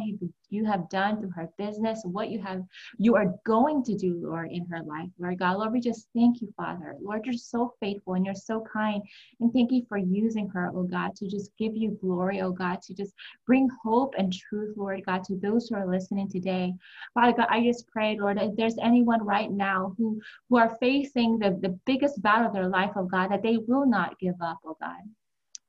you 0.54 0.66
have 0.66 0.90
done 0.90 1.20
through 1.20 1.32
her 1.32 1.50
business, 1.58 2.02
what 2.06 2.30
you 2.30 2.40
have 2.42 2.64
you 2.98 3.16
are 3.16 3.34
going 3.46 3.84
to 3.84 3.96
do, 3.96 4.20
Lord, 4.22 4.52
in 4.52 4.66
her 4.68 4.82
life, 4.84 5.10
Lord 5.20 5.40
God. 5.40 5.58
Lord, 5.58 5.74
we 5.74 5.80
just 5.80 6.08
thank 6.16 6.42
you, 6.42 6.54
Father. 6.56 6.96
Lord, 7.02 7.26
you're 7.26 7.34
so 7.34 7.74
faithful 7.80 8.14
and 8.14 8.26
you're 8.26 8.36
so 8.36 8.64
kind. 8.72 9.02
And 9.40 9.52
thank 9.52 9.72
you 9.72 9.86
for 9.90 9.98
using 9.98 10.48
her, 10.50 10.72
oh 10.74 10.84
God, 10.84 11.16
to 11.16 11.28
just 11.28 11.52
give 11.58 11.76
you 11.76 11.98
glory, 12.02 12.42
oh 12.42 12.52
God, 12.52 12.82
to 12.84 12.94
just 12.94 13.14
bring 13.46 13.68
hope 13.84 14.14
and 14.18 14.32
truth, 14.32 14.76
Lord 14.78 15.04
God, 15.06 15.24
to 15.26 15.36
those 15.38 15.68
who 15.68 15.76
are 15.76 15.88
listening 15.88 16.30
today. 16.30 16.74
Father 17.14 17.34
God, 17.38 17.48
I 17.50 17.64
just 17.64 17.88
pray, 17.88 18.18
Lord, 18.20 18.40
if 18.40 18.56
there's 18.56 18.78
anyone 18.82 19.26
right 19.26 19.52
now 19.52 19.96
who, 19.98 20.22
who 20.50 20.58
are 20.58 20.78
facing 20.80 21.40
the, 21.40 21.58
the 21.62 21.78
biggest 21.86 22.22
battle 22.22 22.48
of 22.48 22.54
their 22.54 22.68
life, 22.70 22.92
oh 22.96 23.06
God, 23.06 23.32
that 23.32 23.44
they 23.44 23.58
will 23.58 23.86
not 23.86 24.20
give 24.20 24.36
up, 24.42 24.60
oh 24.66 24.78
God 24.80 25.02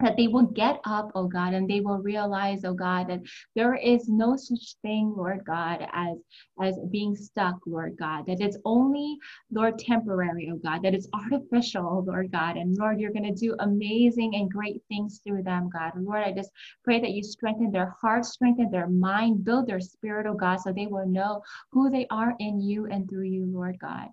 that 0.04 0.16
they 0.18 0.28
will 0.28 0.46
get 0.46 0.80
up, 0.84 1.10
oh 1.14 1.26
God, 1.26 1.54
and 1.54 1.68
they 1.68 1.80
will 1.80 1.98
realize, 1.98 2.64
oh 2.64 2.74
God, 2.74 3.08
that 3.08 3.22
there 3.56 3.74
is 3.74 4.06
no 4.06 4.36
such 4.36 4.76
thing, 4.82 5.14
Lord 5.16 5.44
God, 5.46 5.86
as 5.92 6.18
as 6.62 6.78
being 6.90 7.16
stuck, 7.16 7.56
Lord 7.66 7.96
God, 7.98 8.26
that 8.26 8.40
it's 8.40 8.58
only, 8.66 9.16
Lord, 9.50 9.78
temporary, 9.78 10.50
oh 10.52 10.56
God, 10.56 10.82
that 10.82 10.94
it's 10.94 11.08
artificial, 11.14 12.04
Lord 12.06 12.30
God, 12.30 12.56
and 12.56 12.76
Lord, 12.76 13.00
you're 13.00 13.12
going 13.12 13.34
to 13.34 13.40
do 13.40 13.56
amazing 13.60 14.34
and 14.36 14.50
great 14.50 14.82
things 14.88 15.20
through 15.24 15.42
them, 15.42 15.70
God. 15.72 15.92
Lord, 15.96 16.22
I 16.22 16.32
just 16.32 16.50
pray 16.84 17.00
that 17.00 17.12
you 17.12 17.22
strengthen 17.22 17.70
their 17.72 17.94
heart, 18.00 18.26
strengthen 18.26 18.70
their 18.70 18.88
mind, 18.88 19.44
build 19.44 19.66
their 19.66 19.80
spirit, 19.80 20.26
oh 20.26 20.34
God, 20.34 20.60
so 20.60 20.70
they 20.70 20.86
will 20.86 21.06
know 21.06 21.42
who 21.72 21.90
they 21.90 22.06
are 22.10 22.34
in 22.38 22.60
you 22.60 22.86
and 22.86 23.08
through 23.08 23.24
you, 23.24 23.46
Lord 23.46 23.78
God. 23.80 24.08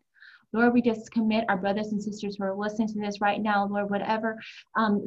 Lord, 0.54 0.74
we 0.74 0.82
just 0.82 1.12
commit 1.12 1.46
our 1.48 1.58
brothers 1.58 1.92
and 1.92 2.02
sisters 2.02 2.36
who 2.36 2.44
are 2.44 2.56
listening 2.56 2.88
to 2.90 3.00
this 3.00 3.22
right 3.22 3.42
now, 3.42 3.66
Lord, 3.68 3.90
whatever 3.90 4.38
um, 4.76 5.06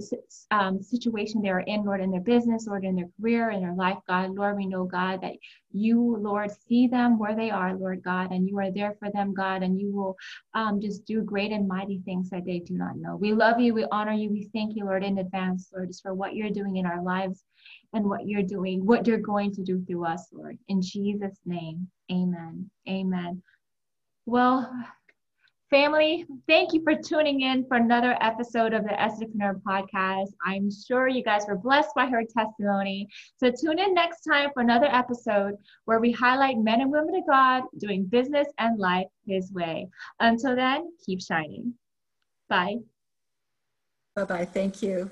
um, 0.50 0.82
situation 0.82 1.42
they 1.42 1.50
are 1.50 1.60
in, 1.60 1.84
Lord, 1.84 2.00
in 2.00 2.10
their 2.10 2.20
business, 2.20 2.66
Lord, 2.66 2.84
in 2.84 2.96
their 2.96 3.08
career, 3.20 3.50
in 3.50 3.60
their 3.60 3.74
life, 3.74 3.98
God, 4.08 4.34
Lord, 4.34 4.56
we 4.56 4.66
know, 4.66 4.84
God, 4.84 5.20
that 5.22 5.34
you, 5.72 6.16
Lord, 6.18 6.50
see 6.66 6.86
them 6.86 7.18
where 7.18 7.34
they 7.34 7.50
are, 7.50 7.74
Lord 7.74 8.02
God, 8.02 8.30
and 8.30 8.48
you 8.48 8.58
are 8.58 8.70
there 8.70 8.96
for 8.98 9.10
them, 9.10 9.34
God, 9.34 9.62
and 9.62 9.78
you 9.78 9.92
will 9.92 10.16
um, 10.54 10.80
just 10.80 11.04
do 11.04 11.22
great 11.22 11.52
and 11.52 11.68
mighty 11.68 12.00
things 12.04 12.30
that 12.30 12.44
they 12.46 12.60
do 12.60 12.74
not 12.74 12.96
know. 12.96 13.16
We 13.16 13.32
love 13.32 13.60
you, 13.60 13.74
we 13.74 13.84
honor 13.90 14.12
you, 14.12 14.30
we 14.30 14.48
thank 14.52 14.76
you, 14.76 14.84
Lord, 14.84 15.04
in 15.04 15.18
advance, 15.18 15.70
Lord, 15.74 15.88
just 15.88 16.02
for 16.02 16.14
what 16.14 16.34
you're 16.34 16.50
doing 16.50 16.76
in 16.76 16.86
our 16.86 17.02
lives 17.02 17.44
and 17.92 18.08
what 18.08 18.26
you're 18.26 18.42
doing, 18.42 18.84
what 18.84 19.06
you're 19.06 19.18
going 19.18 19.52
to 19.54 19.62
do 19.62 19.84
through 19.84 20.06
us, 20.06 20.28
Lord. 20.32 20.58
In 20.68 20.80
Jesus' 20.80 21.38
name, 21.44 21.88
amen. 22.10 22.70
Amen. 22.88 23.42
Well, 24.26 24.72
Family, 25.74 26.24
thank 26.46 26.72
you 26.72 26.84
for 26.84 26.94
tuning 26.94 27.40
in 27.40 27.66
for 27.66 27.76
another 27.78 28.16
episode 28.20 28.72
of 28.72 28.84
the 28.84 28.90
Estherpreneur 28.90 29.60
podcast. 29.62 30.28
I'm 30.46 30.70
sure 30.70 31.08
you 31.08 31.24
guys 31.24 31.46
were 31.48 31.56
blessed 31.56 31.90
by 31.96 32.06
her 32.06 32.22
testimony. 32.22 33.08
So 33.38 33.50
tune 33.50 33.80
in 33.80 33.92
next 33.92 34.20
time 34.20 34.50
for 34.54 34.62
another 34.62 34.86
episode 34.86 35.54
where 35.86 35.98
we 35.98 36.12
highlight 36.12 36.58
men 36.58 36.80
and 36.80 36.92
women 36.92 37.16
of 37.16 37.26
God 37.26 37.64
doing 37.80 38.04
business 38.04 38.46
and 38.58 38.78
life 38.78 39.08
His 39.26 39.50
way. 39.52 39.88
Until 40.20 40.54
then, 40.54 40.92
keep 41.04 41.20
shining. 41.20 41.74
Bye. 42.48 42.76
Bye 44.14 44.26
bye. 44.26 44.44
Thank 44.44 44.80
you. 44.80 45.10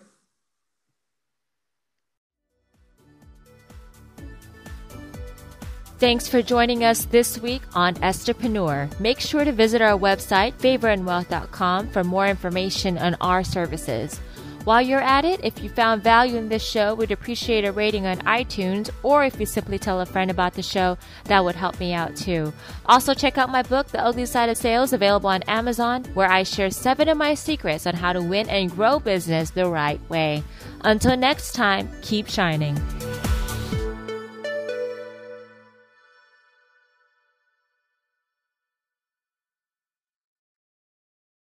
Thanks 6.03 6.27
for 6.27 6.43
joining 6.43 6.83
us 6.83 7.05
this 7.05 7.39
week 7.39 7.63
on 7.75 7.95
Estherpreneur. 7.95 8.99
Make 8.99 9.21
sure 9.21 9.45
to 9.45 9.53
visit 9.53 9.81
our 9.81 9.97
website, 9.97 10.53
favorandwealth.com, 10.55 11.91
for 11.91 12.03
more 12.03 12.27
information 12.27 12.99
on 12.99 13.15
our 13.21 13.45
services. 13.45 14.19
While 14.65 14.83
you're 14.83 15.01
at 15.01 15.25
it, 15.25 15.39
if 15.45 15.63
you 15.63 15.71
found 15.71 16.03
value 16.03 16.39
in 16.39 16.49
this 16.49 16.69
show, 16.69 16.97
we'd 16.97 17.13
appreciate 17.13 17.65
a 17.65 17.71
rating 17.71 18.07
on 18.07 18.19
iTunes, 18.23 18.91
or 19.05 19.25
if 19.25 19.39
you 19.39 19.47
simply 19.47 19.79
tell 19.79 20.01
a 20.01 20.05
friend 20.05 20.29
about 20.29 20.55
the 20.55 20.63
show, 20.63 20.99
that 21.27 21.45
would 21.45 21.55
help 21.55 21.79
me 21.79 21.93
out 21.93 22.17
too. 22.17 22.53
Also, 22.87 23.15
check 23.15 23.39
out 23.39 23.49
my 23.49 23.63
book, 23.63 23.87
The 23.87 24.05
Ugly 24.05 24.27
Side 24.27 24.49
of 24.49 24.57
Sales, 24.57 24.93
available 24.93 25.31
on 25.31 25.45
Amazon, 25.45 26.03
where 26.15 26.29
I 26.29 26.43
share 26.43 26.71
seven 26.71 27.09
of 27.11 27.17
my 27.17 27.35
secrets 27.35 27.87
on 27.87 27.95
how 27.95 28.13
to 28.13 28.21
win 28.21 28.49
and 28.49 28.73
grow 28.73 28.99
business 28.99 29.51
the 29.51 29.67
right 29.67 30.01
way. 30.11 30.43
Until 30.81 31.17
next 31.17 31.53
time, 31.53 31.89
keep 32.03 32.27
shining. 32.27 32.77